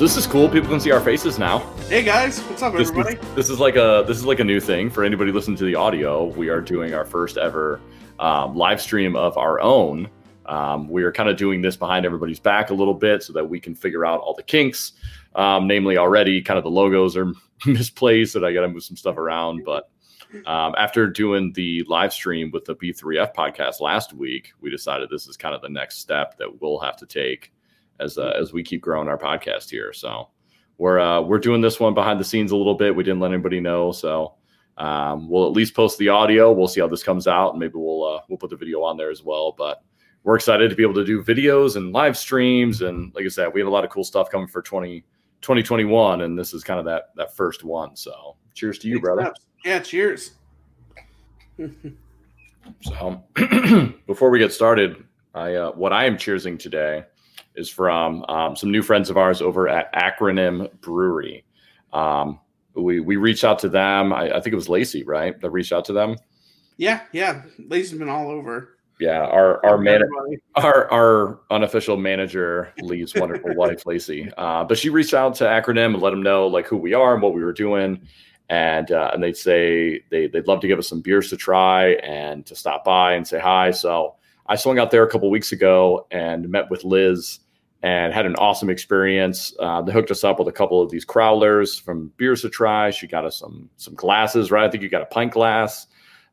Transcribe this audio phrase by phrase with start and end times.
[0.00, 0.48] so this is cool.
[0.48, 1.58] People can see our faces now.
[1.90, 3.18] Hey guys, what's up, This everybody?
[3.18, 5.64] is, this is like a this is like a new thing for anybody listening to
[5.66, 6.24] the audio.
[6.24, 7.82] We are doing our first ever
[8.18, 10.08] um, live stream of our own.
[10.46, 13.46] Um, we are kind of doing this behind everybody's back a little bit so that
[13.46, 14.92] we can figure out all the kinks.
[15.34, 17.34] Um, namely, already kind of the logos are
[17.66, 19.66] misplaced, and I got to move some stuff around.
[19.66, 19.90] But
[20.46, 25.26] um, after doing the live stream with the B3F podcast last week, we decided this
[25.26, 27.52] is kind of the next step that we'll have to take
[28.00, 29.92] as uh, as we keep growing our podcast here.
[29.92, 30.28] So
[30.78, 32.94] we're uh, we're doing this one behind the scenes a little bit.
[32.94, 34.34] We didn't let anybody know, so
[34.78, 36.52] um, we'll at least post the audio.
[36.52, 38.96] We'll see how this comes out, and maybe we'll uh, we'll put the video on
[38.96, 39.54] there as well.
[39.56, 39.82] But
[40.24, 43.52] we're excited to be able to do videos and live streams, and like I said,
[43.52, 45.00] we had a lot of cool stuff coming for 20,
[45.40, 47.94] 2021, and this is kind of that that first one.
[47.94, 49.32] So cheers to you, brother.
[49.64, 50.32] Yeah, cheers.
[52.82, 53.22] So
[54.06, 57.04] before we get started, I uh, what I am cheersing today
[57.54, 61.44] is from um, some new friends of ours over at Acronym Brewery.
[61.92, 62.40] Um,
[62.74, 64.12] we we reached out to them.
[64.12, 65.38] I, I think it was Lacey, right?
[65.40, 66.16] That reached out to them.
[66.76, 67.42] yeah, yeah.
[67.58, 68.76] Lacey's been all over.
[69.00, 70.02] Yeah, our our man,
[70.56, 74.30] our our unofficial manager, Lee's wonderful wife, Lacey.
[74.36, 77.14] Uh, but she reached out to Acronym and let them know like who we are
[77.14, 78.00] and what we were doing,
[78.50, 81.92] and uh, and they'd say they they'd love to give us some beers to try
[82.02, 83.70] and to stop by and say hi.
[83.70, 84.16] So
[84.50, 87.38] I swung out there a couple weeks ago and met with Liz
[87.82, 89.54] and had an awesome experience.
[89.60, 92.90] Uh, they hooked us up with a couple of these crowlers from beers to try.
[92.90, 94.64] She got us some some glasses, right?
[94.66, 95.86] I think you got a pint glass,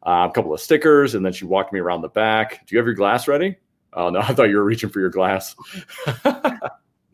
[0.05, 2.65] uh, a couple of stickers, and then she walked me around the back.
[2.65, 3.55] Do you have your glass ready?
[3.93, 5.55] Oh no, I thought you were reaching for your glass.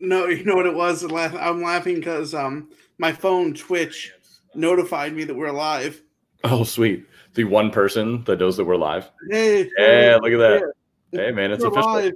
[0.00, 1.02] No, you know what it was?
[1.02, 4.12] I'm laughing because um my phone Twitch
[4.54, 6.02] notified me that we're live.
[6.44, 9.10] oh sweet, the one person that knows that we're live.
[9.30, 10.72] Hey, Yeah, look at that.
[11.14, 11.92] Hey man, it's we're official.
[11.92, 12.12] live.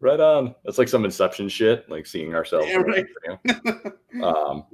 [0.00, 0.54] Right on.
[0.64, 2.66] That's like some Inception shit, like seeing ourselves.
[2.66, 3.06] Yeah, right.
[4.22, 4.64] um,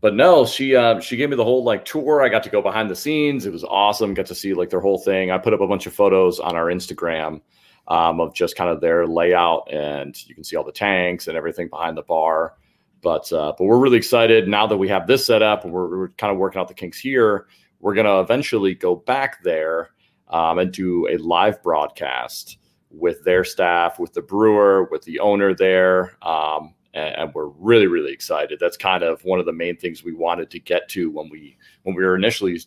[0.00, 2.22] but no, she uh, she gave me the whole like tour.
[2.22, 3.46] I got to go behind the scenes.
[3.46, 4.14] It was awesome.
[4.14, 5.32] Got to see like their whole thing.
[5.32, 7.40] I put up a bunch of photos on our Instagram
[7.88, 11.36] um, of just kind of their layout, and you can see all the tanks and
[11.36, 12.54] everything behind the bar.
[13.02, 15.98] But uh, but we're really excited now that we have this set up, and we're,
[15.98, 17.48] we're kind of working out the kinks here.
[17.80, 19.90] We're gonna eventually go back there
[20.28, 22.58] um, and do a live broadcast
[22.90, 26.16] with their staff, with the brewer, with the owner there.
[26.22, 28.58] Um, and, and we're really, really excited.
[28.60, 31.56] That's kind of one of the main things we wanted to get to when we
[31.84, 32.58] when we were initially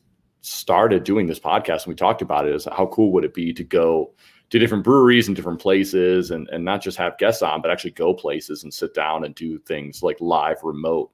[0.42, 3.54] started doing this podcast and we talked about it is how cool would it be
[3.54, 4.14] to go
[4.50, 7.92] to different breweries and different places and, and not just have guests on, but actually
[7.92, 11.12] go places and sit down and do things like live remote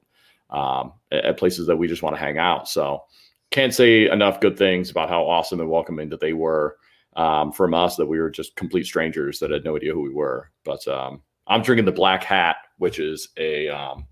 [0.50, 2.68] um, at, at places that we just want to hang out.
[2.68, 3.03] So
[3.52, 6.78] can't say enough good things about how awesome and welcoming that they were
[7.19, 10.09] um, from us that we were just complete strangers that had no idea who we
[10.09, 10.50] were.
[10.63, 14.07] But um, I'm drinking the Black Hat, which is a um,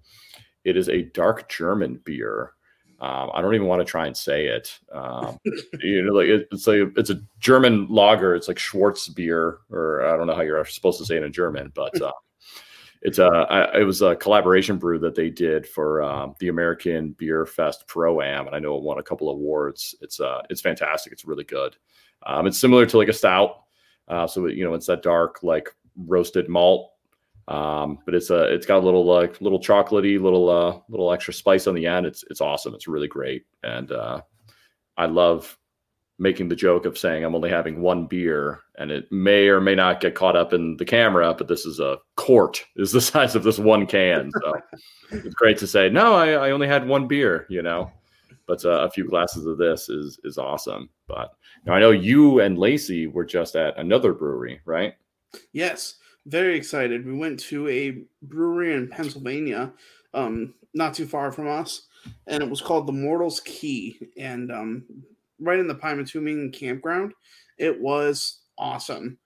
[0.66, 2.52] it is a dark German beer.
[3.00, 4.78] Um, I don't even want to try and say it.
[4.92, 5.38] Um,
[5.82, 8.36] you know, like it, it's like it's a German lager.
[8.36, 11.32] It's like Schwarz beer, or I don't know how you're supposed to say it in
[11.32, 12.12] German, but uh,
[13.04, 17.12] it's a I, it was a collaboration brew that they did for um, the American
[17.12, 19.96] Beer Fest Pro Am, and I know it won a couple awards.
[20.02, 21.14] It's uh it's fantastic.
[21.14, 21.78] It's really good.
[22.28, 23.64] Um, it's similar to like a stout,
[24.10, 26.92] uh, so you know it's that dark like roasted malt,
[27.48, 31.34] um, but it's a it's got a little like little chocolatey, little uh little extra
[31.34, 32.06] spice on the end.
[32.06, 32.76] It's it's awesome.
[32.76, 34.22] It's really great, and uh,
[34.98, 35.58] I love
[36.20, 39.76] making the joke of saying I'm only having one beer, and it may or may
[39.76, 43.36] not get caught up in the camera, but this is a quart is the size
[43.36, 44.54] of this one can, so
[45.12, 46.14] it's great to say no.
[46.14, 47.90] I, I only had one beer, you know,
[48.48, 50.90] but uh, a few glasses of this is is awesome.
[51.08, 51.34] But
[51.66, 54.96] now I know you and Lacey were just at another brewery, right?
[55.52, 57.06] Yes, very excited.
[57.06, 59.74] We went to a brewery in Pennsylvania,
[60.14, 61.88] um, not too far from us,
[62.28, 64.86] and it was called the Mortals Key, and um,
[65.40, 67.14] right in the Pymatuming campground.
[67.58, 69.18] It was awesome,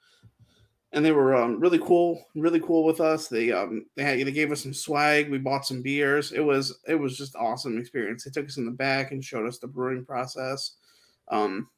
[0.93, 3.27] and they were um, really cool, really cool with us.
[3.27, 5.29] They um, they had they gave us some swag.
[5.29, 6.31] We bought some beers.
[6.31, 8.23] It was it was just awesome experience.
[8.23, 10.73] They took us in the back and showed us the brewing process.
[11.29, 11.69] Um,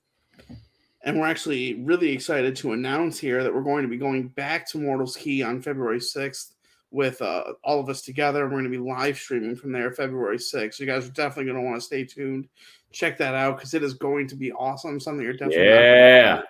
[1.03, 4.67] and we're actually really excited to announce here that we're going to be going back
[4.69, 6.53] to Mortals Key on February 6th
[6.91, 8.45] with uh, all of us together.
[8.45, 10.75] We're going to be live streaming from there February 6th.
[10.75, 12.47] So you guys are definitely going to want to stay tuned.
[12.93, 14.99] Check that out because it is going to be awesome.
[14.99, 16.41] Something you're definitely Yeah.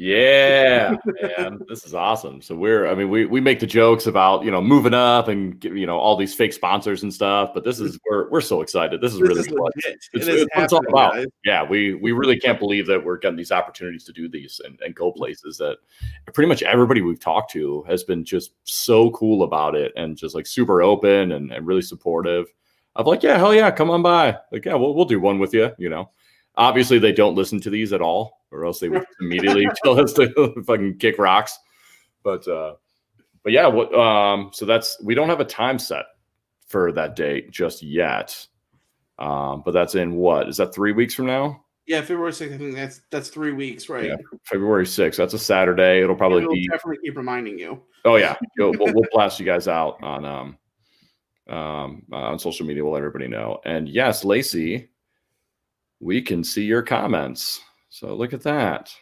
[0.00, 0.94] Yeah,
[1.38, 2.40] man, this is awesome.
[2.40, 5.62] So we're, I mean, we we make the jokes about you know moving up and
[5.64, 9.00] you know all these fake sponsors and stuff, but this is we're we're so excited.
[9.00, 11.14] This is This really is what it's, It is it's what it's all about.
[11.14, 11.26] guys.
[11.44, 14.80] Yeah, we we really can't believe that we're getting these opportunities to do these and,
[14.82, 15.18] and go mm-hmm.
[15.18, 15.78] places that
[16.32, 20.32] pretty much everybody we've talked to has been just so cool about it and just
[20.32, 22.46] like super open and, and really supportive
[22.94, 24.36] of like, yeah, hell yeah, come on by.
[24.52, 26.10] Like, yeah, we'll we'll do one with you, you know.
[26.58, 30.12] Obviously, they don't listen to these at all, or else they would immediately tell us
[30.14, 31.58] to fucking kick rocks.
[32.22, 32.74] But uh
[33.44, 36.04] but yeah, what um so that's we don't have a time set
[36.66, 38.46] for that date just yet.
[39.18, 41.64] Um, but that's in what is that three weeks from now?
[41.86, 44.04] Yeah, February 6th, I think that's that's three weeks, right?
[44.04, 45.16] Yeah, February 6th.
[45.16, 46.02] That's a Saturday.
[46.02, 47.82] It'll probably we'll be definitely keep reminding you.
[48.04, 48.36] oh yeah.
[48.58, 50.58] We'll, we'll, we'll blast you guys out on um
[51.48, 52.84] um uh, on social media.
[52.84, 53.60] We'll let everybody know.
[53.64, 54.90] And yes, Lacey,
[56.00, 57.60] we can see your comments.
[57.88, 58.92] So look at that.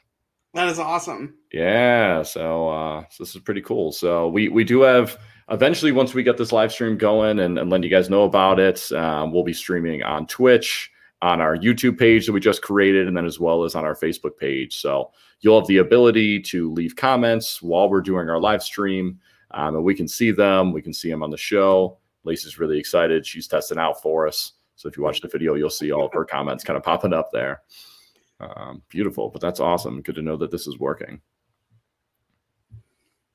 [0.54, 1.34] That is awesome.
[1.52, 3.92] Yeah, so uh so this is pretty cool.
[3.92, 5.18] So we we do have
[5.50, 8.58] eventually once we get this live stream going and, and letting you guys know about
[8.58, 10.90] it, um, we'll be streaming on Twitch,
[11.22, 13.94] on our YouTube page that we just created, and then as well as on our
[13.94, 14.76] Facebook page.
[14.76, 19.20] So you'll have the ability to leave comments while we're doing our live stream,
[19.52, 20.72] um, and we can see them.
[20.72, 21.98] We can see them on the show.
[22.24, 23.26] Lacey's really excited.
[23.26, 24.52] She's testing out for us.
[24.76, 27.12] So if you watch the video, you'll see all of her comments kind of popping
[27.12, 27.62] up there.
[28.38, 30.02] Um, beautiful, but that's awesome.
[30.02, 31.20] Good to know that this is working.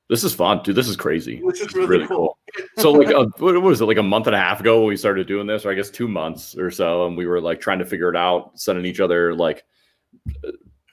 [0.08, 0.76] This is fun, dude.
[0.76, 1.42] This is crazy.
[1.42, 2.38] Which is This really cool.
[2.78, 4.96] So, like, a, what was it, like a month and a half ago when we
[4.96, 7.78] started doing this, or I guess two months or so, and we were like trying
[7.78, 9.64] to figure it out, sending each other like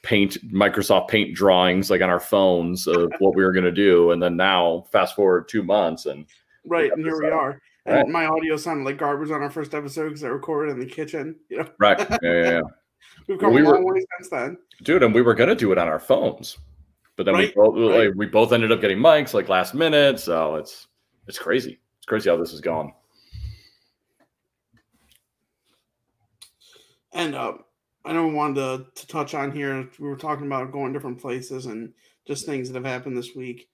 [0.03, 4.11] paint Microsoft Paint drawings like on our phones of what we were going to do,
[4.11, 6.25] and then now fast forward two months, and
[6.65, 7.61] Right, and here we are.
[7.85, 8.07] And Right.
[8.07, 11.35] my audio sounded like garbage on our first episode because I recorded in the kitchen.
[11.49, 12.61] You know, right, yeah, yeah, yeah.
[13.27, 14.57] we've come We a were- long way since then.
[14.83, 16.57] dude, and we were gonna do it on our phones,
[17.15, 18.07] but then Right, we both right.
[18.07, 20.87] like we both ended up getting mics like last minute, so it's
[21.27, 21.79] it's crazy.
[21.97, 22.93] It's crazy how this is going.
[27.13, 27.53] And uh,
[28.05, 29.89] I know we wanted to, to touch on here.
[29.99, 31.93] We were talking about going different places and
[32.27, 33.69] just things that have happened this week.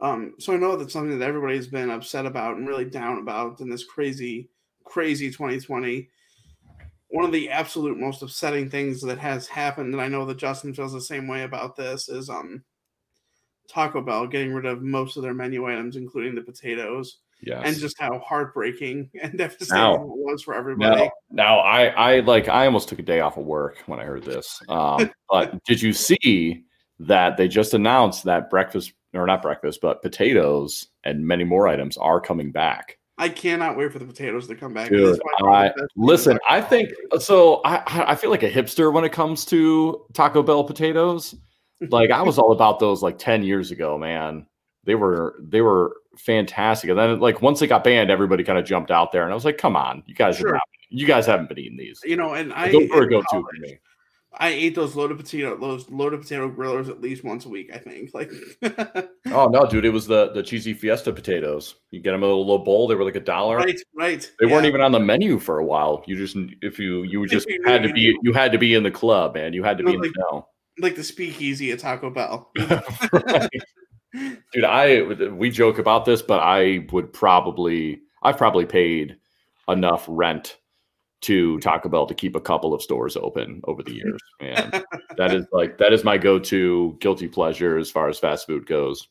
[0.00, 3.60] Um, so I know that's something that everybody's been upset about and really down about
[3.60, 4.48] in this crazy,
[4.84, 6.08] crazy 2020.
[7.08, 10.74] One of the absolute most upsetting things that has happened, and I know that Justin
[10.74, 12.62] feels the same way about this, is um
[13.68, 17.62] Taco Bell getting rid of most of their menu items, including the potatoes, Yes.
[17.64, 21.02] and just how heartbreaking and devastating Now- it was for everybody.
[21.04, 24.04] Now, now I, I like I almost took a day off of work when I
[24.04, 24.60] heard this.
[24.68, 26.64] Um, but did you see
[27.00, 31.96] that they just announced that breakfast or not breakfast, but potatoes and many more items
[31.96, 32.98] are coming back?
[33.20, 34.90] I cannot wait for the potatoes to come back.
[34.90, 36.38] Dude, That's by far I listen.
[36.48, 37.60] I think so.
[37.64, 37.82] I
[38.12, 41.34] I feel like a hipster when it comes to Taco Bell potatoes.
[41.90, 44.46] Like I was all about those like ten years ago, man.
[44.82, 46.90] They were they were fantastic.
[46.90, 49.34] And then like once they got banned, everybody kind of jumped out there, and I
[49.36, 50.48] was like, come on, you guys, Sure.
[50.48, 52.00] are not, you guys haven't been eating these.
[52.04, 53.78] you know, and I Those were a go-to for me.
[54.40, 57.70] I ate those loaded potato those loaded potato grillers at least once a week.
[57.74, 58.14] I think.
[58.14, 58.30] Like,
[59.32, 59.84] Oh no, dude!
[59.84, 61.74] It was the the cheesy fiesta potatoes.
[61.90, 62.86] You get them in a little bowl.
[62.86, 63.56] They were like a dollar.
[63.56, 64.30] right, right.
[64.38, 66.04] They weren't even on the menu for a while.
[66.06, 68.90] You just if you you just had to be you had to be in the
[68.92, 69.52] club, man.
[69.52, 70.46] You had to No, be in the know.
[70.78, 72.50] like the speakeasy at Taco Bell.
[72.56, 73.48] Right.
[74.54, 79.16] Dude, I we joke about this, but I would probably I've probably paid
[79.68, 80.57] enough rent
[81.20, 84.20] to Taco Bell to keep a couple of stores open over the years.
[84.40, 84.84] Man,
[85.16, 89.08] that is like that is my go-to guilty pleasure as far as fast food goes.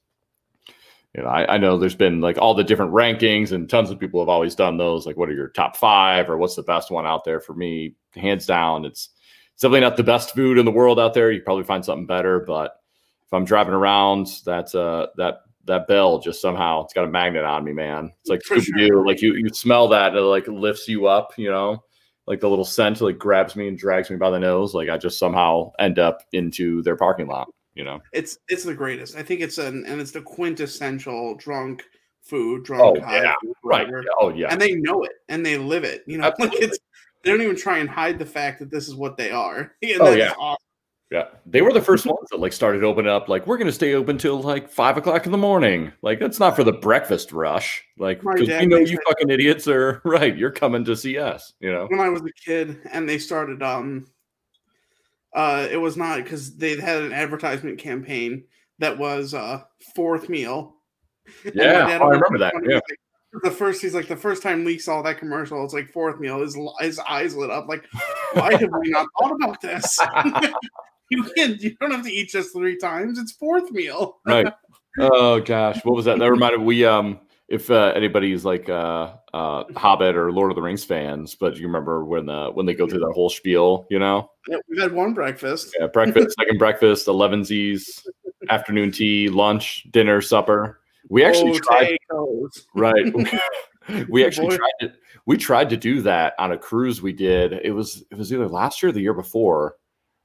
[1.15, 3.99] You know, I, I know there's been like all the different rankings, and tons of
[3.99, 5.05] people have always done those.
[5.05, 7.95] Like, what are your top five, or what's the best one out there for me?
[8.15, 9.09] Hands down, it's
[9.53, 11.31] it's definitely not the best food in the world out there.
[11.31, 12.79] You probably find something better, but
[13.25, 17.43] if I'm driving around, that uh, that that bell just somehow it's got a magnet
[17.43, 18.11] on me, man.
[18.21, 19.05] It's like Scooby Doo.
[19.05, 21.83] Like you you smell that and it like lifts you up, you know.
[22.27, 24.73] Like the little scent like grabs me and drags me by the nose.
[24.73, 28.01] Like I just somehow end up into their parking lot, you know.
[28.11, 29.15] It's it's the greatest.
[29.15, 31.83] I think it's an and it's the quintessential drunk
[32.21, 33.87] food, drunk Oh, high yeah, food, Right.
[34.19, 34.47] Oh yeah.
[34.51, 36.03] And they know it and they live it.
[36.05, 36.77] You know, like it's
[37.23, 39.73] they don't even try and hide the fact that this is what they are.
[39.81, 40.33] And Oh, that's yeah.
[40.37, 40.66] awesome.
[41.09, 43.29] Yeah, they were the first ones that like started opening up.
[43.29, 45.93] Like, we're going to stay open till like five o'clock in the morning.
[46.01, 47.81] Like, that's not for the breakfast rush.
[47.97, 50.35] Like, because we know you fucking idiots are right.
[50.35, 51.53] You're coming to see us.
[51.61, 51.87] You know.
[51.87, 54.07] when I was a kid and they started um
[55.33, 58.43] uh it was not because they had an advertisement campaign
[58.79, 59.61] that was uh
[59.95, 60.75] fourth meal.
[61.53, 62.53] Yeah, oh, I remember that.
[62.67, 62.75] Yeah.
[62.75, 62.99] like-
[63.43, 66.41] the first he's like the first time Lee saw that commercial, it's like fourth meal.
[66.41, 67.85] His his eyes lit up like,
[68.33, 69.99] why have we not thought about this?
[71.09, 71.59] you can't.
[71.61, 73.19] You don't have to eat just three times.
[73.19, 74.17] It's fourth meal.
[74.25, 74.47] right.
[74.99, 76.17] Oh gosh, what was that?
[76.17, 80.61] That reminded we um if uh, anybody's like uh uh Hobbit or Lord of the
[80.63, 83.99] Rings fans, but you remember when uh when they go through that whole spiel, you
[83.99, 84.31] know?
[84.47, 85.75] Yeah, we've had one breakfast.
[85.79, 88.07] Yeah, breakfast, second breakfast, elevensies,
[88.49, 90.79] afternoon tea, lunch, dinner, supper.
[91.09, 92.67] We actually tried Potatoes.
[92.73, 94.09] right.
[94.09, 94.57] we actually Boy.
[94.57, 94.93] tried to
[95.27, 97.53] we tried to do that on a cruise we did.
[97.53, 99.75] It was it was either last year or the year before,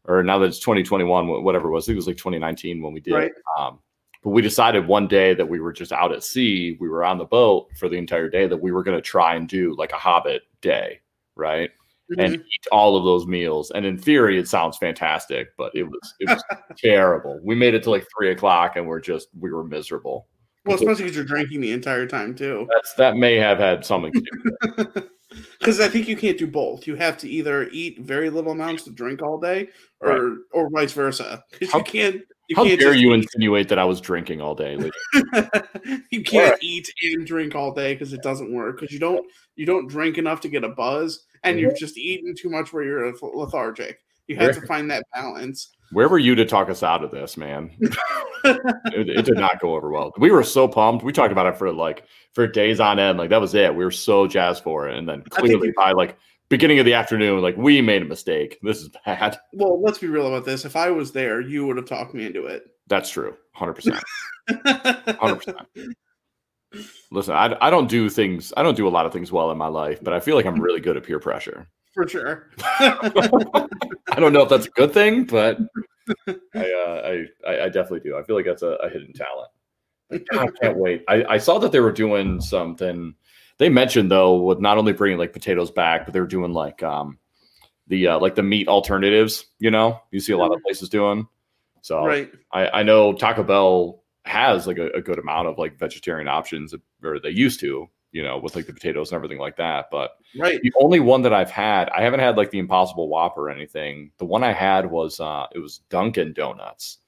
[0.04, 1.85] or now that it's 2021, whatever it was.
[1.85, 3.14] I think it was like 2019 when we did.
[3.14, 3.25] Right.
[3.30, 3.32] it.
[3.59, 3.78] Um,
[4.23, 6.76] but we decided one day that we were just out at sea.
[6.80, 9.35] We were on the boat for the entire day that we were going to try
[9.35, 11.00] and do like a Hobbit day,
[11.35, 11.71] right?
[12.18, 12.40] And Mhm.
[12.40, 13.71] eat all of those meals.
[13.71, 16.42] And in theory, it sounds fantastic, but it was it was
[16.76, 17.40] terrible.
[17.42, 20.28] We made it to like three o'clock, and we're just we were miserable.
[20.66, 22.68] well, especially because you're drinking the entire time too.
[22.71, 25.02] That's that may have had something to do.
[25.59, 26.87] Because I think you can't do both.
[26.87, 29.69] You have to either eat very little amounts to drink all day,
[30.01, 31.45] or or vice versa.
[31.71, 32.23] How- you can't.
[32.49, 34.77] You How can't dare you eat- insinuate that I was drinking all day?
[36.11, 36.59] You can't Alright.
[36.62, 38.79] eat and drink all day because it doesn't work.
[38.79, 39.25] Because you don't
[39.57, 41.67] you don't drink enough to get a buzz, and mm-hmm.
[41.67, 44.01] you've just eaten too much where you're lethargic.
[44.27, 45.71] You have to find that balance.
[45.92, 47.70] Where were you to talk us out of this, man?
[48.44, 50.12] it, it did not go over well.
[50.18, 51.04] We were so pumped.
[51.04, 53.18] We talked about it for like for days on end.
[53.18, 53.75] Like that was it.
[53.75, 56.16] We were so jazzed for it, and then clearly you- by like
[56.49, 58.58] beginning of the afternoon, like we made a mistake.
[58.62, 59.38] This is bad.
[59.54, 60.64] Well, let's be real about this.
[60.64, 62.64] If I was there, you would have talked me into it.
[62.88, 63.37] That's true.
[63.52, 64.02] Hundred percent.
[64.66, 65.58] Hundred percent.
[67.11, 68.52] Listen, I, I don't do things.
[68.56, 70.46] I don't do a lot of things well in my life, but I feel like
[70.46, 71.68] I'm really good at peer pressure.
[71.92, 72.50] For sure.
[72.58, 75.58] I don't know if that's a good thing, but
[76.26, 78.16] I, uh, I, I definitely do.
[78.16, 79.50] I feel like that's a, a hidden talent.
[80.32, 81.04] I can't wait.
[81.08, 83.14] I, I saw that they were doing something.
[83.58, 86.82] They mentioned though, with not only bringing like potatoes back, but they were doing like
[86.82, 87.18] um
[87.88, 89.46] the uh, like the meat alternatives.
[89.58, 91.26] You know, you see a lot of places doing.
[91.82, 92.30] So right.
[92.52, 96.75] I, I know Taco Bell has like a, a good amount of like vegetarian options,
[97.02, 97.88] or they used to.
[98.12, 100.61] You know, with like the potatoes and everything like that, but Right.
[100.62, 104.12] the only one that I've had, I haven't had like the Impossible Whopper or anything.
[104.19, 106.99] The one I had was uh it was Dunkin' Donuts.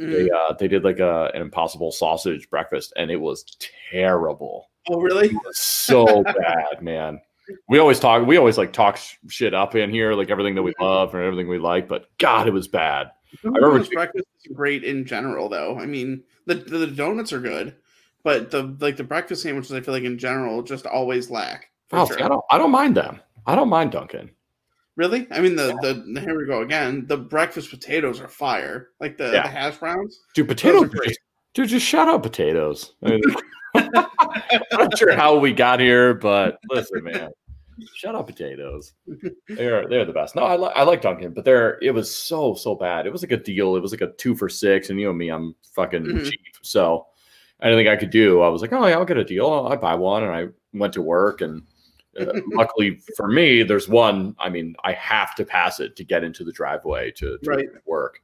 [0.00, 0.10] Mhm.
[0.12, 3.44] They uh they did like a an Impossible sausage breakfast, and it was
[3.90, 4.70] terrible.
[4.88, 5.26] Oh, really?
[5.28, 7.20] It was so bad, man.
[7.68, 10.62] We always talk, we always like talk sh- shit up in here, like everything that
[10.62, 13.10] we love and everything we like, but God, it was bad.
[13.42, 15.76] remember Donuts she- breakfast is great in general, though.
[15.78, 17.74] I mean, the the donuts are good,
[18.22, 21.70] but the like the breakfast sandwiches, I feel like in general, just always lack.
[21.88, 22.22] For Oh, sure.
[22.22, 23.20] I don't I don't mind them.
[23.46, 24.30] I don't mind Dunkin'.
[24.96, 25.26] Really?
[25.30, 25.68] I mean, the,
[26.12, 27.06] the here we go again.
[27.06, 28.88] The breakfast potatoes are fire.
[29.00, 29.42] Like the, Yeah.
[29.44, 30.20] the hash browns.
[30.34, 31.08] Dude, potatoes are are great.
[31.08, 31.20] just,
[31.54, 32.94] dude, just shut up, potatoes.
[33.04, 33.22] I mean,
[33.74, 33.92] I'm
[34.72, 37.30] not sure how we got here, but listen, man,
[37.94, 38.92] shut up, potatoes.
[39.48, 40.34] They're they're the best.
[40.36, 43.06] No, I like I like Dunkin', but they're it was so so bad.
[43.06, 43.76] It was like a deal.
[43.76, 46.24] It was like a two for six, and you know me, I'm fucking Mhm.
[46.24, 46.40] cheap.
[46.62, 47.06] So
[47.62, 49.68] anything I could do, I was like, oh yeah, I'll get a deal.
[49.70, 51.62] I buy one, and I went to work, and
[52.18, 54.34] uh, luckily for me, there's one.
[54.38, 57.68] I mean, I have to pass it to get into the driveway to, to Right.
[57.86, 58.20] work.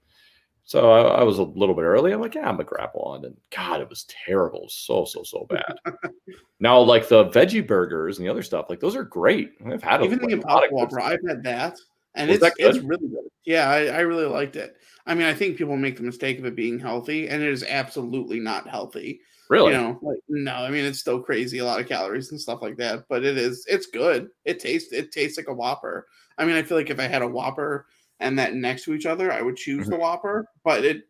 [0.64, 2.10] So I, I was a little bit early.
[2.12, 5.46] I'm like, yeah, I'm gonna grab one, and God, it was terrible, so so so
[5.48, 5.78] bad.
[6.60, 9.52] now, like the veggie burgers and the other stuff, like those are great.
[9.64, 11.00] I've had Even the Impossible Whopper.
[11.00, 11.78] I've had that,
[12.16, 13.30] and Was it's it's really good.
[13.44, 14.76] Yeah, I, I really liked it.
[15.06, 17.62] I mean, I think people make the mistake of it being healthy, and it is
[17.62, 19.20] absolutely not healthy.
[19.48, 19.72] really.
[19.72, 22.60] You know, like no, I mean it's still crazy, a lot of calories and stuff
[22.62, 23.04] like that.
[23.08, 24.28] But it is, it's good.
[24.44, 26.06] It tastes, it tastes like a Whopper.
[26.38, 27.86] I mean, I feel like if I had a Whopper
[28.18, 29.90] and that next to each other, I would choose Mm-hmm.
[29.92, 30.46] the Whopper.
[30.64, 31.04] But it,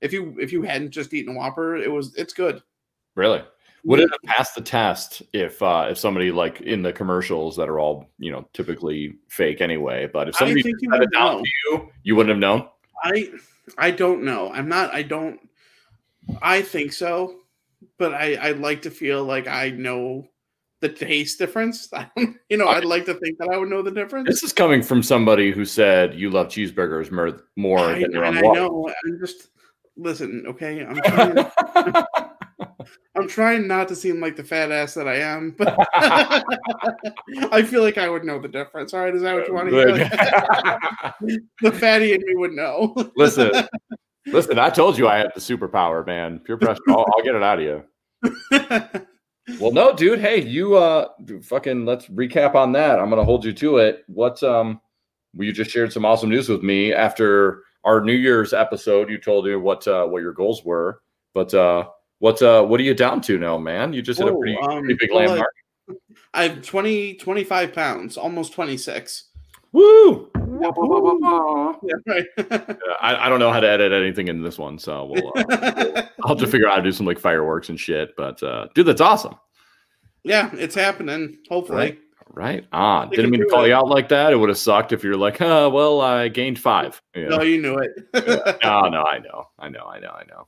[0.00, 2.62] if you if you hadn't just eaten a Whopper, it was it's good.
[3.16, 3.42] Really?
[3.86, 7.68] Would it have passed the test if uh, if somebody like in the commercials that
[7.68, 10.08] are all you know typically fake anyway?
[10.12, 11.42] But if somebody think you said would it down know.
[11.42, 12.68] to you, you wouldn't have known.
[13.04, 13.30] I
[13.78, 14.50] I don't know.
[14.52, 14.92] I'm not.
[14.92, 15.38] I don't.
[16.42, 17.36] I think so,
[17.98, 20.26] but I I like to feel like I know
[20.80, 21.88] the taste difference.
[21.92, 24.28] I don't- you know, I'd like to think that I would know the difference.
[24.28, 28.24] This is coming from somebody who said you love cheeseburgers more, more I, than your
[28.24, 28.58] own I wallet.
[28.60, 28.92] know.
[29.06, 29.48] I'm just
[29.96, 30.44] listen.
[30.48, 31.46] Okay, I'm trying.
[31.74, 32.04] I'm
[33.28, 37.98] trying not to seem like the fat ass that I am, but I feel like
[37.98, 38.92] I would know the difference.
[38.94, 39.86] All right, is that what you want to hear?
[41.62, 42.94] the fatty in me would know.
[43.16, 43.50] listen,
[44.26, 44.58] listen.
[44.58, 46.40] I told you I had the superpower, man.
[46.40, 46.80] Pure pressure.
[46.88, 47.84] I'll, I'll get it out of you.
[49.60, 50.18] Well, no, dude.
[50.18, 51.08] Hey, you uh,
[51.42, 51.86] fucking.
[51.86, 52.98] Let's recap on that.
[52.98, 54.04] I'm gonna hold you to it.
[54.08, 54.80] What um,
[55.34, 59.08] you just shared some awesome news with me after our New Year's episode.
[59.08, 61.00] You told me what uh what your goals were,
[61.32, 61.88] but uh,
[62.18, 63.92] what uh, what are you down to now, man?
[63.92, 65.54] You just hit a pretty, um, pretty big well, landmark.
[66.34, 69.24] I have 20, 25 pounds, almost 26.
[69.72, 70.30] Woo!
[70.34, 70.70] Yeah,
[72.06, 72.24] right.
[72.38, 76.02] Yeah, I, I don't know how to edit anything in this one, so we'll, uh,
[76.24, 78.16] I'll have to figure out how to do some like fireworks and shit.
[78.16, 79.34] But uh, dude, that's awesome.
[80.24, 81.38] yeah, it's happening.
[81.48, 81.78] Hopefully.
[81.78, 81.98] Right.
[82.28, 83.08] Right on.
[83.08, 83.68] They Didn't mean to call it.
[83.68, 84.32] you out like that.
[84.32, 87.00] It would have sucked if you're like, huh, well, I gained five.
[87.14, 87.28] Yeah.
[87.28, 87.92] No, you knew it.
[88.62, 90.46] no, no, I know, I know, I know, I know.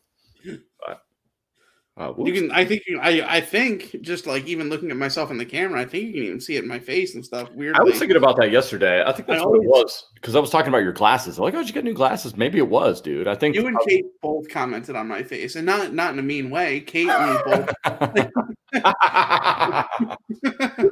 [1.99, 2.51] Uh, You can.
[2.53, 2.85] I think.
[2.87, 3.39] You, I.
[3.39, 6.23] I think just like even looking at myself in the camera, I think you can
[6.23, 7.51] even see it in my face and stuff.
[7.53, 7.81] Weirdly.
[7.81, 9.03] I was thinking about that yesterday.
[9.05, 11.39] I think I that's what it was because I was talking about your glasses.
[11.39, 12.37] I'm like, oh, did you get new glasses?
[12.37, 13.27] Maybe it was, dude.
[13.27, 16.23] I think you and Kate both commented on my face, and not not in a
[16.23, 16.79] mean way.
[16.81, 17.69] Kate and me both,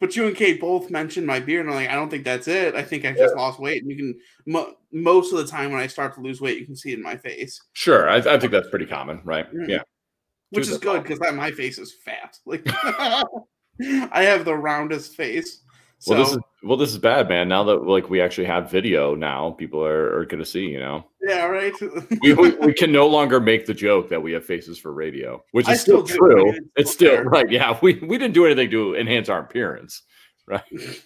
[0.00, 2.48] but you and Kate both mentioned my beard, and I'm like, I don't think that's
[2.48, 2.74] it.
[2.74, 5.82] I think I just lost weight, and you can mo- most of the time when
[5.82, 8.38] I start to lose weight, you can see it in my face, sure, I, I
[8.38, 9.46] think that's pretty common, right?
[9.54, 9.68] Mm.
[9.68, 9.82] Yeah.
[10.50, 12.38] Which is good because my face is fat.
[12.46, 12.62] Like
[14.12, 15.62] I have the roundest face.
[15.98, 17.48] So Well, this is well, this is bad, man.
[17.48, 20.66] Now that like we actually have video, now people are, are going to see.
[20.66, 21.72] You know, yeah, right.
[22.22, 25.42] we, we we can no longer make the joke that we have faces for radio,
[25.52, 26.50] which I is still, still true.
[26.50, 27.50] It's it's still still right.
[27.50, 30.02] Yeah, we we didn't do anything to enhance our appearance.
[30.46, 30.62] Right.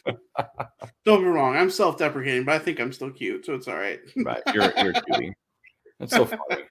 [1.05, 1.57] Don't be wrong.
[1.57, 4.01] I'm self-deprecating, but I think I'm still cute, so it's all right.
[4.25, 5.33] Right, you're you're cutie.
[5.99, 6.65] That's so funny.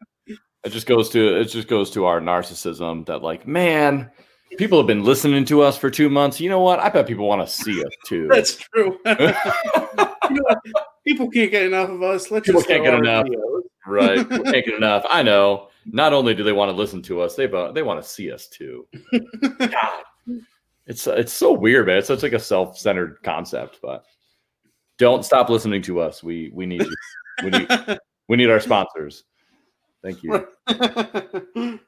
[0.63, 4.12] It just goes to it just goes to our narcissism that like, man,
[4.58, 6.39] people have been listening to us for two months.
[6.42, 6.80] You know what?
[6.80, 8.28] I bet people want to see us too.
[8.32, 9.00] That's true.
[10.32, 10.56] You know?
[11.08, 12.30] People can't get enough of us.
[12.30, 13.25] Let's People just can't get enough.
[13.25, 13.62] videos.
[13.88, 14.30] right.
[14.30, 15.04] We're taking enough.
[15.10, 15.70] I know.
[15.88, 18.48] Not only do they want to listen to us, they they want to see us
[18.48, 18.86] too.
[19.58, 20.04] God.
[20.86, 21.98] It's it's so weird, man.
[21.98, 24.06] It's such like a self-centered concept, but
[25.00, 26.22] don't stop listening to us.
[26.22, 26.96] We we need you.
[27.44, 27.68] We need
[28.28, 29.24] we need our sponsors.
[30.01, 30.48] Thank you.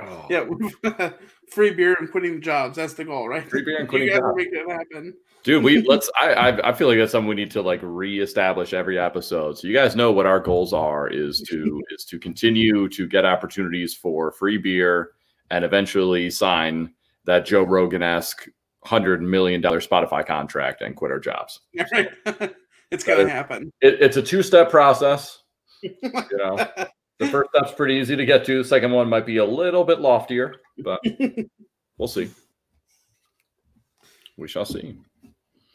[0.00, 0.26] Oh.
[0.30, 1.10] yeah,
[1.50, 2.76] free beer and quitting jobs.
[2.76, 3.48] That's the goal, right?
[3.48, 4.36] Free beer and quitting jobs.
[4.36, 5.14] make it happen.
[5.42, 8.72] Dude, we let's I, I I feel like that's something we need to like reestablish
[8.72, 9.58] every episode.
[9.58, 13.24] So you guys know what our goals are is to is to continue to get
[13.24, 15.12] opportunities for free beer
[15.50, 16.92] and eventually sign
[17.24, 18.48] that Joe Rogan esque
[18.84, 21.60] hundred million dollar Spotify contract and quit our jobs.
[21.92, 22.10] Right?
[22.90, 23.72] it's gonna happen.
[23.80, 25.42] It, it's a two step process.
[25.82, 25.92] You
[26.32, 26.68] know,
[27.18, 28.62] the first step's pretty easy to get to.
[28.62, 31.00] The second one might be a little bit loftier, but
[31.98, 32.30] we'll see.
[34.36, 34.96] We shall see.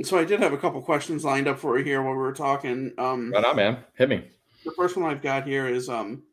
[0.03, 2.33] So I did have a couple questions lined up for you here while we were
[2.33, 2.91] talking.
[2.97, 3.77] Um, Right on, man.
[3.95, 4.23] Hit me.
[4.65, 6.23] the first one I've got here is um,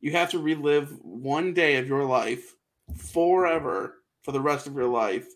[0.00, 2.54] you have to relive one day of your life
[2.96, 5.26] forever for the rest of your life.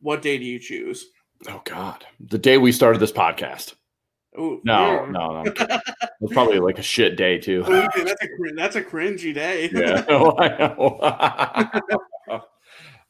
[0.00, 1.06] What day do you choose?
[1.48, 3.74] Oh God, the day we started this podcast.
[4.38, 5.52] Ooh, No, no, no.
[6.20, 7.64] It's probably like a shit day too.
[7.68, 9.68] Ooh, that's a that's a cringy day.
[9.72, 11.00] Yeah, no, I know.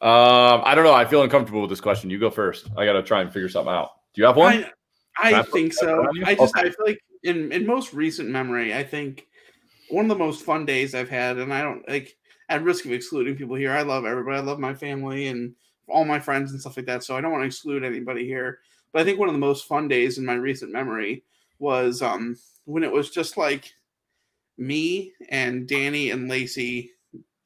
[0.01, 0.95] um, I don't know.
[0.95, 2.09] I feel uncomfortable with this question.
[2.09, 2.71] You go first.
[2.77, 3.91] I got to try and figure something out.
[4.15, 4.65] Do you have one?
[5.19, 6.07] I, I put think so.
[6.25, 6.69] I just Okay.
[6.69, 9.27] I feel like in in most recent memory, I think
[9.91, 12.17] one of the most fun days I've had, and I don't like
[12.49, 13.73] at risk of excluding people here.
[13.73, 14.39] I love everybody.
[14.39, 15.55] I love my family and
[15.87, 17.05] all my friends and stuff like that.
[17.05, 18.61] So I don't want to exclude anybody here.
[18.93, 21.25] But I think one of the most fun days in my recent memory
[21.59, 23.73] was um when it was just like
[24.59, 26.93] me and Danny and Lacey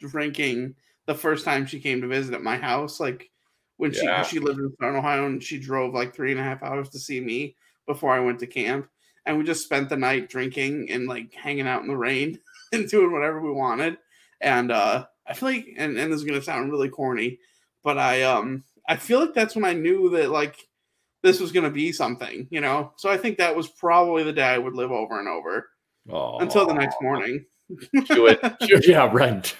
[0.00, 0.74] drinking
[1.06, 3.00] the first time she came to visit at my house.
[3.00, 3.30] Like
[3.76, 4.22] when she Yeah.
[4.22, 6.98] she lived in Southern Ohio and she drove like three and a half hours to
[6.98, 7.56] see me
[7.86, 8.88] before I went to camp.
[9.24, 12.40] And we just spent the night drinking and like hanging out in the rain
[12.72, 13.98] and doing whatever we wanted.
[14.40, 17.38] And uh I feel like and, and this is gonna sound really corny,
[17.82, 20.68] but I um I feel like that's when I knew that like
[21.26, 22.92] this was gonna be something, you know.
[22.96, 25.68] So I think that was probably the day I would live over and over
[26.08, 27.44] Oh, until the next morning.
[28.08, 28.40] Do it.
[28.86, 29.54] Yeah, right.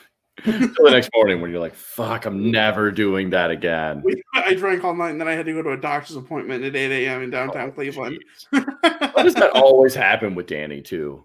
[0.45, 4.85] Until the next morning when you're like, "Fuck, I'm never doing that again." I drank
[4.85, 7.23] all night and then I had to go to a doctor's appointment at 8 a.m.
[7.23, 8.23] in downtown oh, Cleveland.
[8.53, 9.15] Jeez.
[9.15, 11.25] Why does that always happen with Danny too?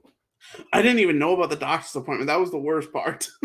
[0.74, 2.28] I didn't even know about the doctor's appointment.
[2.28, 3.28] That was the worst part.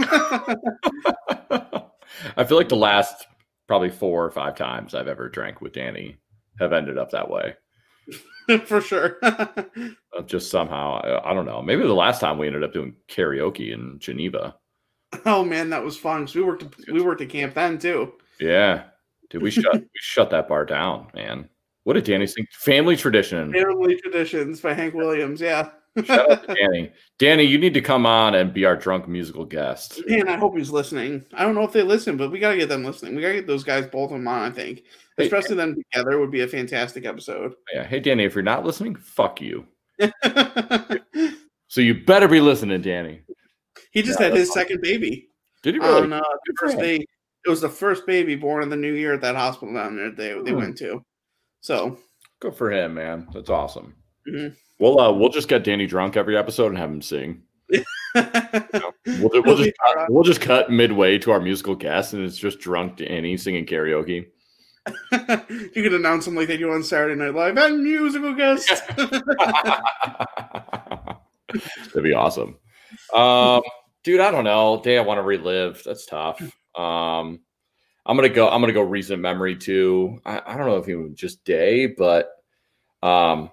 [2.39, 3.27] I feel like the last
[3.67, 6.17] probably four or five times I've ever drank with Danny
[6.59, 7.55] have ended up that way.
[8.67, 9.19] For sure.
[10.17, 11.61] Uh, Just somehow, I, I don't know.
[11.61, 14.55] Maybe the last time we ended up doing karaoke in Geneva.
[15.27, 16.23] oh man, that was fun.
[16.25, 18.15] 'cause we worked we worked at camp then too.
[18.41, 18.85] Yeah,
[19.29, 21.51] dude, we shut we shut that bar down, man.
[21.85, 22.47] What did Danny sing?
[22.53, 23.53] Family tradition.
[23.53, 25.39] Family Traditions by Hank Williams.
[25.41, 25.71] Yeah.
[26.05, 26.93] Shout out to Danny.
[27.19, 30.01] Danny, you need to come on and be our drunk musical guest.
[30.07, 31.25] Man, I hope he's listening.
[31.33, 33.15] I don't know if they listen, but we gotta get them listening.
[33.17, 34.83] We gotta get those guys both of them on, I think.
[35.17, 37.55] Hey, Especially them together would be a fantastic episode.
[37.73, 37.85] Yeah.
[37.85, 39.67] Hey, Danny, if you're not listening, fuck you.
[41.69, 43.23] So you better be listening, Danny.
[43.91, 45.29] he just Yeah, had his second baby.
[45.65, 46.03] Did he really?
[46.03, 47.05] on uh, the first day.
[47.45, 50.11] It was the first baby born in the new year at that hospital down there.
[50.13, 50.59] They they Hmm.
[50.59, 51.03] went to.
[51.63, 51.99] So
[52.41, 53.27] Good for him, man.
[53.35, 53.95] That's awesome.
[54.29, 54.57] Mhm.
[54.79, 57.43] We'll uh, we'll just get Danny drunk every episode and have him sing.
[59.07, 62.59] We'll, we'll just cut, we'll just cut midway to our musical guest, and it's just
[62.59, 64.27] drunk Danny singing karaoke.
[65.13, 68.69] you could announce something like that you on Saturday Night Live and musical guest.
[68.97, 69.23] That'd
[72.03, 72.57] be awesome.
[73.15, 73.63] Um,
[74.03, 74.81] dude, I don't know.
[74.83, 75.83] Day I want to relive.
[75.85, 76.41] That's tough.
[76.75, 77.41] Um,
[78.05, 78.49] I'm gonna go.
[78.49, 80.21] I'm gonna go recent memory too.
[80.25, 82.31] I, I don't know if even just day, but
[83.03, 83.51] um,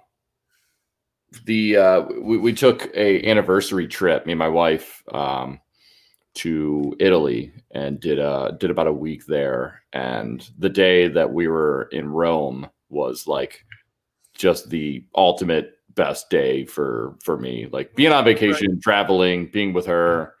[1.44, 4.26] the uh, we, we took a anniversary trip.
[4.26, 5.60] Me and my wife um,
[6.34, 9.82] to Italy and did uh did about a week there.
[9.92, 13.64] And the day that we were in Rome was like
[14.34, 17.68] just the ultimate best day for for me.
[17.70, 20.34] Like being on vacation, traveling, being with her.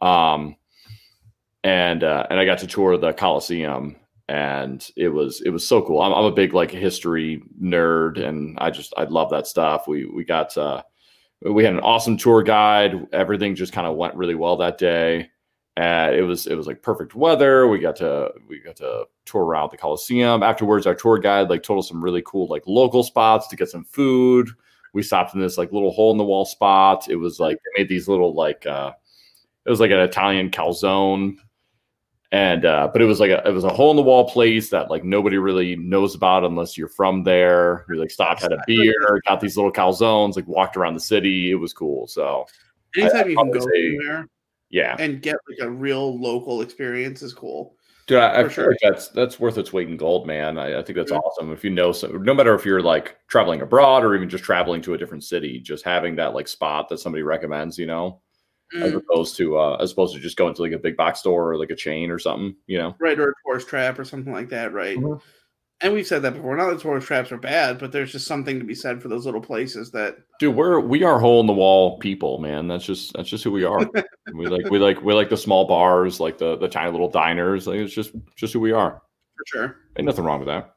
[0.00, 0.56] Um,
[1.64, 3.96] and uh, and I got to tour the Coliseum,
[4.28, 6.02] and it was it was so cool.
[6.02, 9.88] I'm, I'm a big like history nerd, and I just I love that stuff.
[9.88, 10.82] We we got uh,
[11.42, 13.06] we had an awesome tour guide.
[13.12, 15.30] Everything just kind of went really well that day.
[15.76, 17.68] And it was it was like perfect weather.
[17.68, 20.42] We got to we got to tour around the Coliseum.
[20.42, 23.70] Afterwards, our tour guide like told us some really cool like local spots to get
[23.70, 24.50] some food.
[24.92, 27.08] We stopped in this like little hole in the wall spot.
[27.08, 28.92] It was like they made these little like uh
[29.64, 31.36] it was like an Italian calzone
[32.32, 34.68] and uh, but it was like a it was a hole in the wall place
[34.70, 37.86] that like nobody really knows about unless you're from there.
[37.88, 41.50] We like stopped, had a beer, got these little calzones, like walked around the city.
[41.50, 42.06] It was cool.
[42.06, 42.46] So
[42.96, 44.28] Anytime you can go say- somewhere
[44.70, 47.74] yeah, and get like a real local experience is cool.
[48.06, 48.70] dude, I, I For feel sure.
[48.72, 50.58] like that's that's worth its weight in gold, man.
[50.58, 51.20] I, I think that's Mhm.
[51.20, 51.52] awesome.
[51.52, 54.82] If you know, so, no matter if you're like traveling abroad or even just traveling
[54.82, 58.20] to a different city, just having that like spot that somebody recommends, you know,
[58.76, 61.20] as Mm, opposed to uh, as opposed to just going to like a big box
[61.20, 62.94] store or like a chain or something, you know.
[63.00, 64.98] right, or a tourist trap or something like that, right?
[64.98, 65.20] Mhm.
[65.80, 66.56] And we've said that before.
[66.56, 69.24] Not that tourist traps are bad, but there's just something to be said for those
[69.24, 72.66] little places that Dude, we're we are hole in the wall people, man.
[72.66, 73.78] That's just that's just who we are.
[74.34, 77.66] we like we like we like the small bars, like the the tiny little diners.
[77.68, 79.00] Like it's just just who we are.
[79.36, 79.76] for sure.
[79.96, 80.74] Ain't nothing wrong with that.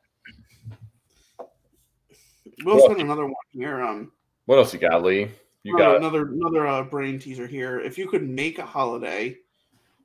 [2.64, 3.82] We'll Well- send another one here.
[3.82, 4.12] Um,
[4.46, 5.30] What else you got, Lee?
[5.64, 7.80] You Uh, got another another uh, brain teaser here.
[7.80, 9.38] If you could make a holiday,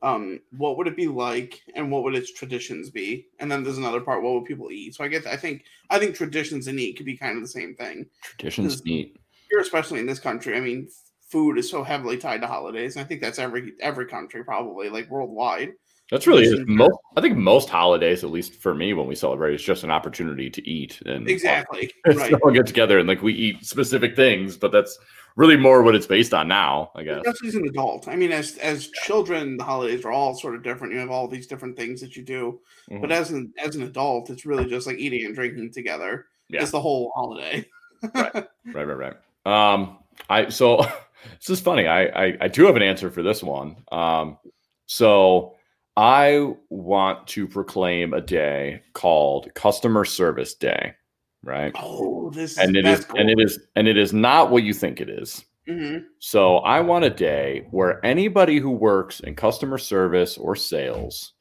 [0.03, 3.27] um, what would it be like, and what would its traditions be?
[3.41, 4.95] And then there's another part: what would people eat?
[4.95, 7.49] So I guess I think I think traditions and eat could be kind of the
[7.49, 8.07] same thing.
[8.23, 9.19] traditions neat.
[9.51, 10.89] Here, especially in this country, I mean,
[11.29, 14.91] food is so heavily tied to holidays, and I think that's every every country probably
[14.91, 15.73] like worldwide.
[16.11, 16.69] That's really it.
[16.69, 16.97] most.
[17.17, 20.49] I think most holidays, at least for me, when we celebrate, it's just an opportunity
[20.51, 21.93] to eat and Exactly.
[22.05, 22.33] It's right.
[22.35, 24.97] all get together and like we eat specific things, but that's
[25.37, 27.19] really more what it's based on now, I guess.
[27.27, 28.09] Especially as an adult.
[28.09, 30.93] I mean, as as children, the holidays are all sort of different.
[30.95, 32.61] You have all these different things that you do.
[32.89, 33.13] But Mhm.
[33.13, 36.27] as an as an adult, it's really just like eating and drinking together.
[36.49, 36.63] Yeah.
[36.63, 37.67] It's the whole holiday.
[38.15, 38.35] Right,
[38.75, 39.15] right, right,
[39.47, 39.73] right.
[39.73, 39.99] Um,
[40.31, 40.77] I so
[41.39, 41.87] this is funny.
[41.87, 43.77] I, I I do have an answer for this one.
[43.93, 44.39] Um,
[44.87, 45.55] so
[45.97, 50.95] I want to proclaim a day called Customer Service Day,
[51.43, 51.73] right?
[51.77, 54.75] Oh, this And it is is, and it is, and it is not what you
[54.75, 55.45] think it is.
[55.69, 61.33] hmm So I want a day where anybody who works in customer service or sales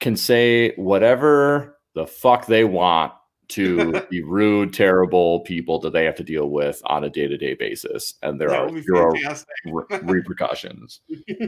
[0.00, 3.12] can say whatever the fuck they want
[3.48, 8.14] to the rude, terrible people that they have to deal with on a day-to-day basis,
[8.22, 9.14] and there that are be zero
[9.66, 11.00] re- repercussions.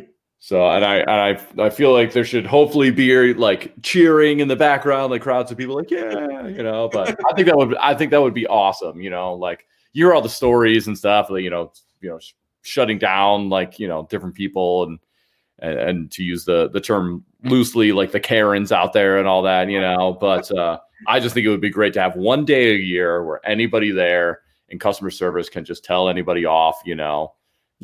[0.45, 4.49] So, and I, and I, I feel like there should hopefully be like cheering in
[4.49, 6.91] the background, like crowds of people, like yeah, you know.
[6.93, 9.33] But I think that would, I think that would be awesome, you know.
[9.33, 12.99] Like you hear all the stories and stuff, like you know, you know, sh- shutting
[12.99, 14.99] down like you know different people and
[15.61, 19.41] and, and to use the the term loosely, like the Karens out there and all
[19.45, 20.13] that, you know.
[20.21, 20.79] But uh,
[21.09, 23.93] I just think it would be great to have one day a year where anybody
[23.93, 27.33] there in customer service can just tell anybody off, you know,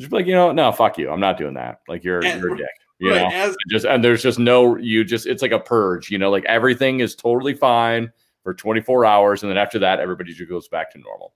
[0.01, 1.81] just be like, you know, no, fuck you, I'm not doing that.
[1.87, 2.67] Like you're And- you're a dick,
[2.99, 3.29] you right, know.
[3.35, 6.29] as And just and there's just no you just it's like a purge, you know,
[6.29, 8.11] like everything is totally fine
[8.43, 11.33] for 24 hours, and then after that, everybody just goes back to normal.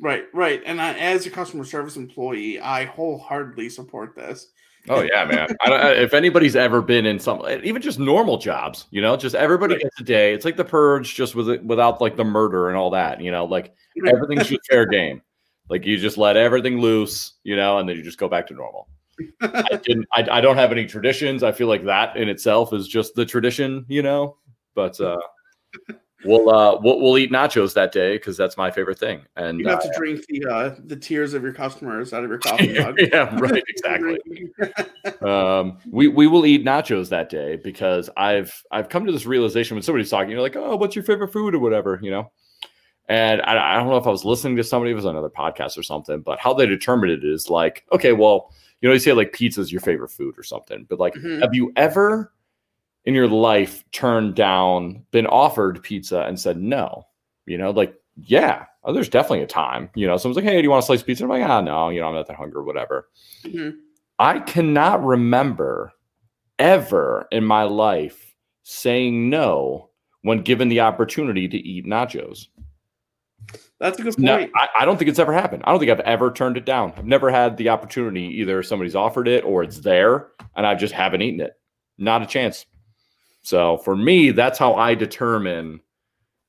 [0.00, 0.60] right, right.
[0.66, 4.48] And I, as a customer service employee, I wholeheartedly support this.
[4.88, 5.48] Oh yeah, man.
[5.64, 9.16] I don't, I- if anybody's ever been in some, even just normal jobs, you know,
[9.16, 9.82] just everybody Right.
[9.84, 10.34] gets a day.
[10.34, 13.20] It's like the purge, just with it, without like the murder and all that.
[13.20, 13.72] You know, like
[14.06, 15.22] everything's just fair game.
[15.68, 18.54] Like you just let everything loose, you know, and then you just go back to
[18.54, 18.88] normal.
[19.40, 20.06] I didn't.
[20.14, 21.42] I, I don't have any traditions.
[21.42, 24.36] I feel like that in itself is just the tradition, you know.
[24.74, 25.18] But uh,
[26.24, 29.22] we'll uh, we'll, we'll eat nachos that day because that's my favorite thing.
[29.36, 32.30] And You have uh, to drink the uh, the tears of your customers out of
[32.30, 32.98] your coffee mug.
[32.98, 34.18] yeah, right, exactly.
[35.20, 39.76] um, we we will eat nachos that day because I've I've come to this realization
[39.76, 42.32] when somebody's talking, you're like, oh, what's your favorite food or whatever, you know,
[43.08, 45.76] And I, I don't know if I was listening to somebody, it was another podcast
[45.76, 49.12] or something, but how they determined it is like, okay, well, you know, you say
[49.12, 51.40] like pizza is your favorite food or something, but like, Mhm.
[51.40, 52.32] have you ever
[53.04, 57.06] in your life turned down, been offered pizza and said no?
[57.46, 59.90] You know, like, yeah, oh, there's definitely a time.
[59.94, 61.24] You know, someone's like, hey, do you want a slice of pizza?
[61.24, 63.08] I'm like, ah, no, you know, I'm not that hungry or whatever.
[63.44, 63.76] Mhm.
[64.18, 65.92] I cannot remember
[66.58, 69.90] ever in my life saying no
[70.22, 72.46] when given the opportunity to eat nachos.
[73.78, 74.52] That's a good No, point.
[74.54, 75.62] I, I don't think it's ever happened.
[75.66, 76.92] I don't think I've ever turned it down.
[76.96, 78.26] I've never had the opportunity.
[78.40, 81.54] Either somebody's offered it or it's there and I just haven't eaten it.
[81.98, 82.66] Not a chance.
[83.42, 85.80] So for me, that's how I determine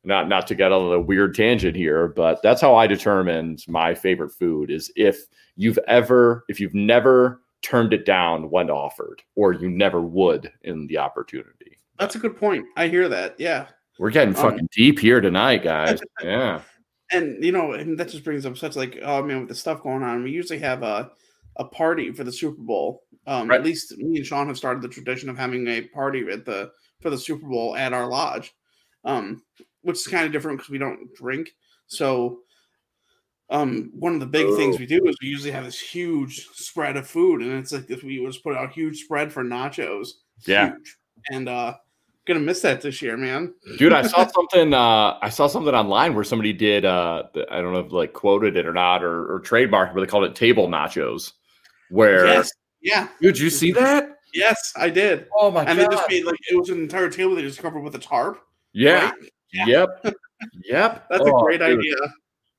[0.03, 3.95] not not to get on a weird tangent here, but that's how I determined my
[3.95, 5.25] favorite food is if
[5.55, 10.85] you've ever if you've never turned it down when offered or you never would in
[10.87, 11.77] the opportunity.
[11.97, 12.65] That's a good point.
[12.75, 13.39] I hear that.
[13.39, 13.67] Yeah.
[13.97, 16.01] We're getting Um, fucking deep here tonight, guys.
[16.23, 16.61] Yeah.
[17.13, 19.81] And you know, and that just brings up such like, oh man, with the stuff
[19.83, 21.11] going on, we usually have a
[21.57, 23.03] a party for the Super Bowl.
[23.27, 23.59] Um, Right.
[23.59, 26.71] At least me and Sean have started the tradition of having a party at the
[27.01, 28.53] for the Super Bowl at our lodge,
[29.05, 29.43] um,
[29.81, 31.51] which is kind of different because we don't drink.
[31.87, 32.39] So,
[33.49, 34.79] um, one of the big things Oh.
[34.79, 38.03] we do is we usually have this huge spread of food, and it's like if
[38.03, 40.09] we just put out a huge spread for nachos.
[40.47, 40.71] Yeah.
[40.71, 40.97] Huge.
[41.31, 41.75] and uh,
[42.25, 43.53] gonna miss that this year, man.
[43.77, 47.73] dude i saw something uh i saw something online where somebody did uh i don't
[47.73, 50.67] know if like quoted it or not or, or trademarked but they called it table
[50.69, 51.33] nachos
[51.89, 55.27] where Yes, yeah, dude you see that yes, I did.
[55.37, 57.81] oh my and they just made like it was an entire table they just covered
[57.81, 58.39] with a tarp.
[58.73, 59.13] yeah right?
[59.53, 59.65] Yeah.
[59.67, 60.15] yep
[60.63, 61.79] yep That's a Oh, great dude.
[61.79, 61.95] idea.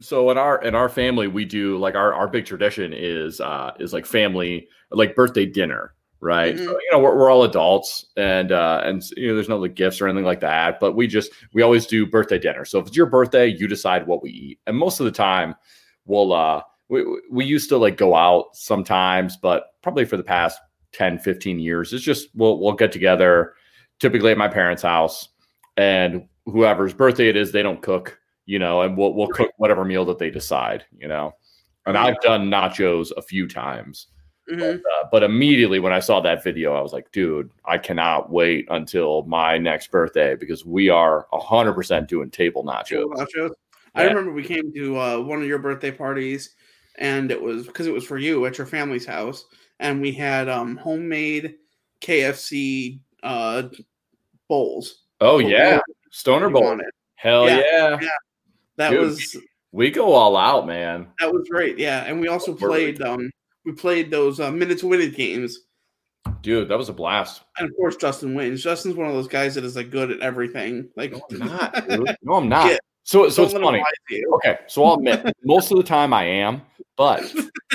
[0.00, 3.72] so in our in our family we do like our our big tradition is uh
[3.80, 5.94] is like family like birthday dinner
[6.24, 6.56] right?
[6.56, 6.64] Mhm.
[6.64, 9.74] so, you know we're, we're all adults and uh and you know there's no like
[9.74, 12.64] gifts or anything like that but we just we always do birthday dinner.
[12.64, 14.58] So if it's your birthday you decide what we eat.
[14.66, 15.54] And most of the time
[16.06, 20.58] we'll uh we, we used to like go out sometimes but probably for the past
[20.92, 23.54] 10 15 years it's just we'll we'll get together
[24.00, 25.28] typically at my parents house
[25.76, 29.84] and whoever's birthday it is they don't cook you know and we'll, we'll cook whatever
[29.84, 31.32] meal that they decide you know?
[31.86, 34.06] And i've done nachos a few times
[34.50, 34.76] Mhm.
[34.78, 38.66] uh, but immediately when I saw that video, I was like, dude, I cannot wait
[38.70, 43.06] until my next birthday because we are 100% doing table nachos.
[43.14, 43.50] Nachos.
[43.94, 46.54] I remember we came to uh, one of your birthday parties,
[46.98, 49.46] and it was because it was for you at your family's house,
[49.80, 51.54] and we had um, homemade
[52.00, 53.62] KFC uh,
[54.48, 55.02] bowls.
[55.20, 55.78] Oh, yeah.
[56.10, 56.78] Stoner Bowl.
[57.16, 57.56] Hell Yeah.
[57.72, 57.98] yeah.
[58.02, 58.08] Yeah.
[58.76, 59.00] That Dude.
[59.00, 59.36] was
[59.72, 61.06] We go all out, man.
[61.20, 61.78] that was great.
[61.78, 63.30] Yeah, and we also played um,
[63.64, 65.60] we played those uh, minute to win it games.
[66.42, 67.42] Dude, that was a blast.
[67.58, 68.62] And of course, Justin wins.
[68.62, 70.88] Justin's one of those guys that is like good at everything.
[70.96, 72.16] Like, No, I'm not, dude.
[72.22, 72.70] No, I'm not.
[72.70, 72.78] Yeah.
[73.02, 73.78] So, so Don't it's funny.
[73.78, 74.32] lie to you.
[74.36, 76.62] Okay, so I'll admit, most of the time I am,
[76.96, 77.30] but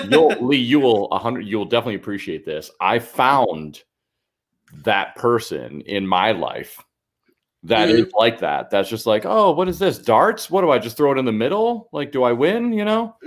[0.10, 2.72] you'll Lee, you will a hundred, you will definitely appreciate this.
[2.82, 3.84] I found
[4.84, 6.84] that person in my life
[7.64, 8.70] that is like that.
[8.70, 9.98] That's just like, oh, what is this?
[9.98, 10.50] Darts?
[10.50, 11.90] What do I just throw it in the middle?
[11.92, 12.74] Like, do I win?
[12.74, 13.16] You know?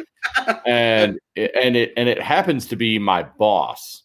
[0.65, 4.05] And it, and it and it happens to be my boss.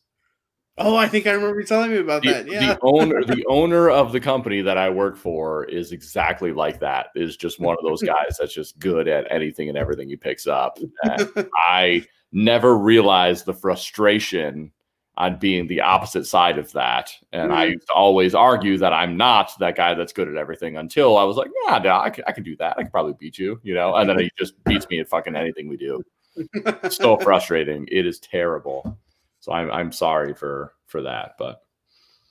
[0.79, 2.47] Oh, I think I remember you telling me about The, that.
[2.47, 2.73] Yeah.
[2.73, 7.07] the owner, the owner of the company that I work for is exactly like that.
[7.15, 10.47] Is just one of those guys that's just good at anything and everything he picks
[10.47, 10.79] up.
[11.55, 14.71] I never realized the frustration
[15.17, 17.11] on being the opposite side of that.
[17.33, 17.71] And I Mhm.
[17.73, 21.23] used to always argue that I'm not that guy that's good at everything until I
[21.23, 22.75] was like, yeah, no, I can, I can do that.
[22.77, 23.95] I can probably beat you, you know?
[23.95, 26.03] And then he just beats me at fucking anything we do.
[26.35, 27.87] It's so frustrating.
[27.91, 28.97] It is terrible.
[29.39, 31.63] So I'm, I'm sorry for, for that, but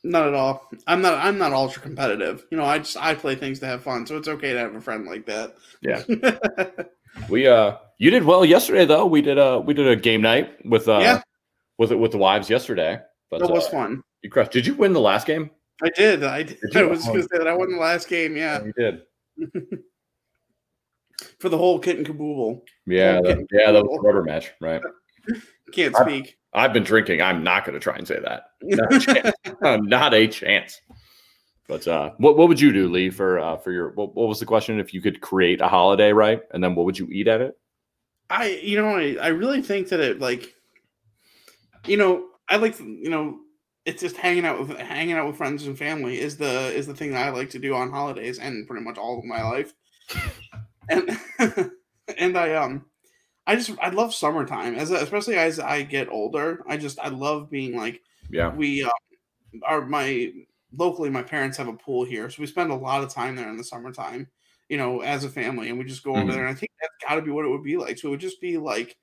[0.05, 0.71] Not at all.
[0.87, 1.15] I'm not.
[1.19, 2.45] I'm not ultra competitive.
[2.53, 4.75] You know, I just I play things to have fun, so it's okay to have
[4.77, 5.57] a friend like that.
[5.81, 6.05] Yeah.
[7.29, 9.07] we, uh, you did well yesterday though.
[9.07, 11.23] We did a, we did a game night with, uh, Yeah.
[11.79, 12.99] With, it with the wives yesterday,
[13.31, 14.03] but that was uh, fun.
[14.23, 14.53] you crushed.
[14.53, 15.51] Did you win the last game?
[15.83, 16.25] I did.
[16.25, 16.59] I did.
[16.73, 18.37] Did I was going to say that I won the last game.
[18.37, 19.03] Yeah, You did.
[21.39, 22.65] for the whole kit and caboodle.
[22.87, 24.81] Yeah, that, yeah, that was a rubber match, right?
[25.73, 26.39] Can't I- speak.
[26.55, 27.21] I've been drinking.
[27.21, 28.45] I'm not going to try and say that.
[28.63, 29.37] Not a chance.
[29.63, 30.81] Not a chance.
[31.69, 34.41] But uh, what what would you do, Lee, for uh, for your what, what was
[34.41, 34.81] the question?
[34.81, 37.59] If you could create a holiday, right, and then what would you eat at it?
[38.31, 40.55] I you know I, I really think that it like
[41.87, 43.41] you know I like you know
[43.85, 46.95] it's just hanging out with hanging out with friends and family is the is the
[46.95, 49.75] thing that I like to do on holidays and pretty much all of my life
[50.89, 51.11] and
[52.19, 52.87] and I um
[53.47, 57.51] I just I love summertime as especially as I get older I just I love
[57.51, 58.91] being like Yeah, we um,
[59.65, 60.33] are my
[60.73, 63.49] locally my parents have a pool here so we spend a lot of time there
[63.51, 64.29] in the summertime
[64.69, 66.33] you know, as a family, and we just go over Mhm.
[66.33, 66.47] there.
[66.47, 67.99] And I think that's got to be what it would be like.
[67.99, 68.97] So it would just be like,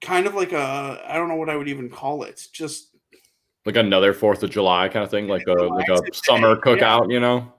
[0.00, 2.40] kind of like a, I don't know what I would even call it.
[2.52, 2.94] Just
[3.64, 7.10] Like another Fourth of July kind of thing, like a like a summer day, cookout,
[7.12, 7.52] you know?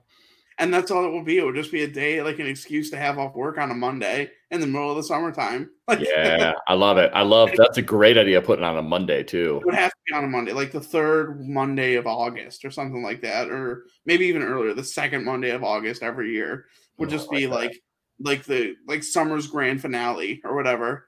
[0.60, 1.38] and that's all it would be.
[1.38, 3.74] It would just be a day, like an excuse to have off work on a
[3.74, 5.70] Monday in the middle of the summertime.
[5.88, 7.10] Like, Yeah, I love it.
[7.14, 9.56] I love that's a great idea putting on a Monday too.
[9.62, 12.70] it would have to be on a Monday, like the third Monday of August or
[12.70, 16.66] something like that, or maybe even earlier, the second Monday of August every year
[16.98, 17.72] would Oh, just be like,
[18.20, 21.07] like the like summer's grand finale or whatever.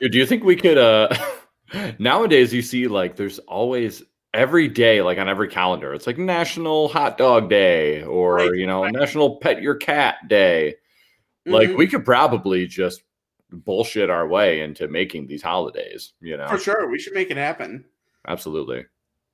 [0.00, 1.08] Dude, Do you think we could uh
[1.98, 4.02] nowadays you see like there's always
[4.34, 8.66] every day like on every calendar it's like National Hot Dog Day or Right, you
[8.66, 8.92] know right.
[8.92, 10.74] National Pet Your Cat Day.
[11.46, 13.02] Like Mhm, we could probably just
[13.50, 16.48] bullshit our way into making these holidays, you know.
[16.48, 17.84] for sure, we should make it happen.
[18.28, 18.84] Absolutely.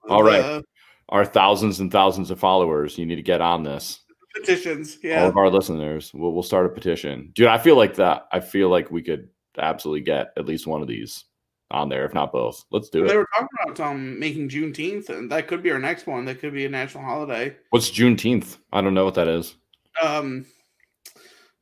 [0.09, 0.43] All right.
[0.43, 0.65] The
[1.09, 4.01] Our thousands and thousands of followers, you need to get on this.
[4.35, 7.31] petitions, Yeah, All of our listeners, we'll, we'll start a petition.
[7.35, 8.29] Dude, I feel like that.
[8.33, 11.25] I feel like we could absolutely get at least one of these
[11.71, 12.65] on there, if not both.
[12.71, 13.09] Let's do They it.
[13.09, 16.25] They were talking about um making Juneteenth, and that could be our next one.
[16.25, 17.57] That could be a national holiday.
[17.71, 18.59] What's Juneteenth?
[18.73, 19.57] I don't know what that is.
[20.03, 20.47] Um,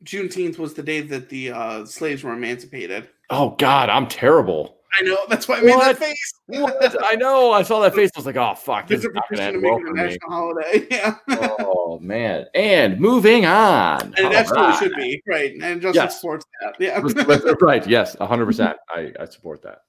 [0.05, 3.09] Juneteenth was the day that the uh, slaves were emancipated.
[3.29, 4.80] Oh God, I'm terrible.
[4.98, 5.98] I know that's why I made What?
[5.98, 6.33] that face.
[6.46, 6.96] What?
[7.05, 7.53] I know.
[7.53, 8.11] I saw that face.
[8.16, 9.87] I was like, oh fuck, this is a not gonna end make well it a
[9.87, 10.03] for me.
[10.03, 10.87] national holiday.
[10.90, 11.16] Yeah,
[11.61, 12.46] Oh man.
[12.55, 14.00] And moving on.
[14.03, 14.79] and it All absolutely right.
[14.83, 15.53] should be right.
[15.62, 16.16] And Justin Yes.
[16.20, 16.74] supports that.
[16.81, 17.00] Yeah,
[17.61, 17.87] right.
[17.87, 18.74] Yes, 100%.
[18.90, 19.83] I, I support that.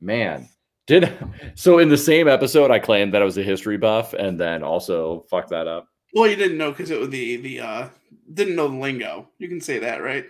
[0.00, 0.48] Man,
[0.86, 1.10] did
[1.54, 4.62] so in the same episode, I claimed that I was a history buff and then
[4.62, 5.88] also fuck that up.
[6.14, 7.88] well, you didn't know because it was the the uh
[8.34, 9.28] didn't know the lingo.
[9.38, 10.26] You can say that, right?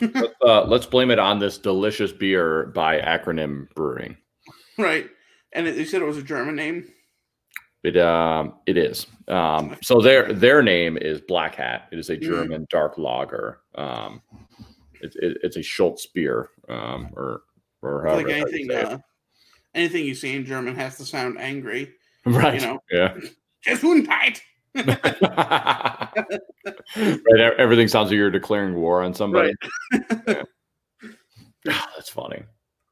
[0.00, 4.16] Let's, uh, let's blame it on this delicious beer by Akronym Brewing.
[4.76, 5.08] Right.
[5.52, 6.88] And it, you said it was a German name.
[7.84, 9.06] It um it is.
[9.28, 11.88] Um so their their name is Black Hat.
[11.92, 12.22] It is a Mhm.
[12.22, 13.60] German dark lager.
[13.76, 14.20] Um
[15.00, 16.46] it, it, it's a Schwarzbier.
[16.68, 17.42] Um or
[17.82, 18.98] or however like anything uh,
[19.74, 21.94] anything you see in German has to sound angry.
[22.26, 22.60] right.
[22.60, 22.80] you know.
[22.90, 23.16] Yeah.
[23.66, 24.40] Gesundheit.
[26.96, 27.40] Right.
[27.58, 29.52] Everything sounds like you're declaring war on somebody.
[31.64, 31.72] Yeah.
[31.74, 32.42] Ah, That's funny.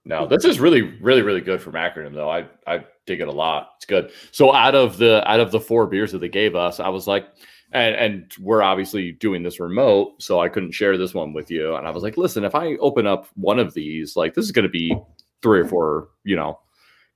[0.04, 2.28] No, this is really, really, really good from Akronym though.
[2.28, 3.70] I I dig it a lot.
[3.76, 4.10] It's good.
[4.32, 7.06] So out of the out of the four beers that they gave us, I was
[7.06, 7.26] like,
[7.72, 11.76] and and we're obviously doing this remote, so I couldn't share this one with you.
[11.76, 14.52] And I was like, listen, if I open up one of these, like this is
[14.52, 14.96] going to be
[15.42, 16.58] three or four, you know,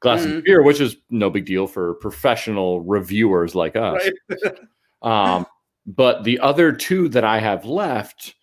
[0.01, 0.45] glasses of Mhm.
[0.45, 4.09] beer, which is no big deal for professional reviewers like us.
[4.29, 4.53] Right.
[5.03, 5.47] Um,
[5.87, 8.35] but the other two that I have left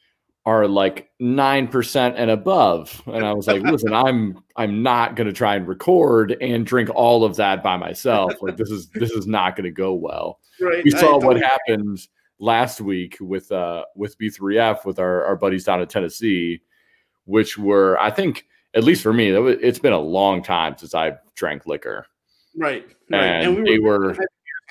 [0.47, 3.03] are like nine percent and above.
[3.05, 7.23] And I was like, listen, I'm I'm not gonna try and record and drink all
[7.23, 8.33] of that by myself.
[8.41, 10.39] Like this is this is not gonna go well.
[10.59, 10.83] Right.
[10.83, 11.99] We saw what happened
[12.39, 16.61] last week with uh with B3F with our, our buddies down in Tennessee,
[17.25, 20.75] which were I think at least for me, that was, it's been a long time
[20.77, 22.05] since I've drank liquor.
[22.55, 22.85] Right.
[23.11, 23.43] Right.
[23.43, 24.15] And, they were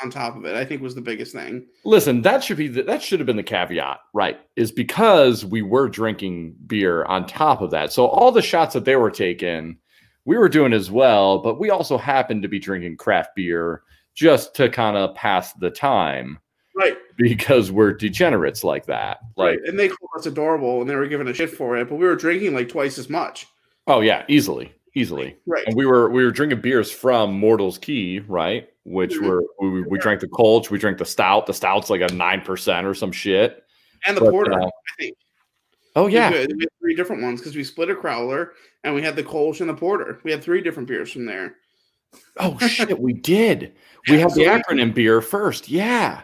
[0.03, 0.55] on top of it.
[0.57, 1.67] I think was the biggest thing.
[1.85, 4.39] Listen, that should be the, that should have been the caveat, right?
[4.57, 7.93] Is because we were drinking beer on top of that.
[7.93, 9.79] So all the shots that they were taking,
[10.25, 13.83] we were doing as well, but we also happened to be drinking craft beer
[14.15, 16.39] just to kind of pass the time
[16.75, 16.97] Right.
[17.17, 19.21] because we're degenerates like that.
[19.37, 19.69] Like, Right.
[19.69, 22.05] And they called us adorable and they were giving a shit for it, but we
[22.05, 23.47] were drinking like twice as much.
[23.87, 25.37] Oh yeah, easily, easily.
[25.47, 25.67] Right.
[25.67, 28.69] And we were we were drinking beers from Mortal's Key, right?
[28.85, 29.27] Which Mhm.
[29.29, 31.47] were we, we drank the Kolsch, we drank the stout.
[31.47, 33.63] The stout's like a nine percent or some shit.
[34.07, 35.17] And the But, porter, uh, I think.
[35.95, 38.51] Oh yeah, we had three different ones because we split a crowler
[38.85, 40.21] and we had the Kolsch and the porter.
[40.25, 41.57] We had three different beers from there.
[42.39, 43.73] Oh shit, we did.
[44.09, 45.69] We had the Akronym beer first.
[45.69, 46.23] Yeah.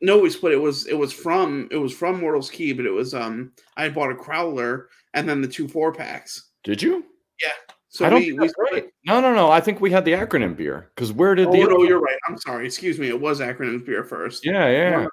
[0.00, 0.52] No, we split.
[0.52, 3.88] It was it was from it was from Mortal's Key, but it was um I
[3.88, 6.50] bought a crowler and then the two four packs.
[6.64, 7.04] Did you?
[7.42, 7.50] Yeah.
[7.88, 8.84] So I don't we, think we right.
[9.04, 9.50] No, no, no.
[9.50, 10.90] I think we had the Akronym beer.
[10.94, 12.16] Because where did Oh the no, you're right.
[12.26, 12.64] I'm sorry.
[12.64, 13.08] Excuse me.
[13.08, 14.46] It was Akronyms beer first.
[14.46, 15.04] Yeah, yeah.
[15.04, 15.10] of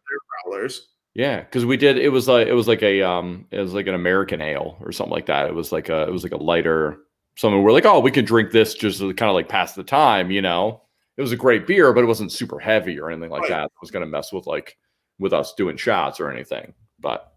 [0.48, 0.80] their crowlers.
[1.14, 1.42] Yeah.
[1.42, 3.96] Because we did it was like it was like a um it was like an
[3.96, 5.48] American ale or something like that.
[5.50, 7.00] It was like a it was like a lighter
[7.36, 9.84] something we're like, oh, we could drink this just to kind of like pass the
[9.84, 10.82] time, you know.
[11.18, 13.50] It was a great beer, but it wasn't super heavy or anything like Right.
[13.50, 13.66] that.
[13.66, 14.78] It was gonna mess with like
[15.20, 16.74] with us doing shots or anything.
[16.98, 17.34] But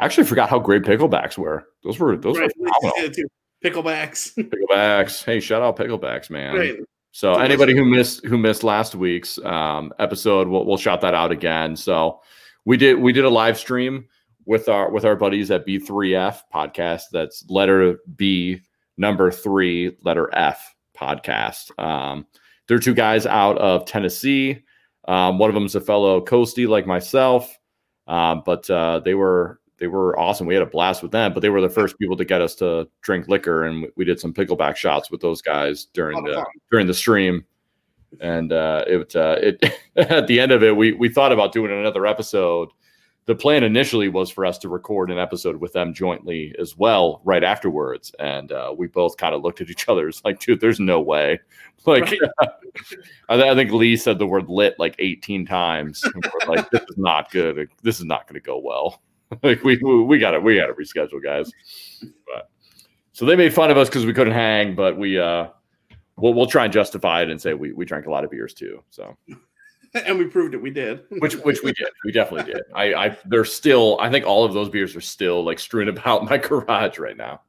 [0.00, 1.68] I actually forgot how great picklebacks were.
[1.84, 2.50] Those were those Right.
[2.58, 3.12] were phenomenal.
[3.64, 4.34] Picklebacks.
[4.72, 5.24] Picklebacks.
[5.24, 6.54] Hey, shout out Picklebacks, man.
[6.56, 6.76] right.
[7.12, 11.30] So anybody who missed who missed last week's um, episode, we'll, we'll shout that out
[11.30, 11.76] again.
[11.76, 12.20] So
[12.64, 14.06] we did we did a live stream
[14.46, 17.02] with our with our buddies at B3F podcast.
[17.12, 18.62] That's letter B
[18.96, 21.78] number three letter F podcast.
[21.78, 22.26] Um,
[22.66, 24.62] they're two guys out of Tennessee.
[25.06, 27.54] Um, one of them is a fellow coastie like myself.
[28.06, 30.46] Um, but uh, they were they were awesome.
[30.46, 32.54] We had a blast with them, but they were the first people to get us
[32.54, 36.86] to drink liquor, and we did some pickleback shots with those guys during the during
[36.86, 37.44] the stream.
[38.20, 41.72] And uh, it uh, it at the end of it, we we thought about doing
[41.72, 42.68] another episode.
[43.24, 47.20] The plan initially was for us to record an episode with them jointly as well,
[47.24, 48.14] right afterwards.
[48.20, 50.06] And uh, we both kind of looked at each other.
[50.06, 51.40] It's like, dude, there's no way.
[51.84, 52.20] Like, right.
[53.28, 56.00] I, th- I, think Lee said the word lit like 18 times.
[56.46, 57.68] like, this is not good.
[57.82, 59.02] This is not going to go well.
[59.42, 60.42] like we we got it.
[60.42, 61.50] we got to reschedule, guys.
[62.26, 62.50] But
[63.12, 65.48] so they made fun of us because we couldn't hang, but we uh
[66.16, 68.54] we'll we'll try and justify it and say we we drank a lot of beers
[68.54, 68.82] too.
[68.90, 69.16] So
[69.94, 70.62] and we proved it.
[70.62, 71.02] We did.
[71.18, 71.88] which which we did.
[72.04, 72.62] We definitely did.
[72.74, 73.98] I I they're still.
[74.00, 77.40] I think all of those beers are still like strewn about my garage right now.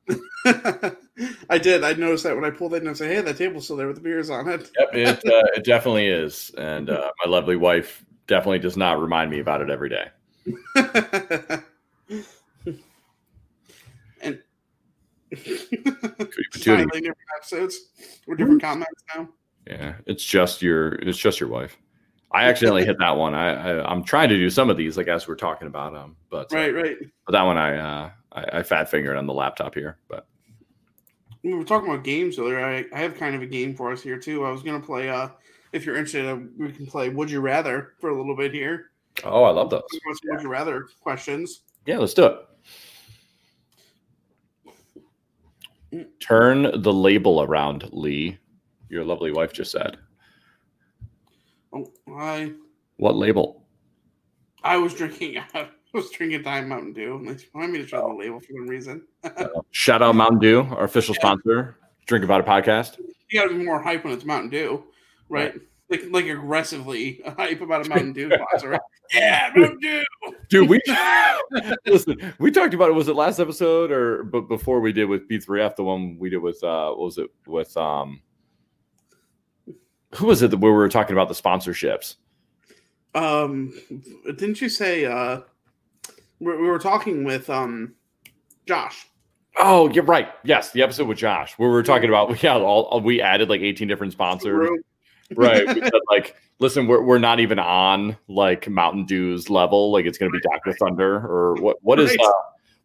[1.50, 1.84] I did.
[1.84, 3.98] I noticed that when I pulled in and say, "Hey, that table's still there with
[3.98, 6.52] the beers on it." Yep, it uh, it definitely is.
[6.58, 10.08] And uh, my lovely wife definitely does not remind me about it every day.
[14.22, 14.40] and
[16.54, 17.90] finally different episodes
[18.28, 19.30] or different comments now.
[19.68, 21.78] Yeah, it's just your it's just your wife.
[22.32, 23.36] I accidentally hit that one.
[23.36, 26.16] I, I am trying to do some of these like as we're talking about them,
[26.30, 26.98] but uh, right, right.
[27.26, 30.28] But that one I uh I, I fat fingered on the laptop here, but
[31.44, 32.64] we were talking about games earlier.
[32.64, 34.46] I, I have kind of a game for us here too.
[34.46, 35.30] I was gonna play uh
[35.74, 38.92] if you're interested, uh, we can play Would You Rather for a little bit here.
[39.24, 39.82] Oh, I love those.
[40.06, 41.64] Would you rather questions?
[41.86, 42.26] Yeah, let's do
[45.92, 46.10] it.
[46.20, 48.38] Turn the label around, Lee.
[48.90, 49.98] Your lovely wife just said.
[51.74, 52.54] Oh, I.
[52.98, 53.66] What label?
[54.64, 55.38] I was drinking.
[55.54, 57.18] I was drinking Diet Mountain Dew.
[57.18, 59.06] And they wanted me to show the label for some reason.
[59.24, 61.22] uh, shout out Mountain Dew, our official yeah.
[61.22, 61.78] sponsor.
[62.06, 62.98] Drink about a podcast.
[63.30, 64.84] You got to be more hype when it's Mountain Dew,
[65.30, 65.54] right?
[65.54, 65.62] right
[65.94, 68.80] like like aggressively hype about a Mountain Dew sponsor.
[69.14, 70.04] yeah, Mountain Dew.
[70.50, 70.82] Dude, we
[71.86, 72.34] listen.
[72.40, 72.94] We talked about it.
[72.94, 76.38] Was it last episode or but before we did with B3F, the one we did
[76.38, 78.22] with uh, what was it with um,
[80.16, 82.16] who was it that we were talking about the sponsorships?
[83.16, 83.74] Um,
[84.26, 85.42] didn't you say uh,
[86.40, 87.94] we, we were talking with um,
[88.66, 89.08] Josh?
[89.56, 90.30] Oh, you're right.
[90.44, 93.62] Yes, the episode with Josh, where we were talking about yeah, all we added like
[93.62, 94.68] 18 different sponsors
[95.36, 95.66] right.
[95.76, 99.92] We said, like, listen, we're, we're not even on like Mountain Dew's level.
[99.92, 100.74] Like, it's going to be Dr.
[100.78, 101.78] Thunder or what?
[101.82, 102.20] What is, right.
[102.20, 102.32] uh,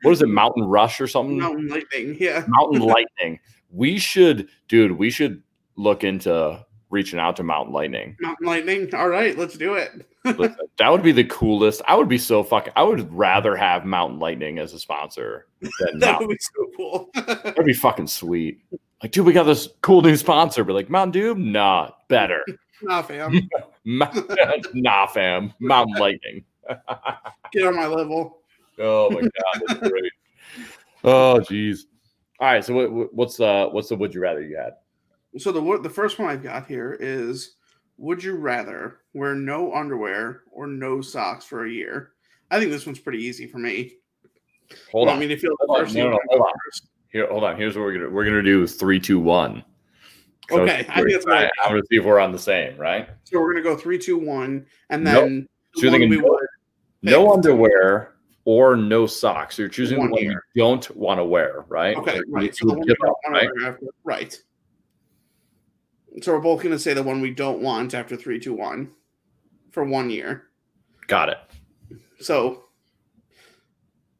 [0.02, 0.28] what is it?
[0.28, 1.38] Mountain Rush or something?
[1.38, 2.16] Mountain Lightning.
[2.18, 2.44] Yeah.
[2.48, 3.40] Mountain Lightning.
[3.70, 5.42] We should, dude, we should
[5.76, 8.16] look into reaching out to Mountain Lightning.
[8.20, 8.94] Mountain Lightning.
[8.94, 10.06] All right, let's do it.
[10.24, 11.82] Listen, that would be the coolest.
[11.86, 12.72] I would be so fucking.
[12.76, 16.28] I would rather have Mountain Lightning as a sponsor than that Mountain.
[16.28, 17.10] would be so cool.
[17.14, 18.60] That'd be fucking sweet
[19.02, 20.64] like, dude, we got this cool new sponsor.
[20.64, 22.44] But like, Mountain Dew, nah, better.
[22.82, 23.48] nah, fam.
[23.84, 25.52] nah, fam.
[25.60, 26.44] Mountain Lightning.
[27.52, 28.38] Get on my level.
[28.78, 30.12] Oh my god, that's great.
[31.02, 31.80] Oh jeez.
[32.40, 34.74] All right, so what, what's uh what's the would you rather you had?
[35.38, 37.56] So the the first one I've got here is
[37.96, 42.12] would you rather wear no underwear or no socks for a year?
[42.50, 43.96] I think this one's pretty easy for me.
[44.92, 45.16] Hold on.
[45.16, 45.92] I mean, if you hold on.
[45.94, 46.52] No, no, hold on.
[47.10, 47.56] Here, hold on.
[47.56, 49.64] Here's what we're gonna we're gonna do three, two, one.
[50.50, 51.50] So okay, I think that's right.
[51.64, 53.08] I'm gonna see if we're on the same, right?
[53.24, 56.00] So we're gonna go three, two, one, and then nope.
[56.00, 56.38] you're no,
[57.02, 59.58] no underwear or no socks.
[59.58, 61.96] You're choosing one the one you don't want to wear, right?
[61.96, 62.54] Okay, right.
[62.54, 63.48] So up, right?
[63.62, 64.38] After, right.
[66.22, 68.90] So we're both gonna say the one we don't want after three, two, one,
[69.70, 70.44] for one year.
[71.06, 71.38] Got it.
[72.20, 72.64] So,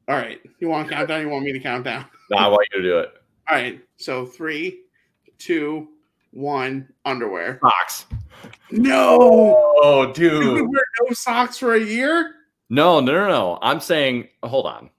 [0.07, 0.41] all right.
[0.59, 1.23] You want to count down?
[1.23, 2.07] You want me to count down?
[2.31, 3.13] No, I want you to do it.
[3.49, 3.81] All right.
[3.97, 4.81] So three,
[5.39, 5.89] two,
[6.33, 6.89] one.
[7.05, 7.59] Underwear.
[7.63, 8.07] Socks.
[8.71, 9.57] No.
[9.83, 10.59] Oh, dude.
[10.59, 12.35] You wear no socks for a year?
[12.71, 13.59] No, no, no, no.
[13.63, 14.91] I'm saying, hold on.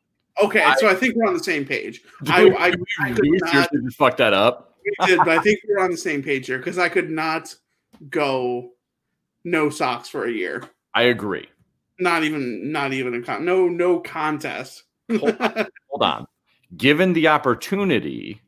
[0.42, 2.02] Okay, I, so I think we're on the same page.
[2.24, 4.78] Dude, I, I, I could not, just fuck that up.
[4.84, 7.54] We did, but I think we're on the same page here because I could not
[8.10, 8.72] go
[9.44, 10.64] no socks for a year.
[10.94, 11.48] I agree.
[12.00, 13.44] Not even, not even a con.
[13.44, 14.84] No, no contest.
[15.12, 15.68] hold, on.
[15.90, 16.28] hold on
[16.78, 18.42] given the opportunity,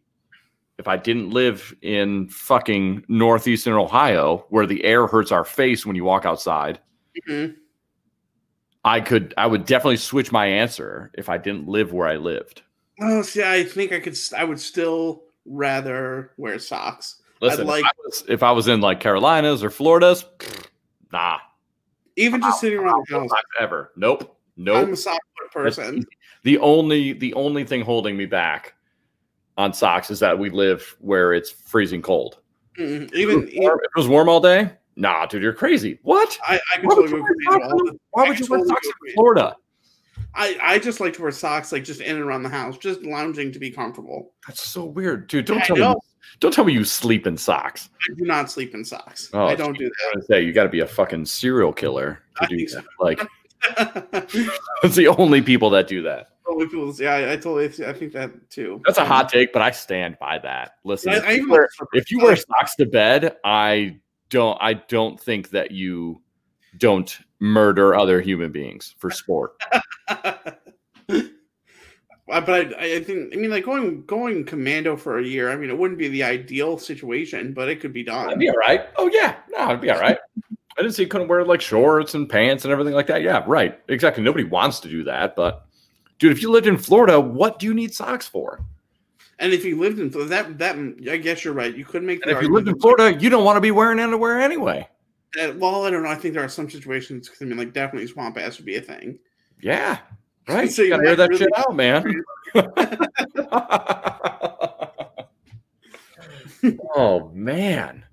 [0.77, 5.95] if I didn't live in fucking northeastern Ohio where the air hurts our face when
[5.95, 6.79] you walk outside,
[7.27, 7.53] mm-hmm.
[8.83, 12.63] I could, I would definitely switch my answer if I didn't live where I lived.
[12.99, 17.21] Oh, see, I think I could, I would still rather wear socks.
[17.41, 20.25] Listen, like, if I, was, if I was in like Carolinas or Florida's,
[21.11, 21.37] nah.
[22.15, 23.29] Even just sitting around the house.
[23.59, 23.91] Ever.
[23.95, 24.37] Nope.
[24.63, 24.87] Nope.
[24.87, 25.19] I'm a sock
[25.51, 26.05] person.
[26.43, 28.75] The only the only thing holding me back
[29.57, 32.39] on socks is that we live where it's freezing cold.
[32.77, 33.15] Mm-hmm.
[33.15, 35.99] Even, if, it warm, if it was warm all day, nah, dude, you're crazy.
[36.03, 36.37] What?
[36.47, 39.55] I, I why would you wear, socks, why would you wear socks in Florida?
[40.33, 43.01] I I just like to wear socks like just in and around the house, just
[43.01, 44.31] lounging to be comfortable.
[44.47, 45.45] That's so weird, dude.
[45.45, 45.93] Don't I tell know.
[45.93, 45.99] me.
[46.39, 47.89] Don't tell me you sleep in socks.
[48.09, 49.29] I do not sleep in socks.
[49.33, 50.17] Oh, I don't do that.
[50.17, 52.77] I say you got to be a fucking serial killer to I do think so.
[52.77, 52.85] that.
[52.99, 53.27] Like
[53.77, 54.59] that.
[54.83, 56.29] it's the only people that do that.
[56.47, 58.81] Only people, yeah, I, I totally, I think that too.
[58.85, 60.75] That's a hot take, but I stand by that.
[60.83, 63.99] Listen, I, if, I you wear, if you wear socks to bed, I
[64.29, 64.57] don't.
[64.59, 66.21] I don't think that you
[66.77, 69.53] don't murder other human beings for sport.
[72.31, 75.51] Uh, but I, I think I mean like going going commando for a year.
[75.51, 78.29] I mean, it wouldn't be the ideal situation, but it could be done.
[78.29, 78.87] I'd be all right.
[78.95, 80.17] Oh yeah, no, I'd be all right.
[80.77, 83.21] I didn't say you couldn't wear like shorts and pants and everything like that.
[83.21, 83.79] Yeah, right.
[83.89, 84.23] Exactly.
[84.23, 85.65] Nobody wants to do that, but
[86.19, 88.63] dude, if you lived in Florida, what do you need socks for?
[89.39, 90.75] And if you lived in that, that
[91.09, 91.75] I guess you're right.
[91.75, 92.25] You could make.
[92.25, 94.87] If you lived in Florida, you don't want to be wearing underwear anyway.
[95.35, 96.09] that- well, I don't know.
[96.09, 97.29] I think there are some situations.
[97.41, 99.17] I mean, like definitely swamp ass would be a thing.
[99.61, 99.97] Yeah.
[100.47, 100.71] Right.
[100.71, 102.23] So you gotta might that shit out, man.
[106.95, 108.03] oh man.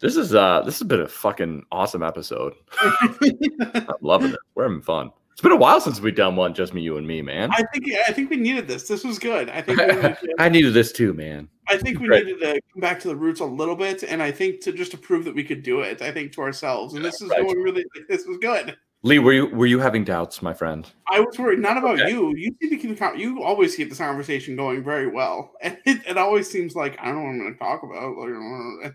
[0.00, 2.54] This is uh this has been a fucking awesome episode.
[2.80, 4.38] I'm loving it.
[4.54, 5.10] We're having fun.
[5.32, 7.50] It's been a while since we've done one, just me, you, and me, man.
[7.52, 8.88] I think I think we needed this.
[8.88, 9.48] This was good.
[9.48, 11.48] I think needed I needed this too, man.
[11.68, 14.30] I think we needed to come back to the roots a little bit, and I
[14.32, 16.02] think to just to prove that we could do it.
[16.02, 17.42] I think to ourselves, and this is Right.
[17.42, 17.84] going really.
[18.08, 18.76] This was good.
[19.02, 20.90] Lee, were you were you having doubts, my friend?
[21.08, 22.10] I was worried not about Okay.
[22.10, 22.34] you.
[22.36, 26.04] You seem to keep the you always keep this conversation going very well, and it,
[26.06, 28.94] it always seems like I don't know what I'm going to talk about.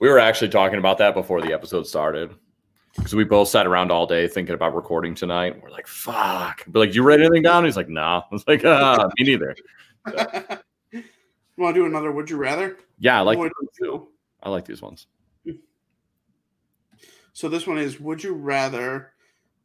[0.00, 2.34] We were actually talking about that before the episode started.
[2.96, 5.62] Because we both sat around all day thinking about recording tonight.
[5.62, 6.64] We're like, fuck.
[6.66, 7.64] But like, do you write anything down?
[7.64, 8.22] He's like, nah.
[8.30, 9.54] I was like, ah, me neither.
[10.92, 11.02] you
[11.56, 12.10] want to do another?
[12.10, 12.78] Would you rather?
[12.98, 13.38] Yeah, I like?
[14.42, 15.06] I like these ones.
[17.32, 19.12] So this one is: Would you rather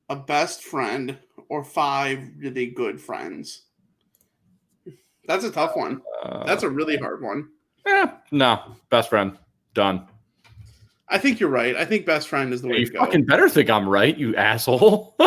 [0.10, 1.18] a best friend
[1.49, 3.64] or five really good friends?
[5.28, 6.01] That's a tough one.
[6.24, 7.49] Uh, That's a really hard one.
[7.86, 9.38] Yeah, no, best friend.
[9.74, 10.08] Done.
[11.08, 11.76] I think you're right.
[11.76, 13.00] I think best friend is the way You to go.
[13.00, 15.16] fucking better think I'm right, you asshole.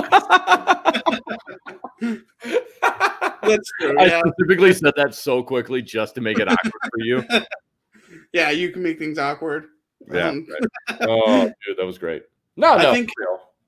[2.01, 3.99] That's true.
[3.99, 4.21] I Yeah.
[4.27, 7.25] specifically said that so quickly just to make it awkward for you.
[8.33, 9.67] yeah, you can make things awkward.
[10.13, 10.29] Yeah.
[10.29, 10.47] Um,
[10.91, 10.99] right.
[11.03, 12.25] Oh, dude, that was great.
[12.57, 13.11] No, I no, think-.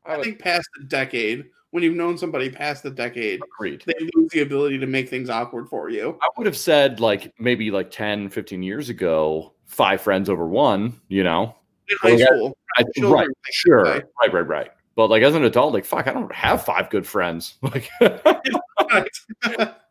[0.04, 3.82] I I think past a decade, when you've known somebody past the decade, agreed.
[3.86, 6.18] they lose the ability to make things awkward for you.
[6.20, 11.00] I would have said like maybe like 10, 15 years ago, five friends over one,
[11.08, 11.54] you know.
[11.88, 13.82] In high yeah, school, I, Children right, sure.
[13.82, 14.70] Right, right, right.
[14.96, 17.54] But like as an adult, like fuck, I don't have five good friends.
[17.62, 17.88] Like.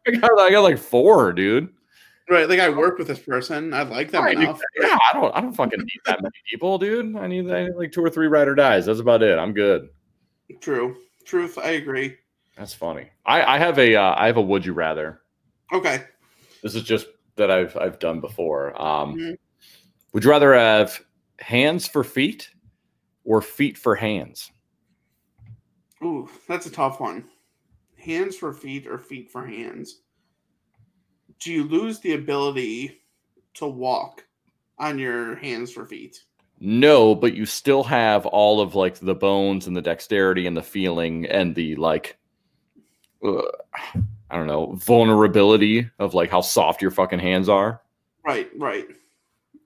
[0.08, 1.70] I got, I got like four, dude.
[2.30, 4.60] right, like I work with this person, I like them Right, enough.
[4.80, 7.16] Yeah, I don't I don't fucking need that many people, dude.
[7.16, 8.86] I need, I need like two or three ride or dies.
[8.86, 9.38] That's about it.
[9.38, 9.90] I'm good.
[10.60, 10.98] True,
[11.30, 11.58] truth.
[11.58, 12.18] I agree.
[12.56, 13.10] That's funny.
[13.26, 15.22] I, I have a uh, I have a would you rather.
[15.72, 16.06] Okay,
[16.62, 18.80] This is just that I've I've done before.
[18.82, 19.38] Um, Mhm.
[20.14, 21.06] Would you rather have
[21.40, 22.52] hands for feet
[23.26, 24.52] or feet for hands?
[26.04, 27.30] ooh, that's a tough one.
[27.98, 30.02] Hands for feet or feet for hands?
[31.40, 33.02] Do you lose the ability
[33.56, 34.28] to walk
[34.78, 36.24] on your hands for feet?
[36.60, 40.64] No, but you still have all of like the bones and the dexterity and the
[40.64, 42.18] feeling and the like.
[43.24, 43.42] Uh,
[44.32, 47.82] I don't know vulnerability of like how soft your fucking hands are.
[48.26, 48.88] Right, right.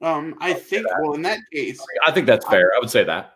[0.01, 0.87] Um, I think.
[1.01, 2.71] Well, in that case, I think that's fair.
[2.75, 3.33] I would say that.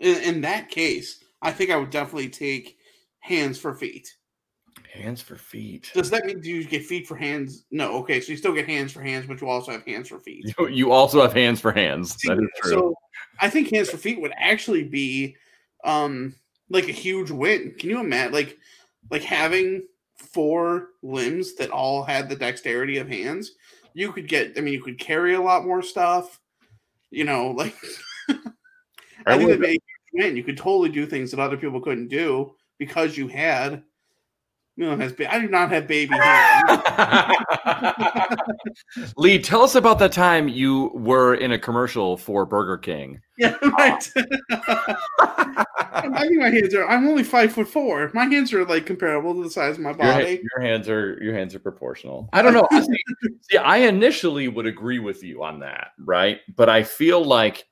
[0.00, 2.78] in, in that case, I think I would definitely take
[3.18, 4.14] hands for feet.
[4.92, 5.90] Hands for feet.
[5.94, 7.64] Does that mean do you get feet for hands?
[7.70, 7.98] No.
[7.98, 10.54] Okay, so you still get hands for hands, but you also have hands for feet.
[10.58, 12.16] You, you also have hands for hands.
[12.24, 12.70] That is true.
[12.70, 12.94] So
[13.40, 15.36] I think hands for feet would actually be
[15.84, 16.34] um
[16.70, 17.74] like a huge win.
[17.78, 18.58] Can you imagine like
[19.10, 19.82] like having
[20.16, 23.52] four limbs that all had the dexterity of hands?
[23.92, 26.40] You could get I mean you could carry a lot more stuff.
[27.10, 27.76] You know, like
[28.28, 28.34] I
[29.26, 29.80] I think would- be a huge
[30.12, 30.36] win.
[30.36, 33.82] You could totally do things that other people couldn't do because you had
[34.84, 36.82] know, has ba- I do not have baby hands.
[39.16, 43.20] Lee, tell us about that time you were in a commercial for Burger King.
[43.38, 44.12] yeah, right.
[45.18, 46.86] I think my hands are.
[46.86, 48.10] I'm only five foot four.
[48.12, 50.42] My hands are like comparable to the size of my body.
[50.52, 52.28] your hands are your hands are proportional.
[52.34, 52.68] I don't know.
[52.70, 52.96] See,
[53.50, 56.40] see, I initially would agree with you on that, right?
[56.54, 57.66] But I feel like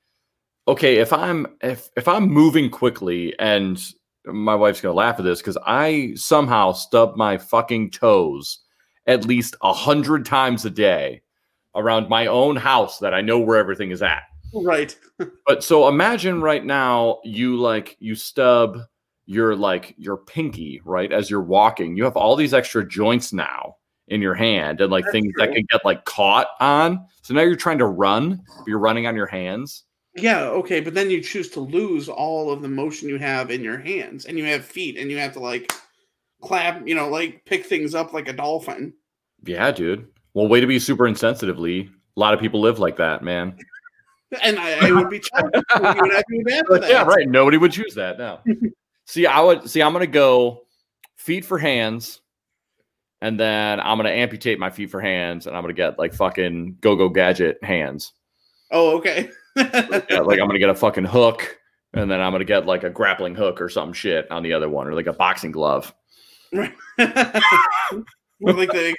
[0.67, 3.79] okay, if I'm if if I'm moving quickly and
[4.27, 8.61] my wife's gonna laugh at this because I somehow stub my fucking toes
[9.07, 11.22] at least a hundred times a day
[11.75, 14.22] around my own house that I know where everything is at.
[14.55, 14.97] Right.
[15.47, 18.79] But so imagine right now you like you stub
[19.27, 21.12] your like your pinky, right?
[21.12, 23.77] As you're walking, you have all these extra joints now
[24.09, 27.07] in your hand and like That's things that can get like caught on.
[27.22, 29.85] So now you're trying to run, but you're running on your hands.
[30.17, 33.65] Yeah, okay, but then you choose to lose all of the motion you have in
[33.65, 35.73] your hands, and you have feet, and you have to like
[36.41, 38.95] clap, you know, like pick things up like a dolphin.
[39.45, 40.07] Yeah, dude.
[40.35, 41.91] Well, way to be super insensitive, Lee.
[42.17, 43.57] A lot of people live like that, man.
[44.43, 45.55] And I, I would be chucked.
[45.55, 46.91] you would have to be bad for that.
[46.91, 47.29] yeah, right.
[47.29, 48.19] Nobody would choose that.
[48.19, 48.41] now.
[49.07, 49.81] see, I would see.
[49.81, 50.62] I'm gonna go
[51.15, 52.21] feet for hands,
[53.21, 56.79] and then I'm gonna amputate my feet for hands, and I'm gonna get like fucking
[56.81, 58.12] go go gadget hands.
[58.73, 59.31] Oh, okay.
[59.57, 61.59] Like I'm gonna get a fucking hook,
[61.93, 64.69] and then I'm gonna get like a grappling hook or some shit on the other
[64.69, 65.95] one, or like a boxing glove.
[66.53, 66.73] Right.
[68.41, 68.95] Like the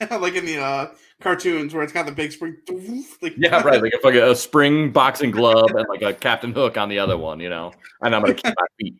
[0.20, 0.88] like in the uh,
[1.22, 2.56] cartoons where it's got the big spring.
[3.22, 3.80] Like, Yeah, right.
[3.80, 7.16] Like a fucking a spring boxing glove and like a Captain Hook on the other
[7.16, 7.72] one, you know.
[8.02, 8.96] And I'm gonna keep my feet.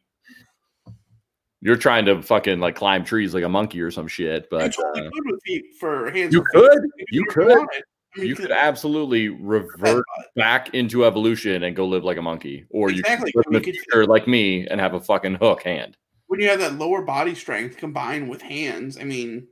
[1.60, 4.72] You're trying to fucking like climb trees like a monkey or some shit, You but
[4.72, 6.32] totally uh, could with feet for hands.
[6.32, 6.46] you feet.
[6.52, 7.48] could, you could.
[7.48, 7.82] wanted.
[8.16, 10.04] You could absolutely revert
[10.36, 13.32] back into evolution and go live like a monkey, or Exactly.
[13.34, 15.96] you could live in the You could- like me and have a fucking hook hand.
[16.26, 19.46] when you have that lower body strength combined with hands, I mean,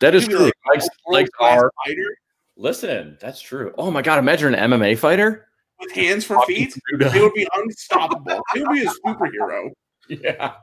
[0.00, 0.44] That is true.
[0.46, 2.16] like Legs, a legs world-class are fighter
[2.56, 3.18] listen.
[3.20, 3.72] That's true.
[3.78, 4.18] Oh my god!
[4.18, 5.48] Imagine an MMA fighter.
[5.80, 6.74] with hands for feet.
[6.98, 8.40] They would be unstoppable.
[8.54, 9.70] They would be a superhero.
[10.08, 10.54] Yeah.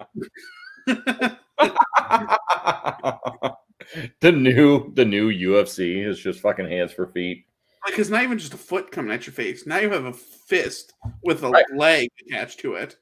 [4.19, 7.45] the new the new UFC is just fucking hands for feet.
[7.87, 9.65] Like it's not even just a foot coming at your face.
[9.65, 11.65] Now you have a fist with a Right.
[11.75, 12.97] leg attached to it.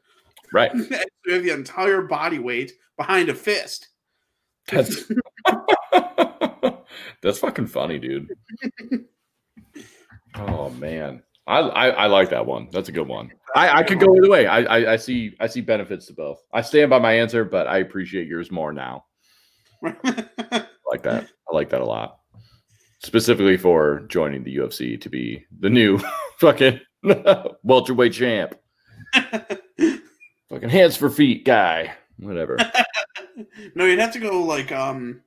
[0.54, 0.74] Right.
[1.26, 3.90] you have the entire body weight behind a fist.
[4.68, 5.12] That's
[7.22, 8.30] that's fucking funny, dude.
[10.36, 11.24] Oh man.
[11.48, 12.70] I, I, I like that one.
[12.72, 13.32] That's a good one.
[13.56, 14.46] I, I could go either way.
[14.46, 16.44] I, I I see I see benefits to both.
[16.54, 19.06] I stand by my answer, but I appreciate yours more now.
[20.90, 21.28] Like that.
[21.52, 22.20] I like that a lot.
[23.02, 26.00] Specifically for joining the UFC to be the new
[26.40, 26.80] fucking
[27.64, 28.56] welterweight champ.
[30.50, 31.94] Fucking hands for feet guy.
[32.18, 32.58] Whatever.
[33.76, 35.22] no, you'd have to go like um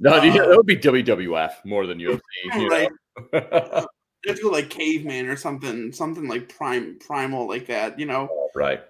[0.00, 2.20] No, Uh, that would be WWF more than UFC.
[2.56, 2.88] You right.
[3.32, 3.86] know?
[4.24, 8.06] You have to go like caveman or something, something like prime primal like that, you
[8.06, 8.28] know.
[8.56, 8.80] right.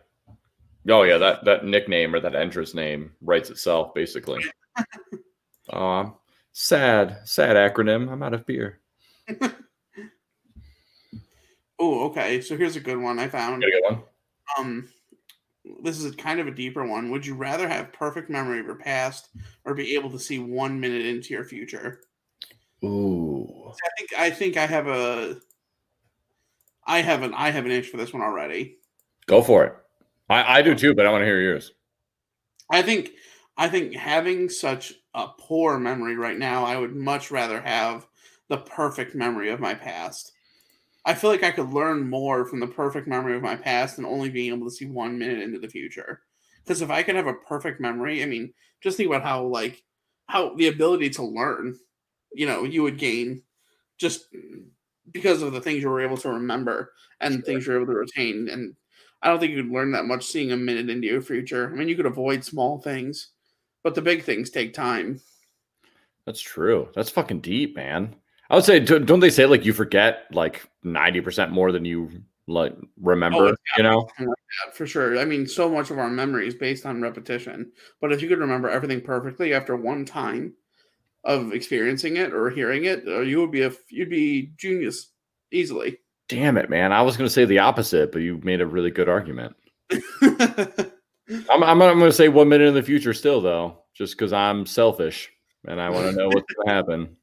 [0.88, 4.42] Oh yeah, that that nickname or that entrance name writes itself basically.
[5.72, 6.18] Oh,
[6.52, 8.10] sad, sad Akronym.
[8.10, 8.80] I'm out of beer.
[11.78, 12.40] Oh, okay.
[12.40, 13.62] So here's a good one I found.
[13.62, 14.02] Got a good one.
[14.58, 14.88] Um
[15.82, 17.10] this is kind of a deeper one.
[17.10, 19.28] Would you rather have perfect memory of your past
[19.64, 22.00] or be able to see one minute into your future?
[22.84, 23.70] Ooh.
[23.70, 25.36] I think I think I have a
[26.86, 28.78] I have an I have an itch for this one already.
[29.26, 29.74] Go for it.
[30.30, 31.72] I, I do too, but I want to hear yours.
[32.70, 33.10] I think
[33.56, 38.08] I think having such a poor memory right now, I would much rather have
[38.48, 40.32] the perfect memory of my past.
[41.04, 44.04] I feel like I could learn more from the perfect memory of my past than
[44.06, 46.22] only being able to see one minute into the future.
[46.64, 48.52] Because if I could have a perfect memory, I mean,
[48.82, 49.84] just think about how like
[50.28, 51.78] how the ability to learn,
[52.34, 53.42] you know, you would gain
[53.98, 54.26] just
[55.12, 58.48] because of the things you were able to remember and things you're able to retain.
[58.50, 58.74] And
[59.22, 61.70] I don't think you could learn that much seeing a minute into your future.
[61.72, 63.30] I mean, you could avoid small things,
[63.89, 65.18] but the big things take time.
[66.26, 66.91] That's true.
[66.95, 68.14] That's fucking deep, man.
[68.51, 72.11] I would say, don't they say like you forget like ninety percent more than you
[72.47, 73.49] like remember?
[73.49, 74.26] it's you know, Yeah,
[74.74, 75.18] for sure.
[75.18, 77.72] I mean, so much of our memory is based on repetition.
[77.99, 80.53] But if you could remember everything perfectly after one time
[81.24, 85.12] of experiencing it or hearing it, uh, you would be a you'd be genius
[85.51, 85.97] easily.
[86.28, 86.93] damn it, man.
[86.93, 89.57] I was going to say the opposite, but you made a really good argument.
[91.30, 94.32] I'm, I'm, I'm going to say one minute in the future still, though, just because
[94.32, 95.30] I'm selfish
[95.66, 97.16] and I want to know what's going to happen.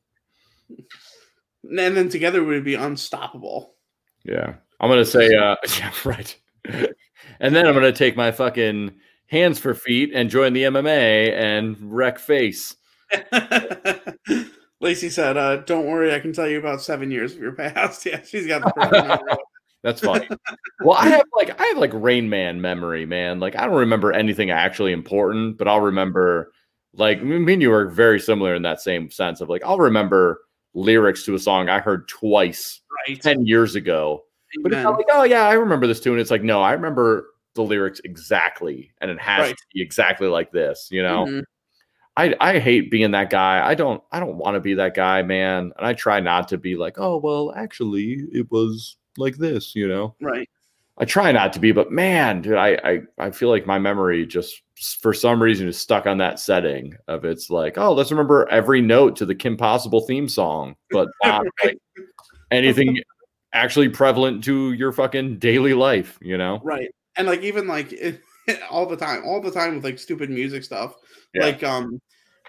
[1.63, 3.75] and then together we would be unstoppable.
[4.23, 4.55] Yeah.
[4.79, 6.37] I'm going to say, uh, yeah, right.
[7.39, 8.95] and then I'm going to take my fucking
[9.27, 12.75] hands for feet and join the MMA and wreck face.
[14.81, 18.05] Lacey said, uh, "Don't worry, I can tell you about seven years of your past."
[18.05, 19.37] Yeah, she's got the.
[19.85, 20.27] That's funny.
[20.81, 23.39] well, I have like I have like Rain Man memory, man.
[23.39, 26.51] Like I don't remember anything actually important, but I'll remember
[26.93, 30.41] like me and you are very similar in that same sense of like I'll remember
[30.73, 33.21] lyrics to a song I heard twice right.
[33.21, 34.23] 10 years ago.
[34.63, 36.17] But it's not like, oh yeah, I remember this tune.
[36.17, 39.55] It's like, no, I remember the lyrics exactly, and it has Right.
[39.55, 41.25] to be exactly like this, you know.
[41.25, 41.43] Mhm.
[42.17, 43.65] I I hate being that guy.
[43.65, 45.73] I don't I don't want to be that guy, man.
[45.77, 49.87] And I try not to be like, oh well, actually, it was like this, you
[49.87, 50.15] know.
[50.21, 50.49] Right.
[50.97, 54.25] I try not to be, but man, dude, I, I I feel like my memory
[54.25, 54.61] just
[55.01, 58.81] for some reason is stuck on that setting of it's like, oh, let's remember every
[58.81, 61.77] note to the Kim Possible theme song, but not like
[62.51, 62.97] anything
[63.51, 66.61] actually prevalent to your fucking daily life, you know?
[66.63, 66.89] Right.
[67.17, 68.21] And like even like it,
[68.69, 70.95] all the time, all the time with like stupid music stuff.
[71.33, 71.43] Yeah.
[71.43, 71.99] Like um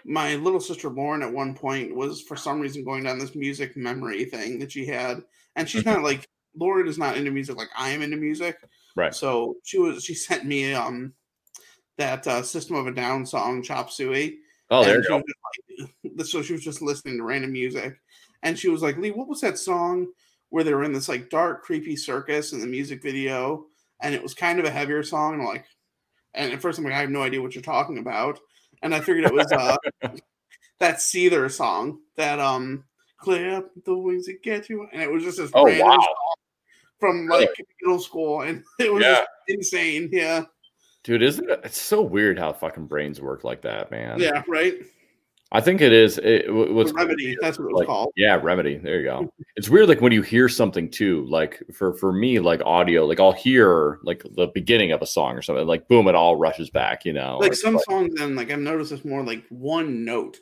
[0.05, 3.77] my little sister Lauren at one point was for some reason going down this music
[3.77, 5.23] memory thing that she had.
[5.57, 8.57] And she's not like Lauren is not into music like I am into music.
[8.95, 9.15] Right.
[9.15, 11.13] So she was she sent me um
[11.99, 14.39] that uh, System of a Down song Chop Suey.
[14.71, 15.17] Oh, there you go.
[15.17, 17.97] like- so she was just listening to random music,
[18.43, 20.09] and she was like, "Lee, what was that song
[20.51, 23.67] where they were in this like dark, creepy circus in the music video,
[24.03, 25.65] and it was kind of a heavier song?" And like,
[26.35, 28.39] and at first I'm like, "I have no idea what you're talking about,"
[28.83, 29.77] and I figured it was uh
[30.79, 32.85] that Seether song that um
[33.19, 35.95] clear up the wings that get you, and it was just this Oh, random wow.
[35.95, 36.35] song
[37.01, 37.51] from like
[37.83, 39.25] middle school, and it was Yeah.
[39.49, 40.09] insane.
[40.13, 40.45] Yeah,
[41.05, 41.61] Dude, isn't it?
[41.65, 44.19] It's so weird how fucking brains work like that, man.
[44.21, 44.75] yeah, right.
[45.53, 46.19] I think it is.
[46.19, 47.37] It, wh- what's remedy.
[47.41, 48.13] That's what it was like, called.
[48.17, 48.79] yeah, remedy.
[48.79, 49.33] There you go.
[49.57, 51.25] It's weird, like when you hear something too.
[51.31, 55.37] Like for for me, like audio, like I'll hear like the beginning of a song
[55.37, 57.05] or something, like boom, it all rushes back.
[57.05, 60.39] You know, like It's some songs then like i've noticed it's more like one note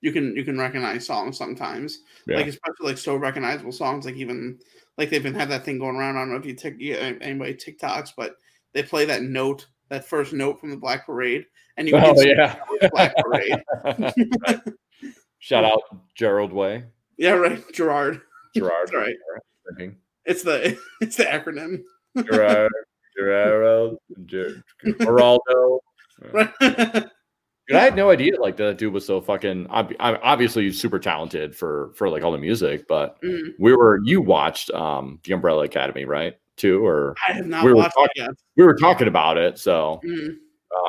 [0.00, 2.36] you can you can recognize songs sometimes Yeah.
[2.38, 4.58] like especially like so recognizable songs like even
[4.98, 6.96] like they've been had that thing going around i don't know if you tick yeah,
[6.96, 8.36] uh, anybody tiktoks but
[8.74, 11.46] they play that note that first note from the black parade
[11.78, 12.56] and you Oh instantly yeah.
[12.90, 13.62] black parade
[15.40, 15.80] Shout out
[16.16, 16.84] Gerald Way,
[17.16, 18.20] yeah right gerard
[18.54, 18.90] Gerard.
[18.92, 19.92] Right.
[20.24, 21.82] It's the it's the acronym
[22.16, 22.72] Gerard,
[23.16, 25.78] Gerardo, Ger- Geraldo.
[26.32, 27.06] right
[27.68, 29.66] Dude, I had no idea like that dude was so fucking.
[29.70, 34.20] I'm obviously super talented for for like all the music, but Mm, we were you
[34.22, 38.00] watched um the Umbrella Academy right too, or i have not We were watched it
[38.00, 39.58] talking- yet we were talking about it.
[39.58, 40.36] So Mm,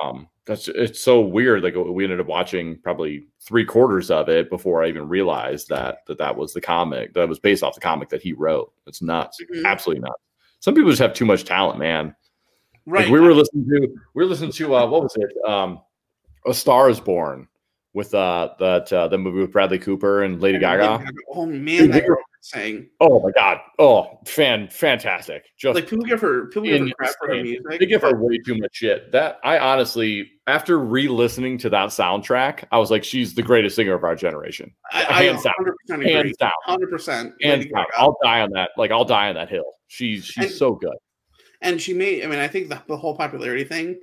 [0.03, 1.63] um that's it's so weird.
[1.63, 5.97] Like we ended up watching probably three quarters of it before I even realized that
[6.07, 8.71] that that was the comic that was based off the comic that he wrote.
[8.87, 9.65] It's nuts, Mhm.
[9.65, 10.21] absolutely nuts.
[10.61, 12.15] Some people just have too much talent, man.
[12.85, 15.29] right Like we were listening to we were listening to uh what was it?
[15.47, 15.81] Um
[16.47, 17.47] A Star is Born
[17.93, 21.03] with uh that uh the movie with Bradley Cooper and Lady Gaga.
[21.33, 23.57] oh man that we girl sang Oh my god.
[23.79, 25.43] Oh, fan fantastic.
[25.57, 28.15] Just like people give her people give her crap for her music they give her
[28.15, 29.11] way too much shit.
[29.11, 33.93] That I honestly after re-listening to that soundtrack, I was like, she's the greatest singer
[33.93, 34.71] of our generation.
[34.91, 35.53] I, I Hands down.
[35.89, 36.11] 100% agree.
[36.13, 36.51] Hands down.
[36.67, 37.33] 100%.
[37.41, 37.85] Hands down.
[37.97, 38.69] I'll die on that.
[38.77, 39.73] Like I'll die on that hill.
[39.87, 40.95] She's she's And- so good.
[41.61, 43.99] And she made, I mean, I think the, the whole popularity thing,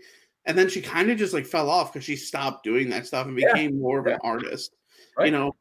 [0.47, 3.26] and then she kind of just like fell off because she stopped doing that stuff
[3.26, 3.53] and Yeah.
[3.53, 4.14] became more of Yeah.
[4.14, 4.74] an artist.
[5.18, 5.26] Right.
[5.26, 5.57] You know,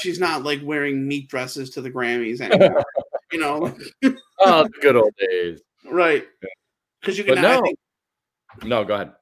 [0.00, 2.84] she's not like wearing meat dresses to the Grammys anymore.
[3.32, 3.76] you know,
[4.40, 5.60] Oh, the good old days.
[5.90, 6.26] right?
[7.00, 7.60] Because you can, no.
[7.62, 7.78] think,
[8.64, 9.12] No, go ahead.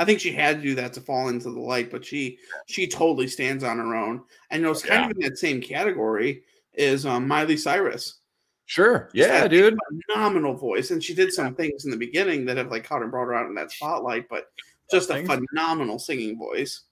[0.00, 2.86] I think she had to do that to fall into the light, but she she
[2.86, 4.22] totally stands on her own.
[4.50, 5.10] And you know, it's kind Yeah.
[5.10, 6.44] of in that same category
[6.74, 8.20] is um, Miley Cyrus.
[8.68, 9.08] Sure.
[9.14, 9.78] Yeah, dude.
[10.12, 13.10] phenomenal voice, and she did some things in the beginning that have like caught and
[13.10, 14.28] brought her out in that spotlight.
[14.28, 14.50] But
[14.90, 16.82] just a phenomenal singing voice.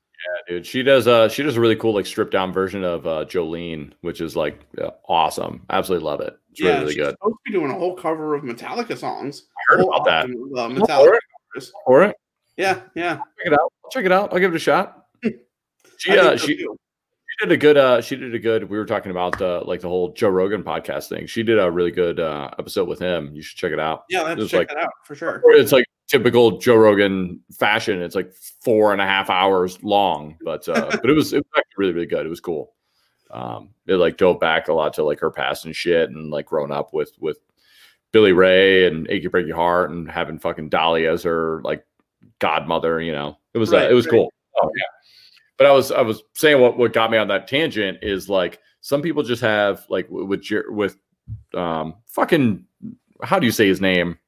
[0.48, 0.66] Yeah, dude.
[0.66, 3.92] She does uh she does a really cool like stripped down version of uh Jolene,
[4.00, 5.66] which is like yeah, awesome.
[5.68, 6.38] Absolutely love it.
[6.52, 7.10] It's really, really she's good.
[7.10, 9.42] supposed to be doing a whole cover of Metallica songs.
[9.70, 10.24] I heard about that.
[10.24, 11.20] of, uh, All Metallica right.
[11.52, 11.72] covers.
[11.86, 12.14] All right.
[12.56, 13.16] Yeah, yeah.
[13.16, 13.70] Check it out.
[13.84, 14.32] I'll check it out.
[14.32, 15.04] I'll give it a shot.
[15.98, 16.66] She uh she.
[17.38, 19.80] She did a good uh she did a good we were talking about uh like
[19.80, 21.26] the whole Joe Rogan podcast thing.
[21.26, 23.34] She did a really good uh episode with him.
[23.34, 24.04] You should check it out.
[24.08, 25.42] yeah, let's check like- that out for sure.
[25.46, 28.00] It's like typical Joe Rogan fashion.
[28.00, 31.58] It's like four and a half hours long, but uh, but it was it was
[31.58, 32.26] actually really really good.
[32.26, 32.72] It was cool.
[33.30, 36.46] Um, it like dove back a lot to like her past and shit, and like
[36.46, 37.38] growing up with with
[38.12, 41.84] Billy Ray and Achy Breaky Heart, and having fucking Dolly as her like
[42.38, 43.00] godmother.
[43.00, 44.12] You know, it was uh, it was right.
[44.12, 44.32] cool.
[44.62, 44.84] Oh yeah.
[45.58, 48.60] But I was I was saying what what got me on that tangent is like
[48.80, 50.96] some people just have like with with
[51.54, 52.64] um fucking
[53.22, 54.18] how do you say his name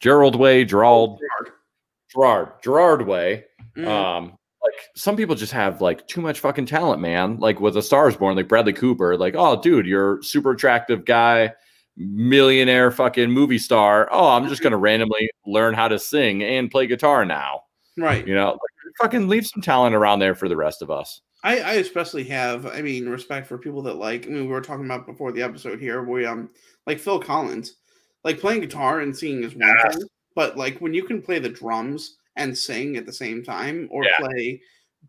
[0.00, 1.20] Gerald Way Gerald
[2.12, 3.44] Gerard Gerard Way.
[3.76, 7.38] Mm, Um, like some people just have like too much fucking talent, man.
[7.38, 11.52] Like with a Stars Born, like Bradley Cooper, like oh dude, you're super attractive guy,
[11.96, 14.08] millionaire fucking movie star.
[14.12, 17.62] Oh, I'm just gonna randomly learn how to sing and play guitar now.
[17.96, 18.26] right.
[18.26, 18.58] You know, like,
[19.00, 21.20] fucking leave some talent around there for the rest of us.
[21.42, 24.26] I, I especially have, I mean, respect for people that like.
[24.26, 26.02] I mean, we were talking about before the episode here.
[26.02, 26.50] We um,
[26.86, 27.76] like Phil Collins,
[28.24, 29.94] like playing guitar and singing is one Yes.
[29.94, 33.88] thing, but like when you can play the drums and sing at the same time,
[33.90, 34.16] or Yeah.
[34.18, 34.60] play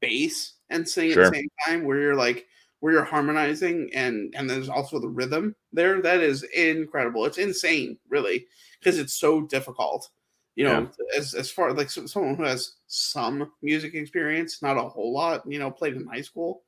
[0.01, 2.47] bass and sing at the same time, where you're like
[2.81, 7.97] where you're harmonizing and and there's also the rhythm there that is incredible it's insane
[8.09, 8.45] really
[8.79, 10.09] because it's so difficult
[10.55, 14.81] you know as as far like so- someone who has some music experience not a
[14.81, 16.63] whole lot you know played in high school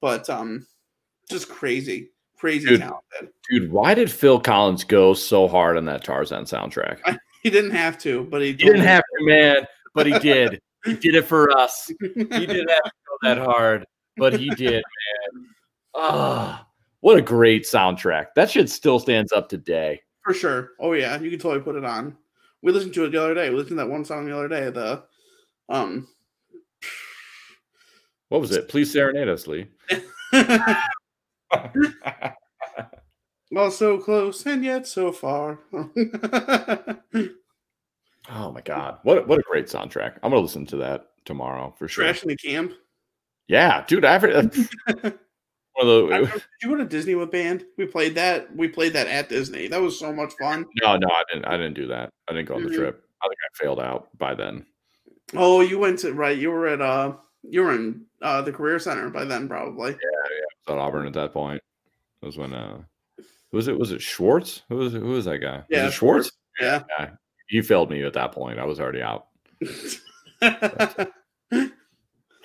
[0.00, 0.66] but um
[1.30, 2.80] just crazy crazy Dude.
[2.80, 6.98] talented Dude, why did Phil Collins go so hard on that Tarzan soundtrack?
[7.42, 10.60] he didn't have to but he, He didn't have to, man, but he did.
[10.84, 11.90] he did it for us.
[12.00, 13.86] He didn't have to go that hard,
[14.16, 14.82] but he did,
[15.34, 15.46] man.
[15.94, 16.66] Ah,
[17.00, 18.26] what a great soundtrack.
[18.36, 20.00] That shit still stands up today.
[20.22, 20.72] For sure.
[20.78, 22.16] Oh yeah, you can totally put it on.
[22.62, 23.50] We listened to it the other day.
[23.50, 24.70] We listened to that one song the other day.
[24.70, 25.04] The
[25.68, 26.08] um
[28.28, 28.68] What was it?
[28.68, 29.66] Please serenade us, Lee.
[33.50, 35.60] well so close and yet so far.
[38.30, 40.16] Oh my god, what what a great soundtrack!
[40.22, 42.04] I'm gonna listen to that tomorrow for sure.
[42.04, 42.72] Trash in the camp.
[43.46, 44.22] Yeah, dude, I've
[45.78, 47.64] one of the Did you go to Disney with band?
[47.76, 48.54] We played that.
[48.54, 49.68] We played that at Disney.
[49.68, 50.66] That was so much fun.
[50.82, 51.44] no, no, I didn't.
[51.46, 52.10] I didn't do that.
[52.28, 52.74] I didn't go on the Mhm.
[52.76, 53.04] trip.
[53.22, 54.66] I think I failed out by then.
[55.34, 56.36] Oh, you went to right.
[56.36, 59.90] You were at uh you were in uh the career center by then probably.
[59.92, 61.62] I was at Auburn at that point.
[62.20, 62.82] That was when uh,
[63.52, 63.78] was it?
[63.78, 64.62] Was it Schwartz?
[64.68, 65.62] Who was who was that guy?
[65.68, 66.30] Yeah, was it Schwartz.
[66.60, 66.82] Yeah.
[67.50, 68.58] You failed me at that point.
[68.58, 69.26] I was already out.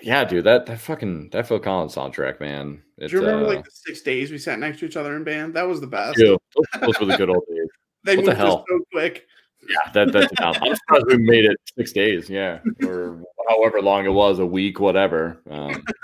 [0.04, 2.82] Yeah, dude, that that fucking that Phil Collins soundtrack, man.
[3.00, 5.16] Do It's, you remember uh, like the six days we sat next to each other
[5.16, 5.54] in band?
[5.54, 6.18] That was the best.
[6.18, 6.38] dude,
[6.82, 7.68] those, were the good old days.
[8.06, 8.66] They What the moved us hell?
[8.68, 9.26] so quick.
[9.70, 12.30] Yeah, that that's I'm surprised we made it six days.
[12.30, 15.42] Yeah, or however long it was, a week, whatever.
[15.50, 15.86] Um,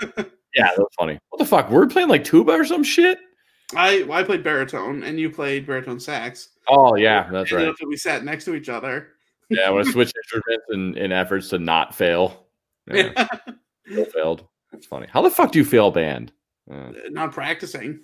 [0.54, 1.18] yeah, that was funny.
[1.28, 1.68] What the fuck?
[1.70, 3.18] We're playing like tuba or some shit.
[3.76, 6.48] I well, I played baritone and you played baritone sax.
[6.68, 7.66] Oh yeah, that's right.
[7.66, 9.08] that we sat next to each other.
[9.50, 12.46] Yeah, I want to switch instruments in, in efforts to not fail.
[12.90, 13.26] Yeah,
[13.86, 14.46] still failed.
[14.72, 15.06] That's funny.
[15.10, 16.32] How the fuck do you fail band?
[16.70, 18.00] Uh, Not practicing.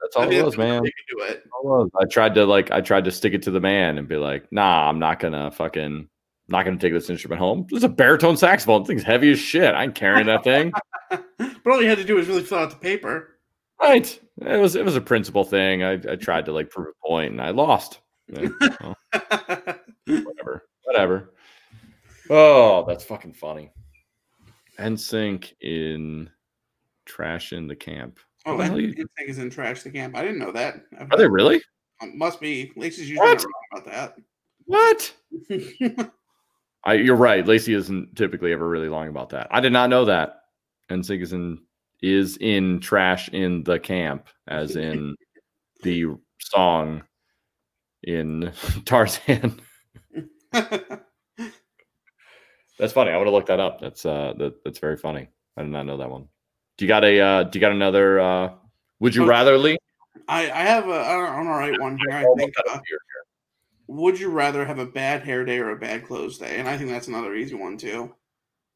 [0.00, 0.84] that's all I think it was, that's the only man.
[0.84, 1.44] you can do it.
[1.64, 1.90] All.
[2.00, 4.50] I tried to like I tried to stick it to the man and be like,
[4.52, 6.08] nah, I'm not gonna fucking
[6.48, 7.66] not gonna take this instrument home.
[7.70, 8.82] This is a baritone saxophone.
[8.82, 9.74] This thing's heavy as shit.
[9.74, 10.72] I ain't carrying that thing.
[11.10, 13.38] but all you had to do was really fill out the paper.
[13.80, 14.20] right.
[14.40, 15.82] It was it was a principle thing.
[15.82, 18.00] I, I tried to like prove a point and I lost.
[18.28, 18.48] Yeah,
[18.80, 18.96] well,
[20.06, 20.66] whatever.
[20.84, 21.34] Whatever.
[22.30, 23.70] Oh, that's fucking funny.
[24.78, 26.30] NSYNC in
[27.06, 28.18] trash in the camp.
[28.46, 30.16] oh, What the that hell you- is in trash the camp.
[30.16, 30.76] I didn't know that.
[31.10, 31.62] Are they really?
[32.02, 32.72] Um, must be.
[32.76, 33.44] Lacey's usually What?
[33.72, 34.14] wrong about
[34.66, 35.14] What?
[35.48, 36.10] that.
[36.84, 37.46] I, you're right.
[37.46, 39.46] Lacey isn't typically ever really long about that.
[39.50, 40.40] I did not know that.
[40.90, 41.58] NSYNC is in
[42.02, 45.14] is in trash in the camp, as in
[45.82, 46.04] the
[46.40, 47.02] song
[48.02, 48.52] in
[48.84, 49.58] Tarzan.
[52.78, 53.10] That's funny.
[53.10, 53.80] I want to look that up.
[53.80, 55.28] That's uh that, that's very funny.
[55.56, 56.28] I did not know that one.
[56.76, 58.52] Do you got a uh do you got another uh
[59.00, 59.78] would you rather Lee?
[60.28, 62.16] I, I have a I don't, an all right one here.
[62.16, 62.52] I think.
[62.68, 62.78] Uh,
[63.86, 66.58] would you rather have a bad hair day or a bad clothes day?
[66.58, 68.14] And I think that's another easy one too.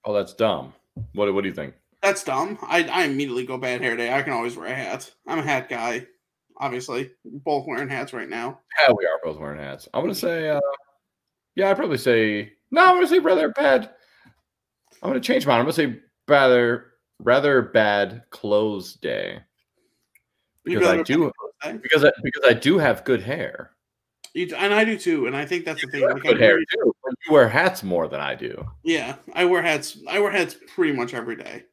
[0.04, 0.74] Oh, that's dumb.
[1.14, 1.74] What what do you think?
[2.02, 2.58] That's dumb.
[2.62, 4.12] I, I immediately go bad hair day.
[4.12, 5.10] I can always wear a hat.
[5.26, 6.06] I'm a hat guy.
[6.56, 8.60] Obviously, both wearing hats right now.
[8.80, 9.88] Yeah, we are both wearing hats.
[9.94, 10.60] I'm gonna say, uh,
[11.54, 12.84] yeah, I'd probably say no.
[12.84, 13.90] I'm gonna say rather bad.
[15.02, 15.58] I'm gonna change mine.
[15.58, 16.86] I'm gonna say rather
[17.20, 19.40] rather bad clothes day
[20.64, 21.30] because I do day?
[21.64, 21.72] Eh?
[21.72, 23.72] because I, because I do have good hair.
[24.34, 25.26] You, and I do too.
[25.26, 26.00] And I think that's the thing.
[26.00, 26.94] You like, good hair too.
[27.26, 28.64] You wear hats more than I do.
[28.84, 29.98] Yeah, I wear hats.
[30.08, 31.64] I wear hats pretty much every day.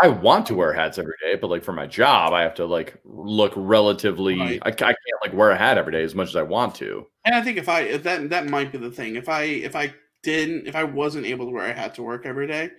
[0.00, 2.66] I want to wear hats every day, but like for my job, I have to
[2.66, 4.38] like look relatively.
[4.38, 4.60] Right.
[4.62, 7.06] I, I can't like wear a hat every day as much as I want to.
[7.24, 9.16] And I think if I if that that might be the thing.
[9.16, 9.92] If I if I
[10.28, 12.70] didn't if I wasn't able to wear a hat to work every day,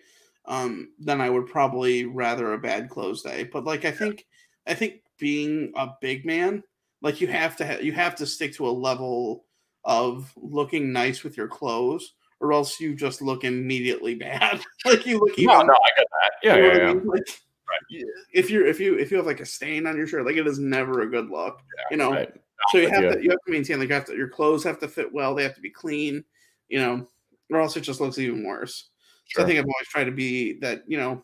[0.45, 3.43] um, then I would probably rather a bad clothes day.
[3.43, 4.26] But like I think
[4.68, 6.64] I think being a big man,
[7.02, 9.45] like you have to ha- you have to stick to a level
[9.84, 14.62] of looking nice with your clothes, or else you just look immediately bad.
[14.86, 16.32] like you look even No, no, I get that.
[16.43, 16.93] Yeah, you know yeah, I yeah.
[16.93, 17.08] mean?
[17.08, 17.41] Like,
[17.91, 20.36] y- if you're if you if you have like a stain on your shirt, like
[20.38, 21.62] it is never a good look.
[21.91, 22.32] you know, Right.
[22.72, 23.10] so you have you.
[23.16, 25.34] to you have to maintain like you have to, your clothes have to fit well.
[25.36, 26.24] They have to be clean.
[26.70, 27.08] You know,
[27.52, 28.89] or else it just looks even worse.
[29.32, 30.84] So I think I've always tried to be that.
[30.88, 31.24] You know,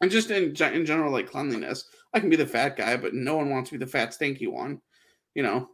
[0.00, 1.88] and just in in general, like cleanliness.
[2.12, 4.46] I can be the fat guy, but no one wants to be the fat stinky
[4.46, 4.80] one.
[5.34, 5.68] You know,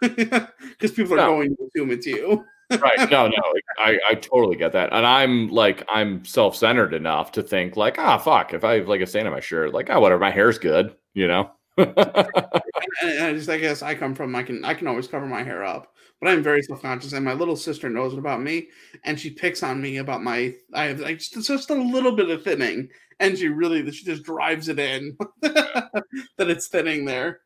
[0.00, 1.26] because people are No.
[1.26, 2.44] going to assume it's you.
[2.70, 3.36] right no no
[3.78, 8.16] I, I totally get that and i'm like i'm self-centered enough to think like ah
[8.16, 10.58] fuck if i have like a stain on my shirt like ah whatever my hair's
[10.58, 14.74] good you know and, and I just I guess I come from I can I
[14.74, 17.90] can always cover my hair up, but I'm very self conscious, and my little sister
[17.90, 18.68] knows it about me,
[19.02, 22.30] and she picks on me about my I have like just, just a little bit
[22.30, 26.04] of thinning, and she really she just drives it in that
[26.38, 27.40] it's thinning there.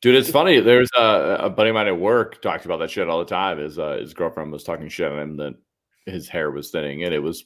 [0.00, 0.60] Dude, it's funny.
[0.60, 3.58] There's a, a buddy of mine at work talks about that shit all the time.
[3.58, 5.54] His uh, his girlfriend was talking shit on him that
[6.06, 7.44] his hair was thinning, and it was.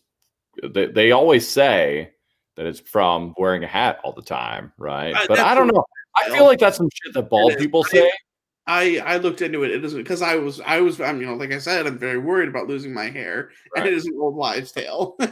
[0.62, 2.11] They, they always say
[2.57, 5.14] that it's from wearing a hat all the time, right?
[5.14, 5.85] Uh, but I don't know.
[6.16, 8.11] I feel like that's some shit that bald people say.
[8.69, 9.73] I I looked into it.
[9.73, 12.19] It isn't because I was I was I'm you know like I said I'm very
[12.19, 15.19] worried about losing my hair, and it is an old wives' tale.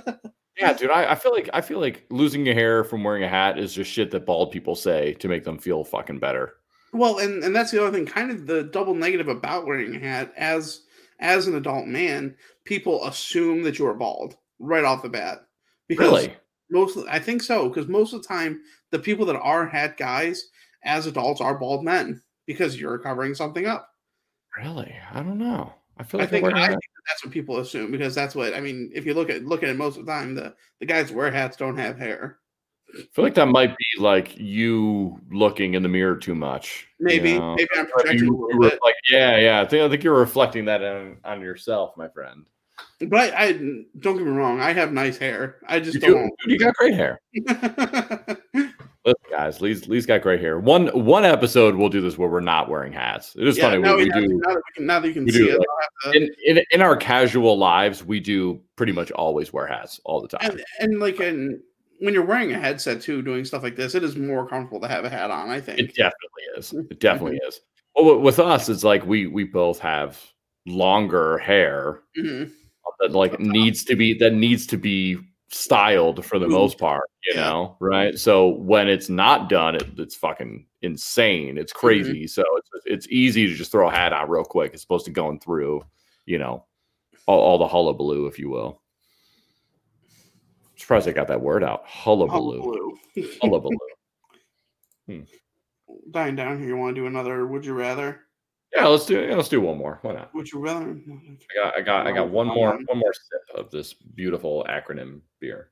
[0.59, 3.29] Yeah, dude, I, I feel like I feel like losing your hair from wearing a
[3.29, 6.55] hat is just shit that bald people say to make them feel fucking better.
[6.95, 8.07] Well, and and that's the other thing.
[8.07, 10.81] Kind of the double negative about wearing a hat as
[11.21, 12.35] as an adult man,
[12.65, 15.41] people assume that you are bald right off the bat.
[15.89, 16.35] Because Really?
[16.71, 17.69] most, I think so.
[17.69, 18.63] Because most of the time,
[18.93, 20.43] the people that are hat guys
[20.85, 23.91] as adults are bald men because you're covering something up.
[24.57, 24.95] Really?
[25.13, 25.73] I don't know.
[25.99, 28.61] I feel like I think I think that's what people assume because that's what I
[28.61, 28.91] mean.
[28.95, 31.31] If you look at look at it most of the time, the the guys wear
[31.31, 32.39] hats don't have hair.
[32.95, 36.87] I feel like that might be like you looking in the mirror too much.
[37.01, 37.55] you Maybe know?
[37.57, 38.73] maybe I'm Like projecting a you- little you bit.
[38.75, 39.61] reflect- yeah, yeah.
[39.61, 42.47] I think I think you're reflecting that on, on yourself, my friend.
[43.01, 44.61] But I, I don't get me wrong.
[44.61, 45.57] I have nice hair.
[45.67, 46.33] I just You, do, don't.
[46.47, 47.21] dude, you got great hair.
[49.07, 50.59] Listen, guys, Lee's, Lee's got great hair.
[50.59, 53.37] One one episode we'll do this where we're not wearing hats.
[53.39, 55.39] It is funny now, we do now that we can, now that you can see
[55.39, 55.59] do, it,
[56.05, 60.01] like, to- in, in in our casual lives, we do pretty much always wear hats
[60.05, 60.51] all the time.
[60.51, 61.63] and, and like in,
[62.01, 64.89] when you're wearing a headset too, doing stuff like this, it is more comfortable to
[64.89, 65.51] have a hat on.
[65.51, 65.79] I think.
[65.79, 66.73] It definitely is.
[66.91, 67.61] It definitely is.
[67.95, 70.21] Well, with- us, it's like we we both have
[70.67, 72.51] longer hair Mhm.
[72.99, 75.17] that like needs to be that needs to be
[75.49, 77.43] styled for the most part, you Yeah.
[77.43, 78.19] know, right?
[78.19, 81.57] So when it's not done, it, it's fucking insane.
[81.59, 81.79] It's Mm-hmm.
[81.79, 82.27] crazy.
[82.27, 85.11] So it's it's easy to just throw a hat on real quick as opposed to
[85.11, 85.85] going through,
[86.25, 86.65] you know,
[87.27, 88.83] all, all the hullabaloo, if you will.
[90.77, 91.85] Surprised I got that word out.
[91.87, 92.61] Hullabaloo.
[92.63, 92.99] Blue.
[93.41, 93.79] Hullabaloo.
[96.11, 96.69] Dying down here.
[96.69, 97.47] You want to do another?
[97.47, 98.26] Would you rather?
[98.75, 99.99] Yeah, let's do yeah, let's do one more.
[100.03, 100.35] Why not?
[100.35, 100.91] Would you rather?
[100.91, 105.21] I got I got I got one more one more sip of this beautiful Akronym
[105.41, 105.71] beer.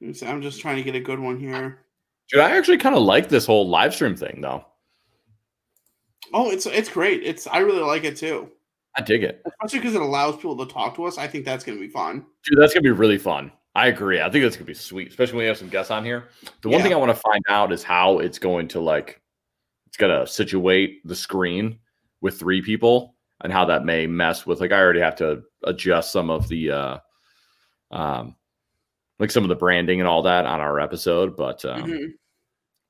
[0.00, 1.86] Let me see, I'm just trying to get a good one here.
[2.30, 4.64] Dude, I actually kind of like this whole live stream thing though.
[6.32, 7.22] Oh, it's it's great.
[7.22, 8.50] It's I really like it too,
[8.96, 9.42] I dig it.
[9.46, 11.18] especially because it allows people to talk to us.
[11.18, 12.24] I think that's going to be fun.
[12.44, 13.52] Dude, that's gonna be really fun.
[13.76, 14.20] I agree.
[14.20, 16.28] I think that's gonna be sweet, especially when we have some guests on here.
[16.62, 16.84] The one Yeah.
[16.84, 19.20] thing I want to find out is how it's going to like
[19.86, 21.78] it's gonna situate the screen
[22.22, 26.10] with three people and how that may mess with like I already have to adjust
[26.10, 26.98] some of the uh
[27.90, 28.34] um
[29.18, 32.12] like some of the branding and all that on our episode, but um Mhm.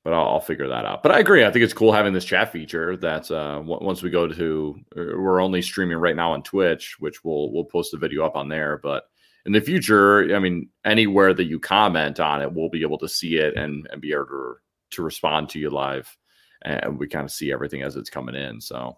[0.05, 1.03] but I'll, I'll figure that out.
[1.03, 1.43] But I agree.
[1.43, 2.95] I think it's cool having this chat feature.
[2.95, 6.95] That's uh, w- once we go to, uh, we're only streaming right now on Twitch,
[6.99, 8.77] which we'll we'll post the video up on there.
[8.81, 9.03] But
[9.47, 13.07] in the future, I mean, anywhere that you comment on it, we'll be able to
[13.09, 14.55] see it and and be able to
[14.91, 16.15] to respond to you live,
[16.63, 18.61] and we kind of see everything as it's coming in.
[18.61, 18.97] So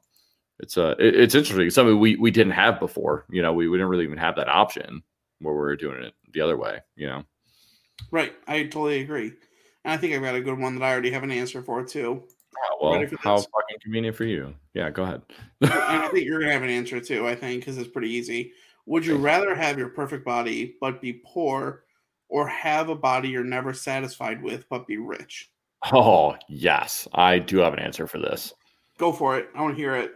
[0.59, 1.67] it's uh it- it's interesting.
[1.67, 3.25] It's something we we didn't have before.
[3.29, 5.03] You know, we, we didn't really even have that option
[5.39, 6.79] where we were doing it the other way.
[6.95, 7.23] You know.
[8.11, 9.33] Right, I totally agree.
[9.85, 11.83] And I think I've got a good one that I already have an answer for
[11.85, 12.23] too.
[12.81, 14.53] Oh, well, how fucking convenient for you.
[14.73, 15.21] Yeah, go ahead.
[15.61, 17.27] and I think you're gonna have an answer too.
[17.27, 18.51] I think because it's pretty easy.
[18.85, 21.83] Would you rather have your perfect body but be poor,
[22.27, 25.51] or have a body you're never satisfied with but be rich?
[25.91, 27.07] Oh, yes.
[27.13, 28.53] I do have an answer for this.
[28.97, 29.49] Go for it.
[29.55, 30.11] I want to hear it.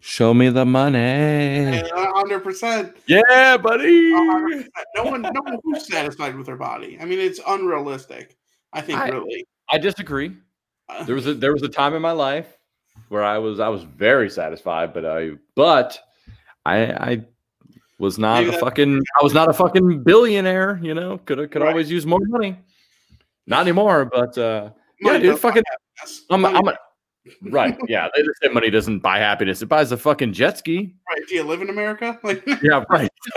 [0.00, 1.82] Show me the money.
[1.90, 2.94] hundred percent.
[3.06, 4.10] Yeah, buddy.
[4.10, 6.98] No one, no one who's satisfied with their body.
[7.00, 8.36] I mean, it's unrealistic.
[8.74, 9.46] I think I- really.
[9.70, 10.36] I disagree.
[11.06, 12.58] There was a there was a time in my life
[13.08, 15.98] where I was I was very satisfied, but I but
[16.66, 17.24] I I
[17.98, 21.18] was not Maybe a fucking I was not a fucking billionaire, you know.
[21.18, 21.68] Could could Right.
[21.70, 22.58] always use more money.
[23.46, 25.62] Not anymore, but uh yeah, dude, fucking.
[26.30, 26.76] I'm I'm a,
[27.50, 27.76] right.
[27.88, 29.60] Yeah, they just say money doesn't buy happiness.
[29.62, 30.94] It buys a fucking jet ski.
[31.10, 31.20] right.
[31.28, 32.18] Do you live in America?
[32.24, 33.10] Like, Yeah, right.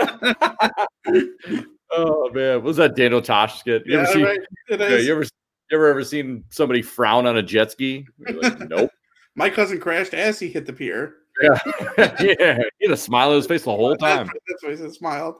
[1.92, 3.82] oh man, what was that Daniel Tosh skit?
[3.86, 4.24] You yeah, ever see?
[4.24, 4.40] right.
[4.70, 8.06] Yeah, you ever you ever ever seen somebody frown on a jet ski?
[8.18, 8.90] Like, nope.
[9.38, 11.14] My cousin crashed as he hit the pier.
[11.40, 11.58] Yeah,
[12.20, 12.58] yeah.
[12.80, 14.26] He had a smile on his face the whole time.
[14.48, 15.36] That's, why he said smiled.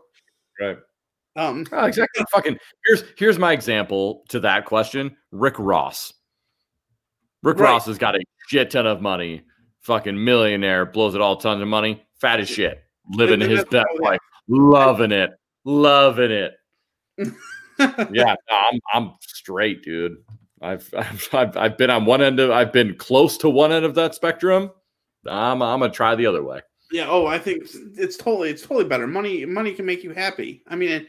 [0.61, 0.79] Right.
[1.35, 2.25] Um, Oh, exactly.
[2.31, 5.17] Fucking here's here's my example to that question.
[5.33, 6.13] Rick Ross.
[7.43, 7.71] Rick Right.
[7.71, 9.43] Ross has got a shit ton of money.
[9.81, 12.05] Fucking millionaire, blows it all tons of money.
[12.21, 12.81] Fat as shit.
[13.11, 14.21] Living his best life.
[14.47, 15.31] Loving it.
[15.65, 16.53] loving it.
[18.13, 20.19] yeah, I'm I'm straight, dude.
[20.63, 20.93] I've,
[21.33, 24.15] I've I've been on one end of I've been close to one end of that
[24.15, 24.71] spectrum.
[25.27, 26.61] I'm I'm gonna try the other way.
[26.91, 27.07] Yeah.
[27.09, 27.65] Oh, I think
[27.97, 29.07] it's totally it's totally better.
[29.07, 30.63] Money money can make you happy.
[30.69, 31.07] I mean, it,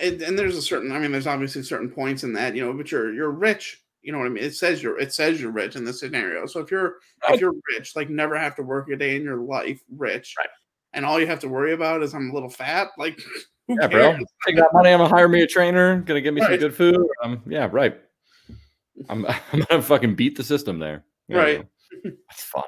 [0.00, 0.92] it, and there's a certain.
[0.92, 3.80] I mean, there's obviously certain points in that you know, but you're you're rich.
[4.02, 4.42] You know what I mean?
[4.42, 6.46] It says you're it says you're rich in this scenario.
[6.46, 6.96] So if you're
[7.28, 10.48] if you're rich, like never have to work a day in your life, rich, right.
[10.92, 13.20] and all you have to worry about is I'm a little fat, like.
[13.68, 14.16] yeah, bro.
[14.44, 14.90] Take that money.
[14.90, 16.00] I'm gonna hire me a trainer.
[16.00, 16.50] Gonna give me right.
[16.50, 17.06] some good food.
[17.22, 17.96] Um, yeah, right.
[19.08, 21.04] I'm, I'm gonna fucking beat the system there.
[21.28, 21.58] You right.
[22.04, 22.12] Know?
[22.28, 22.66] That's funny.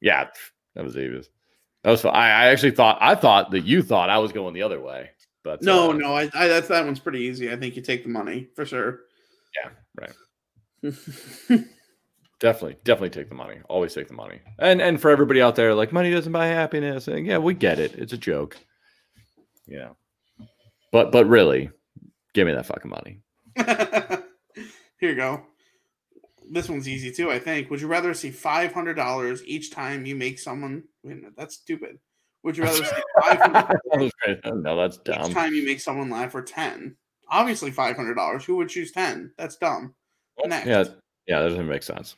[0.00, 0.28] Yeah,
[0.74, 1.28] that was Davis.
[1.82, 2.14] That was fun.
[2.14, 5.10] I, I, actually thought I thought that you thought I was going the other way,
[5.42, 7.50] but no, uh, no, I, I that's that one's pretty easy.
[7.50, 9.00] I think you take the money for sure.
[9.62, 9.70] Yeah,
[10.00, 10.12] right.
[12.40, 13.58] definitely, definitely take the money.
[13.68, 14.40] Always take the money.
[14.58, 17.08] And and for everybody out there, like money doesn't buy happiness.
[17.08, 17.94] And yeah, we get it.
[17.94, 18.56] It's a joke.
[19.66, 19.90] Yeah.
[20.92, 21.70] But but really,
[22.34, 23.20] give me that fucking money.
[25.04, 25.42] Here you go.
[26.50, 27.68] This one's easy too, I think.
[27.68, 30.84] Would you rather see five hundred dollars each time you make someone?
[31.02, 31.98] Wait, that's stupid.
[32.42, 34.40] Would you rather see five hundred?
[34.62, 35.26] no, that's dumb.
[35.26, 36.96] Each time you make someone laugh, or ten?
[37.28, 38.46] Obviously, five hundred dollars.
[38.46, 39.30] Who would choose ten?
[39.36, 39.94] That's dumb.
[40.42, 40.66] Next.
[40.66, 40.84] Yeah,
[41.26, 42.16] yeah, that doesn't make sense.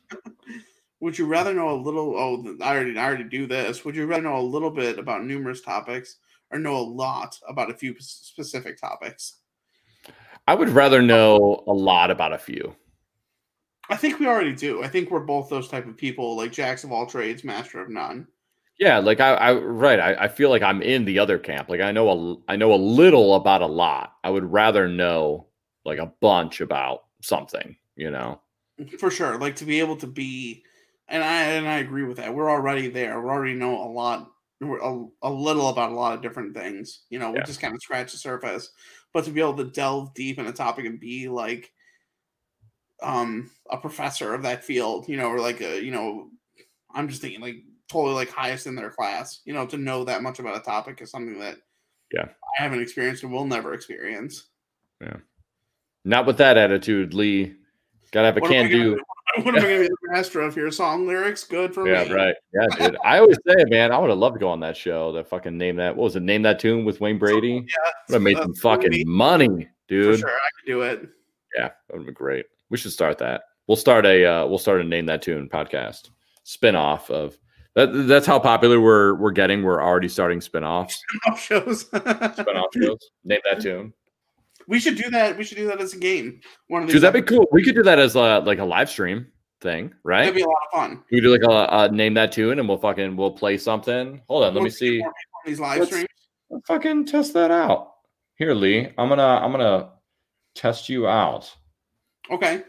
[1.00, 2.14] would you rather know a little?
[2.16, 3.84] Oh, I already, I already do this.
[3.84, 6.18] Would you rather know a little bit about numerous topics,
[6.52, 9.38] or know a lot about a few specific topics?
[10.46, 11.04] I would rather oh.
[11.04, 12.74] know a lot about a few.
[13.88, 14.82] I think we already do.
[14.82, 17.88] I think we're both those type of people, like jacks of all trades, master of
[17.88, 18.26] none.
[18.78, 19.98] Yeah, like I, I right.
[20.00, 21.70] I, I feel like I'm in the other camp.
[21.70, 24.16] Like I know a, I know a little about a lot.
[24.22, 25.46] I would rather know
[25.84, 27.76] like a bunch about something.
[27.94, 28.40] You know,
[28.98, 29.38] for sure.
[29.38, 30.62] Like to be able to be,
[31.08, 32.34] and I and I agree with that.
[32.34, 33.20] We're already there.
[33.20, 34.30] We already know a lot,
[34.60, 37.04] a, a little about a lot of different things.
[37.08, 37.44] You know, we yeah.
[37.44, 38.72] just kind of scratch the surface.
[39.16, 41.72] But to be able to delve deep in a topic and be like
[43.02, 46.28] um a professor of that field, you know, or like a you know,
[46.94, 47.56] I'm just thinking like
[47.88, 51.00] totally like highest in their class, you know, to know that much about a topic
[51.00, 51.56] is something that
[52.12, 54.50] yeah I haven't experienced and will never experience.
[55.00, 55.16] Yeah.
[56.04, 57.54] Not with that attitude, Lee.
[58.12, 59.00] Gotta have a can do.
[59.42, 60.70] What am I going to be the master of here?
[60.70, 62.10] Song lyrics, good for yeah, me.
[62.10, 62.34] Yeah, right.
[62.54, 62.96] Yeah, dude.
[63.04, 65.12] I always say, man, I would have loved to go on that show.
[65.12, 65.94] That fucking name that.
[65.94, 66.22] What was it?
[66.22, 67.50] Name that tune with Wayne Brady.
[67.50, 70.14] Yeah, would have made some fucking money, dude.
[70.14, 71.08] For sure, I could do it.
[71.56, 72.46] Yeah, that would be great.
[72.70, 73.42] We should start that.
[73.66, 76.10] We'll start a uh, we'll start a name that tune podcast
[76.44, 77.38] spinoff of
[77.74, 77.86] that.
[77.92, 79.62] That's how popular we're we're getting.
[79.62, 80.94] We're already starting spinoffs.
[81.26, 81.84] Spinoff shows.
[81.84, 83.10] spinoff shows.
[83.24, 83.92] Name that tune.
[84.68, 85.36] We should do that.
[85.38, 86.40] We should do that as a game.
[86.68, 86.94] One of these.
[86.94, 87.46] Dude, that'd be cool.
[87.52, 89.26] We could do that as a, like a live stream
[89.60, 90.20] thing, right?
[90.20, 91.04] That'd be a lot of fun.
[91.10, 94.20] We do like a, name that tune, and we'll fucking we'll play something.
[94.28, 95.02] Hold on, let we'll me see.
[95.44, 96.08] These live Let's, streams.
[96.50, 97.92] Let's fucking test that out.
[98.36, 98.92] Here, Lee.
[98.98, 99.90] I'm gonna I'm gonna
[100.54, 101.54] test you out.
[102.30, 102.64] Okay.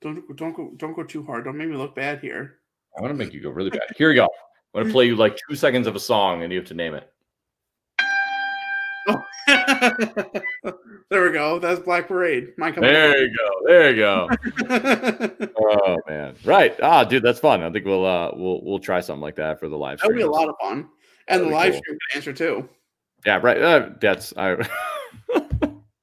[0.00, 1.44] Don't don't go don't go too hard.
[1.44, 2.58] Don't make me look bad here.
[2.96, 3.82] I want to make you go really bad.
[3.96, 4.28] Here we go.
[4.74, 6.94] I'm gonna play you like two seconds of a song, and you have to name
[6.94, 7.11] it.
[11.12, 11.58] There we go.
[11.58, 12.54] That's Black Parade.
[12.56, 13.50] My there you go.
[13.66, 14.28] There you go.
[15.60, 16.34] oh man.
[16.42, 16.74] Right.
[16.82, 17.62] Ah, dude, that's fun.
[17.62, 20.16] I think we'll uh we'll we'll try something like that for the live stream.
[20.16, 20.88] That'll be a lot of fun.
[21.28, 21.80] And That'd the live cool.
[21.82, 22.66] stream can answer too.
[23.26, 23.60] Yeah, right.
[23.60, 24.56] Uh, that's I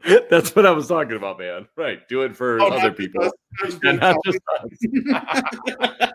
[0.30, 1.68] That's what I was talking about, man.
[1.76, 2.08] Right.
[2.08, 3.32] Do it for oh, other people.
[3.82, 6.12] and not just us.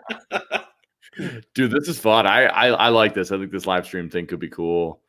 [1.53, 2.25] Dude, this is fun.
[2.27, 3.33] I, I I like this.
[3.33, 5.01] I think this live stream thing could be cool.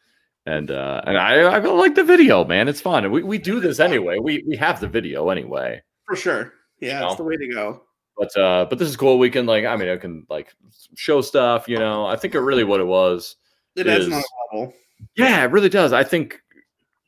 [0.47, 2.69] And uh and I I like the video, man.
[2.69, 3.11] It's fun.
[3.11, 4.19] we, we do this anyway.
[4.21, 5.83] We we have the video anyway.
[6.07, 6.53] For sure.
[6.81, 7.17] Yeah, you it's know?
[7.17, 7.83] the way to go.
[8.17, 9.19] But uh but this is cool.
[9.19, 10.55] We can like I mean I can like
[10.95, 12.07] show stuff, you know.
[12.07, 13.37] I think it really what it was.
[13.75, 14.23] It is, another
[14.53, 14.73] level.
[15.17, 15.93] Yeah, it really does.
[15.93, 16.41] I think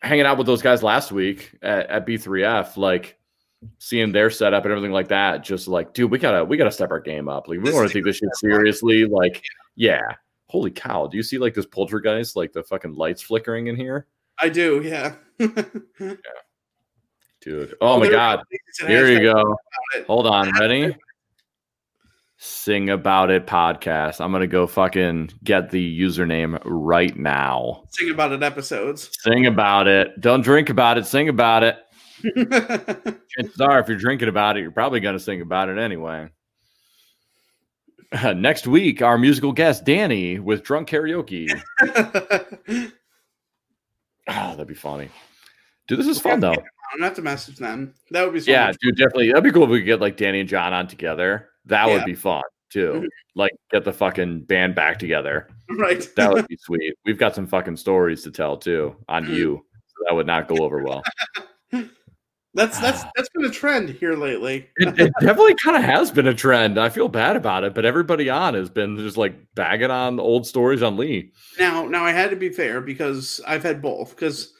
[0.01, 3.19] hanging out with those guys last week at, at B3F, like
[3.79, 6.91] seeing their setup and everything like that, just like, dude, we gotta we gotta step
[6.91, 7.49] our game up.
[7.49, 9.05] Like we want to take this shit seriously.
[9.05, 9.43] Like,
[9.77, 10.03] yeah.
[10.49, 11.07] Holy cow.
[11.07, 14.07] Do you see like this poltergeist, like the fucking lights flickering in here?
[14.41, 15.15] I do, yeah.
[15.39, 16.15] yeah.
[17.41, 17.75] Dude.
[17.81, 18.43] Oh, oh my god.
[18.87, 19.57] Here you go.
[20.07, 20.97] Hold on, ready?
[22.41, 24.21] Sing About It podcast.
[24.21, 27.83] I'm gonna go fucking get the username right now.
[27.91, 29.11] Sing about it episodes.
[29.21, 30.21] Sing about it.
[30.21, 31.07] Don't drink about it.
[31.07, 31.79] Sing about it.
[33.37, 36.29] Chances are, if you're drinking about it, you're probably gonna sing about it anyway.
[38.35, 41.49] next week, our musical guest Danny with drunk karaoke.
[42.71, 42.91] oh,
[44.27, 45.09] that'd be funny.
[45.87, 46.55] Dude, this is fun though.
[46.93, 47.95] I'm not to message them.
[48.11, 48.97] That would be so yeah, dude.
[48.97, 51.51] Definitely, that'd be cool if we could get like Danny and John on together.
[51.67, 51.95] That yeah.
[51.95, 52.93] would be fun too.
[52.93, 53.07] Mm-hmm.
[53.35, 55.49] Like get the fucking band back together.
[55.71, 56.09] Right.
[56.17, 56.95] that would be sweet.
[57.05, 59.35] We've got some fucking stories to tell too on mm-hmm.
[59.35, 59.67] you.
[60.07, 61.03] that would not go over well.
[62.55, 63.11] That's that's ah.
[63.15, 64.69] that's been a trend here lately.
[64.77, 66.79] it, it definitely kind of has been a trend.
[66.79, 70.47] I feel bad about it, but everybody on has been just like bagging on old
[70.47, 71.33] stories on Lee.
[71.59, 74.11] Now, now I had to be fair because I've had both.
[74.11, 74.55] Because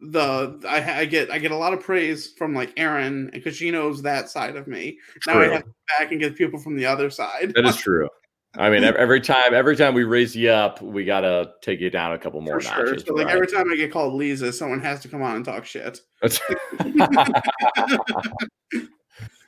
[0.00, 3.70] the I, I get I get a lot of praise from like Aaron because she
[3.70, 4.98] knows that side of me.
[5.26, 7.52] Now I have to go back and get people from the other side.
[7.54, 8.08] That is true.
[8.56, 12.12] I mean, every time, every time we raise you up, we gotta take you down
[12.12, 12.86] a couple more For sure.
[12.86, 13.04] notches.
[13.06, 13.34] So like right?
[13.34, 16.00] every time I get called Lisa, someone has to come on and talk shit.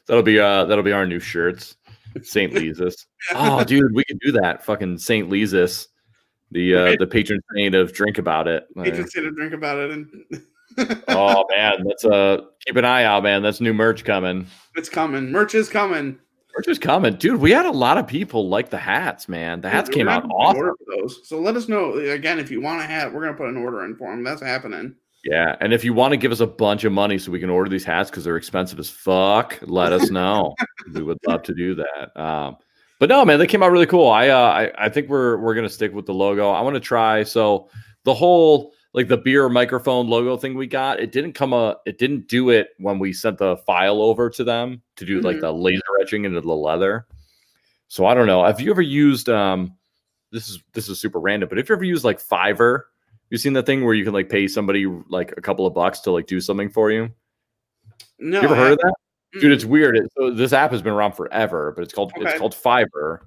[0.09, 1.77] That'll be uh that'll be our new shirts.
[2.23, 3.07] Saint Lisa's.
[3.35, 4.65] Oh, dude, we could do that.
[4.65, 5.89] Fucking Saint Lisa's,
[6.51, 6.99] the uh Right.
[6.99, 8.67] the patron saint of drink about it.
[8.85, 10.09] Agent said to drink about it, and
[11.09, 13.43] oh man, that's uh keep an eye out, man.
[13.43, 14.47] That's new merch coming.
[14.75, 15.31] it's coming.
[15.31, 16.19] Merch is coming.
[16.57, 17.41] Merch is coming, dude.
[17.41, 19.61] We had a lot of people like the hats, man.
[19.61, 20.73] The hats We're came out awesome.
[20.89, 21.27] those.
[21.29, 23.13] So let us know again if you want a hat.
[23.13, 24.23] We're gonna put an order in for them.
[24.23, 24.95] That's happening.
[25.25, 27.49] Yeah, and if you want to give us a bunch of money so we can
[27.49, 30.55] order these hats because they're expensive as fuck, let us know.
[30.93, 32.21] we would love to do that.
[32.21, 32.57] Um,
[32.99, 34.09] but no, man, they came out really cool.
[34.09, 36.51] I uh, I, I think we're we're gonna stick with the logo.
[36.51, 37.23] I want to try.
[37.23, 37.69] So
[38.05, 41.99] the whole like the beer microphone logo thing we got, it didn't come a it
[41.99, 45.41] didn't do it when we sent the file over to them to do like Mhm.
[45.43, 47.07] the laser etching into the leather.
[47.89, 48.45] So I don't know.
[48.45, 49.75] Have you ever used um
[50.31, 52.83] this is this is super random, but if you ever used like Fiverr,
[53.31, 56.01] you seen that thing where you can like pay somebody like a couple of bucks
[56.01, 57.11] to like do something for you?
[58.19, 58.89] No, you ever heard of that?
[58.89, 59.97] I- Dude, it's weird.
[59.97, 63.21] It, so this app has been around forever, but it's called it's called Fiverr,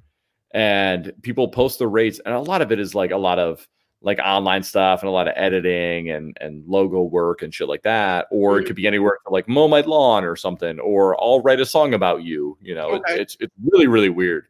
[0.52, 3.68] and people post the rates, and a lot of it is like a lot of
[4.02, 7.82] like online stuff and a lot of editing and and logo work and shit like
[7.84, 8.28] that.
[8.30, 8.68] Or it Mhm.
[8.68, 12.24] could be anywhere like mow my lawn or something, or I'll write a song about
[12.24, 12.58] you.
[12.62, 13.16] You know, Okay.
[13.16, 14.46] it, it's it's really really weird,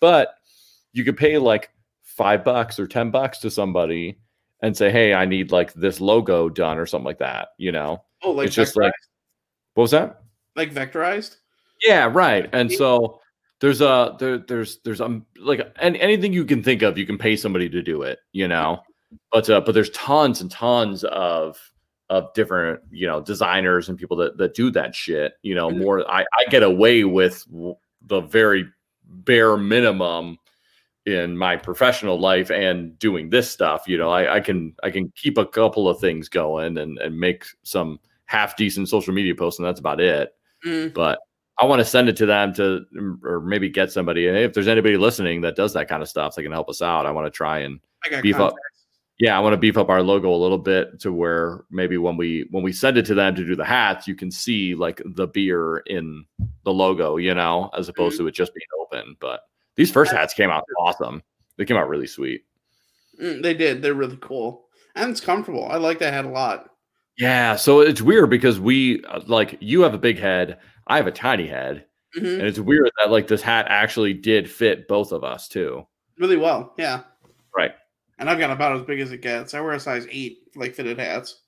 [0.00, 0.36] but
[0.92, 1.70] you could pay like
[2.02, 4.18] five bucks or ten bucks to somebody
[4.60, 7.48] and say, hey, I need like this logo done or something like that.
[7.58, 8.82] You know, oh, like it's just vectorized?
[8.84, 8.94] like
[9.74, 10.22] what was that?
[10.56, 11.36] like vectorized.
[11.84, 12.48] Yeah, right.
[12.52, 13.20] And so
[13.64, 17.16] there's a there there's there's um like and anything you can think of, you can
[17.16, 18.82] pay somebody to do it, you know.
[19.32, 21.58] But uh, but there's tons and tons of
[22.10, 25.32] of different you know designers and people that that do that shit.
[25.42, 25.78] You know, Mhm.
[25.78, 27.42] more I I get away with
[28.06, 28.68] the very
[29.06, 30.36] bare minimum
[31.06, 33.84] in my professional life and doing this stuff.
[33.88, 37.18] You know, I I can I can keep a couple of things going and and
[37.18, 40.34] make some half decent social media posts and that's about it
[40.66, 40.92] Mm.
[40.94, 41.18] but
[41.58, 42.84] I want to send it to them to,
[43.22, 44.26] or maybe get somebody.
[44.26, 46.82] And if there's anybody listening that does that kind of stuff, that can help us
[46.82, 47.06] out.
[47.06, 47.80] I want to try and
[48.22, 48.54] beef up.
[49.20, 52.16] Yeah, I want to beef up our logo a little bit to where maybe when
[52.16, 55.00] we when we send it to them to do the hats, you can see like
[55.04, 56.24] the beer in
[56.64, 59.16] the logo, you know, as opposed to it just being open.
[59.20, 59.42] But
[59.76, 61.22] these first hats came out awesome.
[61.56, 62.42] They came out really sweet.
[63.22, 63.80] Mm, they did.
[63.80, 64.66] They're really cool,
[64.96, 65.68] and it's comfortable.
[65.70, 66.70] I like that hat a lot.
[67.18, 71.06] Yeah, so it's weird because we uh, like you have a big head, I have
[71.06, 71.84] a tiny head,
[72.14, 75.86] hmm and it's weird that like this hat actually did fit both of us too.
[76.18, 76.74] Really well.
[76.78, 77.02] Yeah.
[77.56, 77.72] Right.
[78.18, 79.54] And I've got about as big as it gets.
[79.54, 81.42] I wear a size eight, like fitted hats.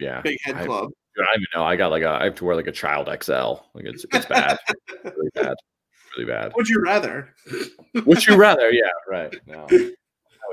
[0.00, 0.20] Yeah.
[0.20, 0.90] Big head I- club.
[1.16, 1.64] Dude, I don't even know.
[1.64, 3.54] I got like a I have to wear like a child XL.
[3.74, 4.56] Like it's it's bad.
[5.04, 5.54] really bad.
[6.16, 6.52] Really bad.
[6.56, 7.34] Would you rather?
[8.06, 8.70] Would you rather?
[8.70, 9.34] Yeah, right.
[9.46, 9.66] No.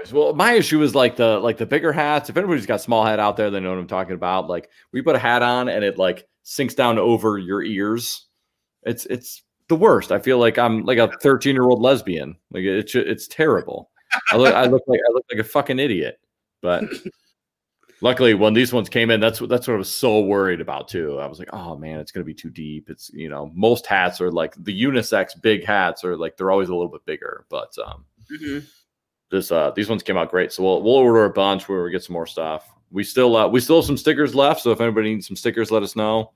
[0.05, 2.29] Anyways, well, my issue is like the like the bigger hats.
[2.29, 4.47] If anybody's got small hat out there, they know what I'm talking about.
[4.47, 8.25] Like we put a hat on and it like sinks down over your ears.
[8.83, 10.11] It's it's the worst.
[10.11, 12.35] I feel like I'm like a 13 year old lesbian.
[12.51, 13.89] Like it's it's terrible.
[14.31, 16.19] I look I look like I look like a fucking idiot.
[16.61, 16.83] But
[18.01, 20.87] luckily, when these ones came in, that's what that's what I was so worried about
[20.87, 21.17] too.
[21.19, 22.89] I was like, oh man, it's gonna be too deep.
[22.89, 26.69] It's you know most hats are like the unisex big hats are like they're always
[26.69, 28.65] a little bit bigger, but um Mhm.
[29.29, 30.51] This uh these ones came out great.
[30.51, 32.69] So we'll we'll order a bunch where we get some more stuff.
[32.91, 34.61] We still uh we still have some stickers left.
[34.61, 36.31] So if anybody needs some stickers let us know.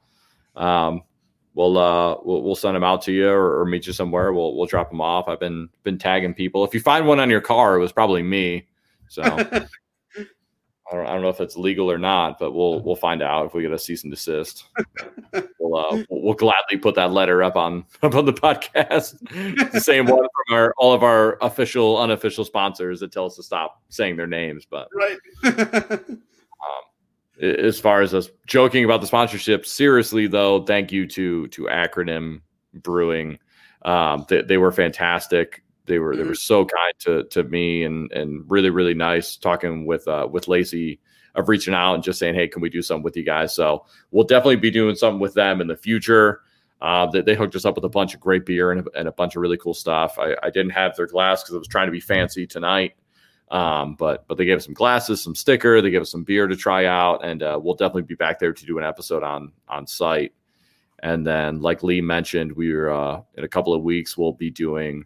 [0.56, 1.04] Um
[1.54, 4.34] we'll uh we'll, we'll send them out to you or, or meet you somewhere.
[4.34, 5.28] We'll we'll drop them off.
[5.28, 6.64] I've been been tagging people.
[6.64, 8.68] If you find one on your car it was probably me.
[9.08, 9.24] So
[10.92, 13.46] I don't, I don't know if it's legal or not, but we'll we'll find out
[13.46, 14.66] if we get a cease and desist.
[15.60, 19.20] we'll, uh, we'll gladly put that letter up on up on the podcast.
[19.72, 23.44] The same one from our all of our official unofficial sponsors that tell us to
[23.44, 24.66] stop saying their names.
[24.70, 25.18] But right.
[25.44, 26.00] a-
[27.42, 32.42] as far as us joking about the sponsorship, seriously though, thank you to to Akronym
[32.74, 33.38] Brewing.
[33.84, 35.64] Um, they, they were fantastic.
[35.90, 39.86] They were they were so kind to to me and and really really nice talking
[39.86, 41.00] with uh with Lacey
[41.36, 43.54] of reaching out and just saying, hey, can we do something with you guys?
[43.54, 46.42] So we'll definitely be doing something with them in the future.
[46.82, 49.08] Uh, they, they hooked us up with a bunch of great beer and a, and
[49.08, 50.18] a bunch of really cool stuff.
[50.18, 52.94] I, I didn't have their glass because I was trying to be fancy tonight.
[53.52, 56.48] Um, but but they gave us some glasses, some sticker, they gave us some beer
[56.48, 59.52] to try out, and uh, we'll definitely be back there to do an episode on
[59.68, 60.34] on site.
[61.02, 65.06] And then, like Lee mentioned, we're uh, in a couple of weeks we'll be doing.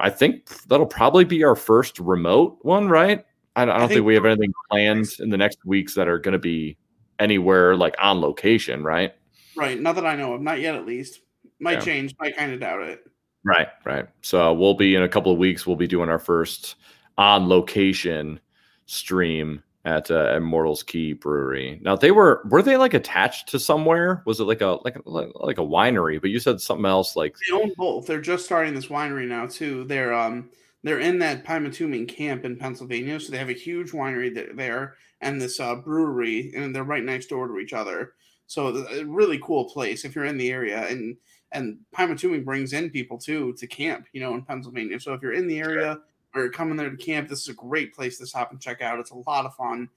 [0.00, 3.24] I think that'll probably be our first remote one, right?
[3.56, 6.08] I, I don't I think, think, we have anything planned in the next weeks that
[6.08, 6.76] are going to be
[7.18, 9.14] anywhere like on location, right?
[9.56, 9.80] Right.
[9.80, 10.40] Not that I know of.
[10.40, 11.20] Not yet, at least.
[11.58, 11.80] Might yeah.
[11.80, 12.14] change.
[12.20, 13.04] I kind of doubt it.
[13.44, 13.68] Right.
[13.84, 14.06] Right.
[14.22, 15.66] So we'll be in a couple of weeks.
[15.66, 16.76] We'll be doing our first
[17.18, 18.40] on location
[18.86, 21.78] stream at uh, Immortals Key Brewery.
[21.82, 24.22] Now they were were they like attached to somewhere?
[24.26, 26.20] Was it like a like a, like a winery?
[26.20, 28.06] But you said something else like they own both.
[28.06, 29.84] They're just starting this winery now too.
[29.84, 30.50] They're um
[30.82, 35.40] they're in that Pymatuning camp in Pennsylvania, so they have a huge winery there and
[35.40, 38.14] this uh, brewery, and they're right next door to each other.
[38.46, 41.16] So a really cool place if you're in the area, and
[41.52, 45.00] and Pymatuning brings in people too to camp, you know, in Pennsylvania.
[45.00, 45.98] So if you're in the area
[46.34, 48.98] or coming there to camp, this is a great place to stop and check out.
[48.98, 49.88] It's a lot of fun.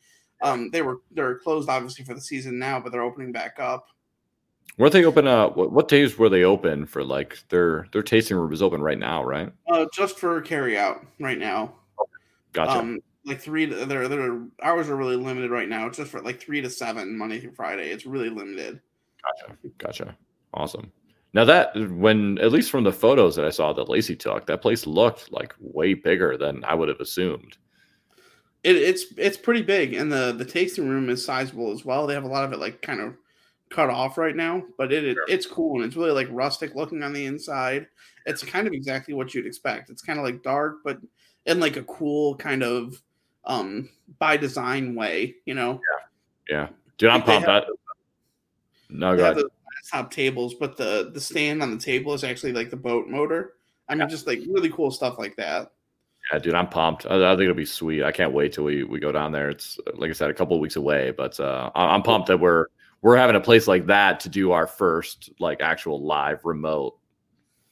[0.41, 3.87] Um, they were they're closed obviously for the season now, but they're opening back up.
[4.77, 5.27] Were they open?
[5.27, 7.03] Uh, what, what, days were they open for?
[7.03, 9.51] Like their their tasting room is open right now, right?
[9.67, 11.75] Uh, just for carry out right now.
[12.53, 12.79] Gotcha.
[12.79, 15.87] Um, like three to their their hours are really limited right now.
[15.87, 17.89] It's just for like three to seven Monday through Friday.
[17.91, 18.81] It's really limited.
[19.21, 19.57] Gotcha.
[19.77, 20.17] Gotcha.
[20.53, 20.91] Awesome.
[21.33, 24.61] Now that when at least from the photos that I saw that Lacey took, that
[24.61, 27.57] place looked like way bigger than I would have assumed.
[28.63, 32.05] It, it's it's pretty big, and the the tasting room is sizable as well.
[32.05, 33.15] They have a lot of it like kind of
[33.69, 35.25] cut off right now, but it, it sure.
[35.27, 37.87] it's cool and it's really like rustic looking on the inside.
[38.25, 39.89] It's kind of exactly what you'd expect.
[39.89, 40.99] It's kind of like dark, but
[41.45, 43.01] in like a cool kind of
[43.45, 43.89] um
[44.19, 45.81] by design way, you know.
[46.49, 46.67] Yeah, yeah.
[46.97, 47.49] Dude, I'm pumped.
[47.49, 47.65] Have,
[48.89, 49.37] no, go ahead.
[49.37, 49.49] The
[49.89, 53.53] top tables, but the the stand on the table is actually like the boat motor.
[53.89, 54.07] I mean, yeah.
[54.07, 55.71] just like really cool stuff like that.
[56.31, 57.05] Yeah, dude, I'm pumped.
[57.05, 58.03] I, I, think it'll be sweet.
[58.03, 59.49] I can't wait till we, we go down there.
[59.49, 62.67] It's like I said, a couple of weeks away, but uh, I'm pumped that we're
[63.01, 66.97] we're having a place like that to do our first like actual live remote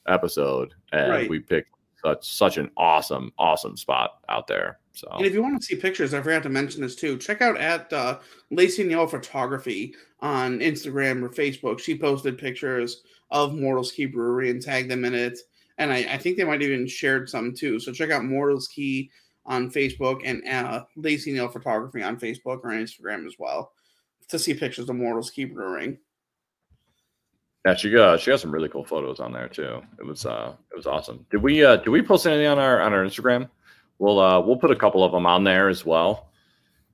[0.08, 1.30] episode, and right.
[1.30, 1.70] we picked
[2.04, 4.81] such such an awesome awesome spot out there.
[4.94, 7.18] So, and if you want to see pictures, I forgot to mention this too.
[7.18, 8.20] Check out at uh,
[8.50, 11.80] Lacey Neal Photography on Instagram or Facebook.
[11.80, 15.40] She posted pictures of Mortals Key Brewery and tagged them in it.
[15.78, 17.80] And I, I think they might even shared some too.
[17.80, 19.10] So check out Mortals Key
[19.46, 23.72] on Facebook and uh, Lacey Neal Photography on Facebook or Instagram as well
[24.28, 25.98] to see pictures of Mortals Key Brewing.
[27.66, 29.82] Yeah, she got she got some really cool photos on there too.
[30.00, 31.26] It was uh it was awesome.
[31.30, 33.50] Did we uh did we post anything on our on our Instagram?
[34.02, 36.32] We'll uh we'll put a couple of them on there as well.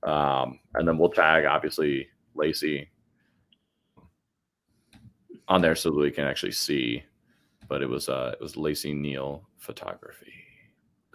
[0.02, 2.90] Um and then we'll tag obviously Lacey
[5.48, 7.02] on there so that we can actually see.
[7.66, 10.34] But it was uh it was Lacey Neal photography.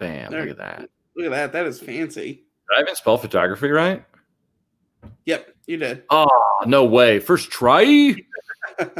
[0.00, 0.90] Bam, there, look at that.
[1.14, 1.52] Look at that.
[1.52, 2.42] That is fancy.
[2.68, 4.04] Did I even spell photography right?
[5.26, 6.02] Yep, you did.
[6.10, 6.26] Oh,
[6.66, 7.20] no way.
[7.20, 7.82] First try.
[8.78, 8.98] if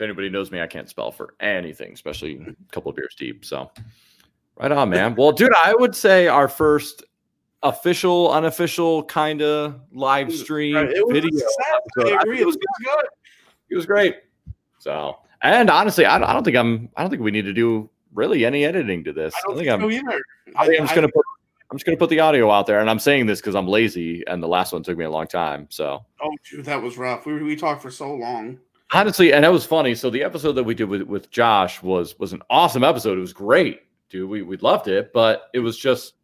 [0.00, 3.44] anybody knows me, I can't spell for anything, especially a couple of beers deep.
[3.44, 3.70] So,
[4.56, 5.14] right on, man.
[5.14, 7.04] Well, dude, I would say our first
[7.62, 10.94] official, unofficial kind of live stream right.
[11.08, 11.46] video.
[11.98, 12.40] I agree.
[12.40, 13.04] It was good.
[13.70, 14.16] It was great.
[14.78, 16.88] So, and honestly, I don't, I don't think I'm.
[16.96, 19.34] I don't think we need to do really any editing to this.
[19.36, 19.90] I don't I think, think I'm.
[19.90, 20.22] either.
[20.56, 21.24] I think I, am just gonna put.
[21.70, 24.26] I'm just gonna put the audio out there, and I'm saying this because I'm lazy,
[24.26, 25.66] and the last one took me a long time.
[25.70, 26.04] So.
[26.22, 27.26] Oh, dude, that was rough.
[27.26, 28.58] We we talked for so long
[28.92, 29.94] honestly, and that was funny.
[29.94, 33.18] So the episode that we did with, with Josh was was an awesome episode.
[33.18, 34.28] It was great, dude.
[34.28, 36.14] We we loved it, but it was just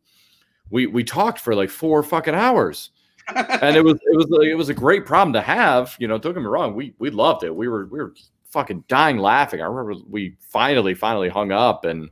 [0.71, 2.91] we we talked for like four fucking hours.
[3.35, 5.97] and it was it was it was a great problem to have.
[5.99, 7.55] You know, don't get me wrong, we we loved it.
[7.55, 8.15] We were we were
[8.51, 9.61] fucking dying laughing.
[9.61, 12.11] I remember we finally finally hung up and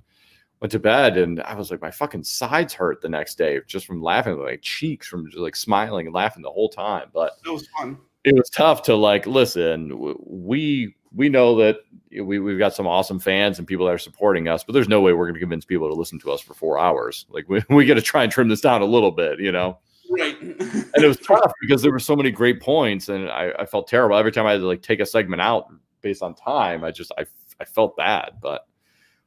[0.61, 3.87] went to bed, and I was like, my fucking sides hurt the next day just
[3.87, 7.11] from laughing, my cheeks from just like smiling and laughing the whole time.
[7.13, 9.93] But it was fun it was tough to like listen
[10.27, 11.79] we we know that
[12.11, 15.01] we, we've got some awesome fans and people that are supporting us but there's no
[15.01, 17.27] way we're going to convince people to listen to us for four hours.
[17.29, 19.79] Like we, we got to try and trim this down a little bit you know?
[20.11, 20.39] Right.
[20.41, 23.89] And it was tough because there were so many great points and I, I felt
[23.89, 24.17] terrible.
[24.17, 25.73] Every time i had to like take a segment out
[26.03, 27.25] based on time i just i,
[27.61, 28.67] I felt bad but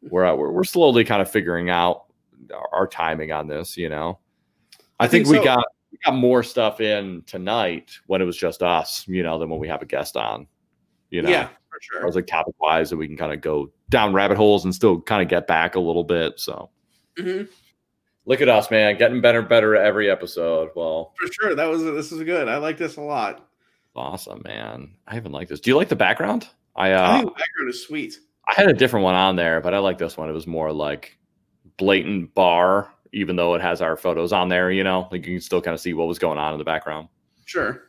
[0.03, 2.05] we're, uh, we're we're slowly kind of figuring out
[2.53, 4.19] our, our timing on this you know?
[4.99, 5.41] I, I think, think so.
[5.41, 9.39] we got we got more stuff in tonight when it was just us, you know,
[9.39, 10.47] than when we have a guest on.
[11.09, 12.03] You know, yeah, for sure.
[12.03, 14.73] I was like topic wise that we can kind of go down rabbit holes and
[14.73, 16.39] still kind of get back a little bit.
[16.39, 16.69] So
[17.17, 17.45] mm-hmm.
[18.25, 20.69] look at us, man, getting better better every episode.
[20.75, 21.55] Well, for sure.
[21.55, 22.47] That was this is good.
[22.47, 23.49] I like this a lot.
[23.95, 24.91] Awesome, man.
[25.07, 25.59] I even like this.
[25.59, 26.47] Do you like the background?
[26.75, 28.19] I uh I think the background is sweet.
[28.49, 30.29] I had a different one on there, but I like this one.
[30.29, 31.17] It was more like
[31.77, 34.71] blatant bar even though it has our photos on there.
[34.71, 36.65] You know, like you can still kind of see what was going on in the
[36.65, 37.07] background.
[37.45, 37.84] Sure.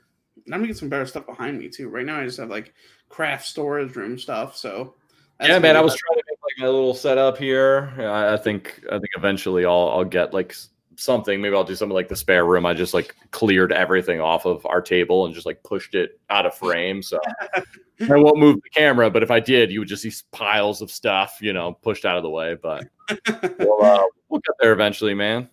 [0.47, 1.89] I'm gonna get some better stuff behind me too.
[1.89, 2.75] Right now, I just have like
[3.09, 4.57] craft storage room stuff.
[4.57, 4.95] So
[5.41, 7.93] yeah, man, I was trying to make like my little setup here.
[7.99, 10.55] I, I think I think eventually I'll I'll get like
[10.97, 11.41] something.
[11.41, 12.67] Maybe I'll do something like the spare room.
[12.67, 16.47] I just like cleared everything off of our table and just like pushed it out
[16.47, 17.03] of frame.
[17.03, 17.21] So
[18.01, 20.91] I won't move the camera, but if I did, you would just see piles of
[20.91, 22.57] stuff, you know, pushed out of the way.
[22.61, 22.89] But
[23.59, 25.49] we'll, uh, we'll get there eventually, man.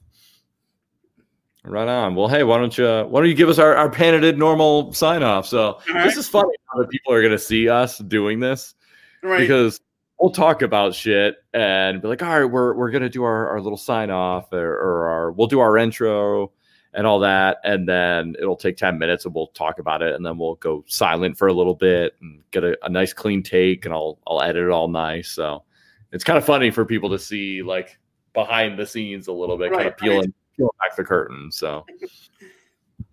[1.65, 2.15] Right on.
[2.15, 4.93] Well, hey, why don't you uh, why don't you give us our, our patented normal
[4.93, 5.47] sign off?
[5.47, 6.03] So right.
[6.03, 8.75] this is funny how that people are gonna see us doing this.
[9.23, 9.39] Right.
[9.39, 9.81] Because
[10.19, 13.61] we'll talk about shit and be like, all right, we're we're gonna do our, our
[13.61, 16.51] little sign off or, or our we'll do our intro
[16.93, 20.25] and all that, and then it'll take 10 minutes and we'll talk about it, and
[20.25, 23.85] then we'll go silent for a little bit and get a, a nice clean take
[23.85, 25.29] and I'll I'll edit it all nice.
[25.29, 25.63] So
[26.11, 27.97] it's kind of funny for people to see like
[28.33, 31.51] behind the scenes a little bit, right, kind of peeling right peel back the curtain.
[31.51, 31.85] So,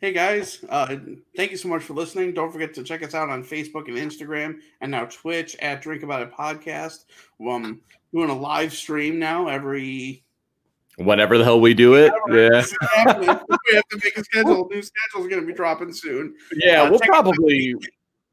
[0.00, 0.96] hey guys, uh,
[1.36, 2.34] thank you so much for listening.
[2.34, 6.02] Don't forget to check us out on Facebook and Instagram, and now Twitch at Drink
[6.02, 7.04] About It Podcast.
[7.46, 7.80] Um,
[8.12, 10.24] doing a live stream now every
[10.96, 12.12] whenever the hell we do it.
[12.28, 12.64] Yeah,
[13.20, 14.68] we have to make a schedule.
[14.70, 16.34] New schedule is going to be dropping soon.
[16.56, 17.74] Yeah, uh, we'll probably.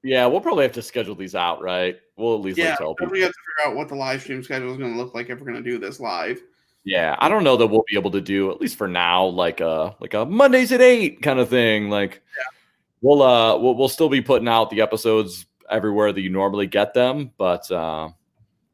[0.04, 1.98] Yeah, we'll probably have to schedule these out, right?
[2.18, 3.12] We'll at least yeah, tell people.
[3.12, 5.30] We have to figure out what the live stream schedule is going to look like
[5.30, 6.42] if we're going to do this live.
[6.88, 9.60] Yeah, I don't know that we'll be able to do at least for now, like
[9.60, 11.90] a like a Mondays at eight kind of thing.
[11.90, 12.58] Like, yeah.
[13.02, 16.94] we'll uh we'll, we'll still be putting out the episodes everywhere that you normally get
[16.94, 18.08] them, but uh,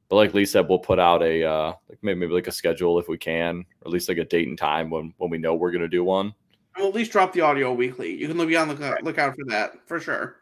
[0.10, 3.00] but like Lee said, we'll put out a uh like maybe, maybe like a schedule
[3.00, 5.56] if we can, or at least like a date and time when when we know
[5.56, 6.36] we're gonna do one.
[6.78, 8.14] We'll at least drop the audio weekly.
[8.14, 10.36] You can be on the lookout, look for that for sure.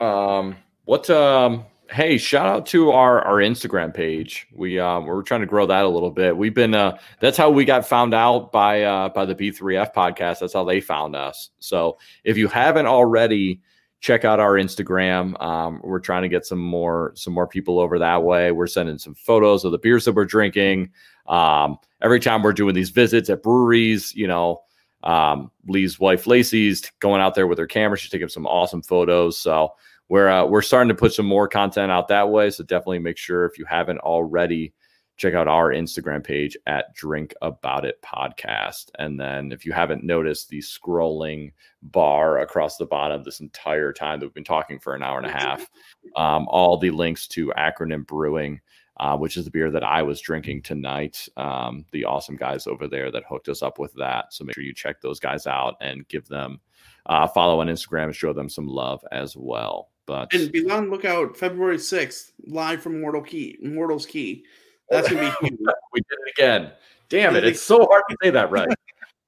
[0.00, 4.46] Um, what um hey, shout out to our our Instagram page.
[4.52, 6.36] We uh, we're trying to grow that a little bit.
[6.36, 10.40] We've been uh, that's how we got found out by uh, by the B3F podcast.
[10.40, 11.50] That's how they found us.
[11.58, 13.60] So if you haven't already,
[14.00, 15.40] check out our Instagram.
[15.42, 18.52] Um, we're trying to get some more some more people over that way.
[18.52, 20.90] We're sending some photos of the beers that we're drinking.
[21.26, 24.62] Um, every time we're doing these visits at breweries, you know.
[25.02, 27.96] Um, Lee's wife Lacey's going out there with her camera.
[27.96, 29.38] She's taking some awesome photos.
[29.38, 29.72] So
[30.10, 32.50] we're uh, we're starting to put some more content out that way.
[32.50, 34.74] So definitely make sure if you haven't already,
[35.16, 38.90] check out our Instagram page at Drink About It Podcast.
[38.98, 44.18] And then if you haven't noticed the scrolling bar across the bottom this entire time
[44.18, 45.70] that we've been talking for an hour and a half,
[46.16, 48.60] um, all the links to Akronym Brewing.
[48.98, 51.26] Uh, which is the beer that I was drinking tonight.
[51.38, 54.26] Um, the awesome guys over there that hooked us up with that.
[54.34, 56.60] So make sure you check those guys out and give them
[57.06, 59.89] uh, follow on Instagram and show them some love as well.
[60.06, 64.44] But and be on lookout February sixth, live from Mortal Key, Mortal's Key.
[64.88, 65.60] That's gonna be huge.
[65.92, 66.72] we did it again.
[67.08, 67.44] Damn it!
[67.44, 68.68] It's so hard to say that right.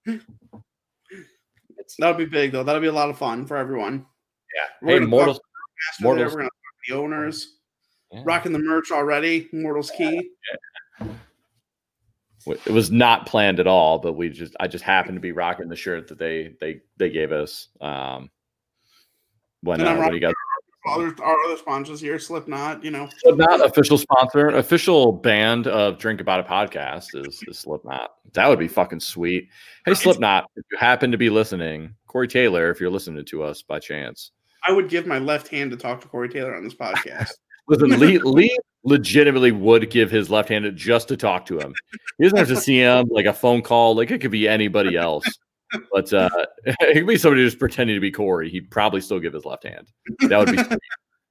[1.99, 2.63] That'll be big though.
[2.65, 4.07] That'll be a lot of fun for everyone.
[4.55, 4.87] Yeah.
[4.87, 5.41] We're hey, Mortals.
[6.01, 6.33] Mortals.
[6.33, 6.53] We're gonna talk
[6.87, 7.57] to the owners.
[8.11, 8.23] Yeah.
[8.25, 9.49] Rocking the merch already.
[9.53, 10.31] Mortals Key.
[11.01, 11.09] Yeah.
[12.47, 15.69] It was not planned at all, but we just I just happened to be rocking
[15.69, 17.69] the shirt that they they they gave us.
[17.81, 18.31] Um,
[19.63, 20.35] when, uh, when you got
[20.87, 23.09] other our other sponsors here, Slipknot, you know.
[23.19, 28.15] Slipknot official sponsor, official band of Drink About a podcast is, is Slipknot.
[28.33, 29.49] That would be fucking sweet.
[29.87, 33.63] Hey Slipknot, if you happen to be listening, Corey Taylor, if you're listening to us
[33.63, 34.33] by chance.
[34.67, 37.33] I would give my left hand to talk to Corey Taylor on this podcast.
[37.69, 41.73] Listen, Lee, Lee legitimately would give his left hand just to talk to him.
[42.19, 44.97] He doesn't have to see him like a phone call, like it could be anybody
[44.97, 45.25] else.
[45.93, 46.29] But uh,
[46.65, 48.51] it could be somebody just pretending to be Corey.
[48.51, 49.89] He'd probably still give his left hand.
[50.21, 50.57] That would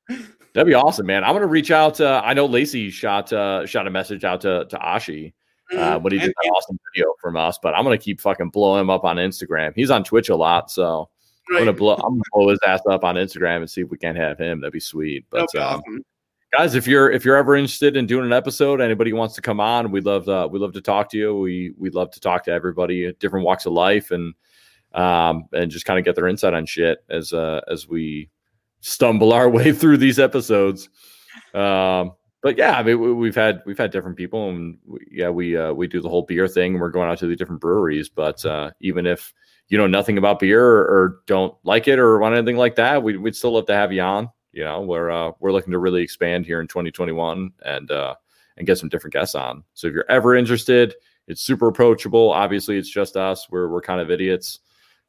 [0.09, 0.15] be
[0.53, 1.23] that'd be awesome, man.
[1.23, 1.95] I'm gonna reach out.
[1.95, 5.33] To, I know Lacey shot uh, shot a message out to to Ashi
[5.71, 6.03] uh, mm-hmm.
[6.03, 7.57] when he did that awesome video from us.
[7.61, 9.73] But I'm gonna keep fucking blowing him up on Instagram.
[9.75, 11.09] He's on Twitch a lot, so
[11.49, 11.59] right.
[11.59, 11.95] I'm gonna blow.
[11.95, 14.61] I'm gonna blow his ass up on Instagram and see if we can't have him.
[14.61, 15.25] That'd be sweet.
[15.29, 16.05] But um, awesome
[16.51, 19.59] guys if you're if you're ever interested in doing an episode anybody wants to come
[19.59, 21.37] on we'd love to we love to talk to you.
[21.37, 24.33] We we'd love to talk to everybody different walks of life and
[24.93, 28.29] um and just kind of get their insight on shit as uh as we
[28.81, 30.89] stumble our way through these episodes.
[31.53, 32.13] Um
[32.43, 35.71] but yeah i mean we've had we've had different people and we, yeah we uh
[35.71, 36.79] we do the whole beer thing.
[36.79, 39.33] We're going out to the different breweries but uh even if
[39.69, 43.01] you know nothing about beer or, or don't like it or want anything like that
[43.03, 45.79] we, we'd still love to have you on you know, we're uh, we're looking to
[45.79, 48.15] really expand here in 2021 and uh,
[48.57, 49.63] and get some different guests on.
[49.73, 50.95] So if you're ever interested,
[51.27, 52.31] it's super approachable.
[52.31, 53.49] Obviously, it's just us.
[53.49, 54.59] We're we're kind of idiots,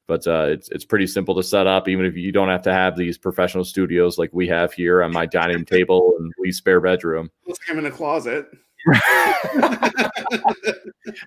[0.07, 1.89] but uh, it's it's pretty simple to set up.
[1.89, 5.13] Even if you don't have to have these professional studios like we have here on
[5.13, 7.31] my dining table and we spare bedroom.
[7.47, 8.47] Let's come in a closet.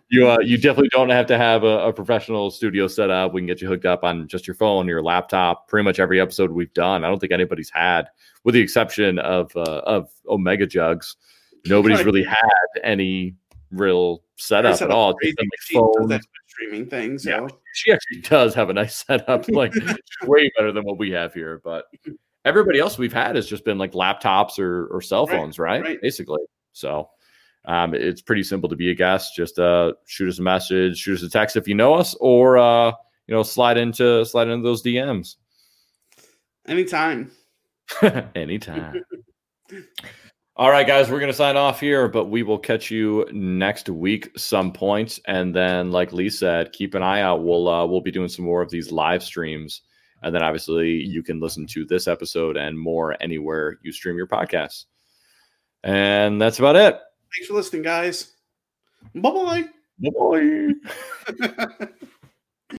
[0.10, 3.34] you uh, you definitely don't have to have a, a, professional studio set up.
[3.34, 5.68] We can get you hooked up on just your phone, your laptop.
[5.68, 8.07] Pretty much every episode we've done, I don't think anybody's had,
[8.44, 11.15] with the exception of uh, of Omega Jugs.
[11.65, 13.36] Nobody's really had any
[13.72, 15.14] real setup at all.
[16.07, 17.23] That streaming things.
[17.23, 17.30] So.
[17.30, 19.73] Yeah, she actually does have a nice setup, like
[20.23, 21.61] way better than what we have here.
[21.64, 21.86] But
[22.44, 25.82] everybody else we've had has just been like laptops or or cell phones, right?
[25.82, 25.90] right?
[25.90, 26.02] right.
[26.02, 26.41] Basically.
[26.73, 27.10] So
[27.68, 29.36] um, it's pretty simple to be a guest.
[29.36, 32.58] Just uh, shoot us a message, shoot us a text if you know us, or
[32.58, 32.92] uh,
[33.28, 35.36] you know, slide into slide into those DMs.
[36.68, 37.32] Anytime.
[38.36, 39.04] Anytime.
[40.58, 43.90] All right, guys, we're going to sign off here, but we will catch you next
[43.90, 45.20] week some point.
[45.28, 47.44] And then, like Lee said, keep an eye out.
[47.44, 49.82] We'll uh, we'll be doing some more of these live streams,
[50.22, 54.28] and then obviously you can listen to this episode and more anywhere you stream your
[54.28, 54.86] podcasts.
[55.84, 57.00] And that's about it.
[57.36, 58.34] Thanks for listening, guys.
[59.14, 59.64] Bye bye.
[59.99, 60.10] Bye
[61.38, 61.88] bye.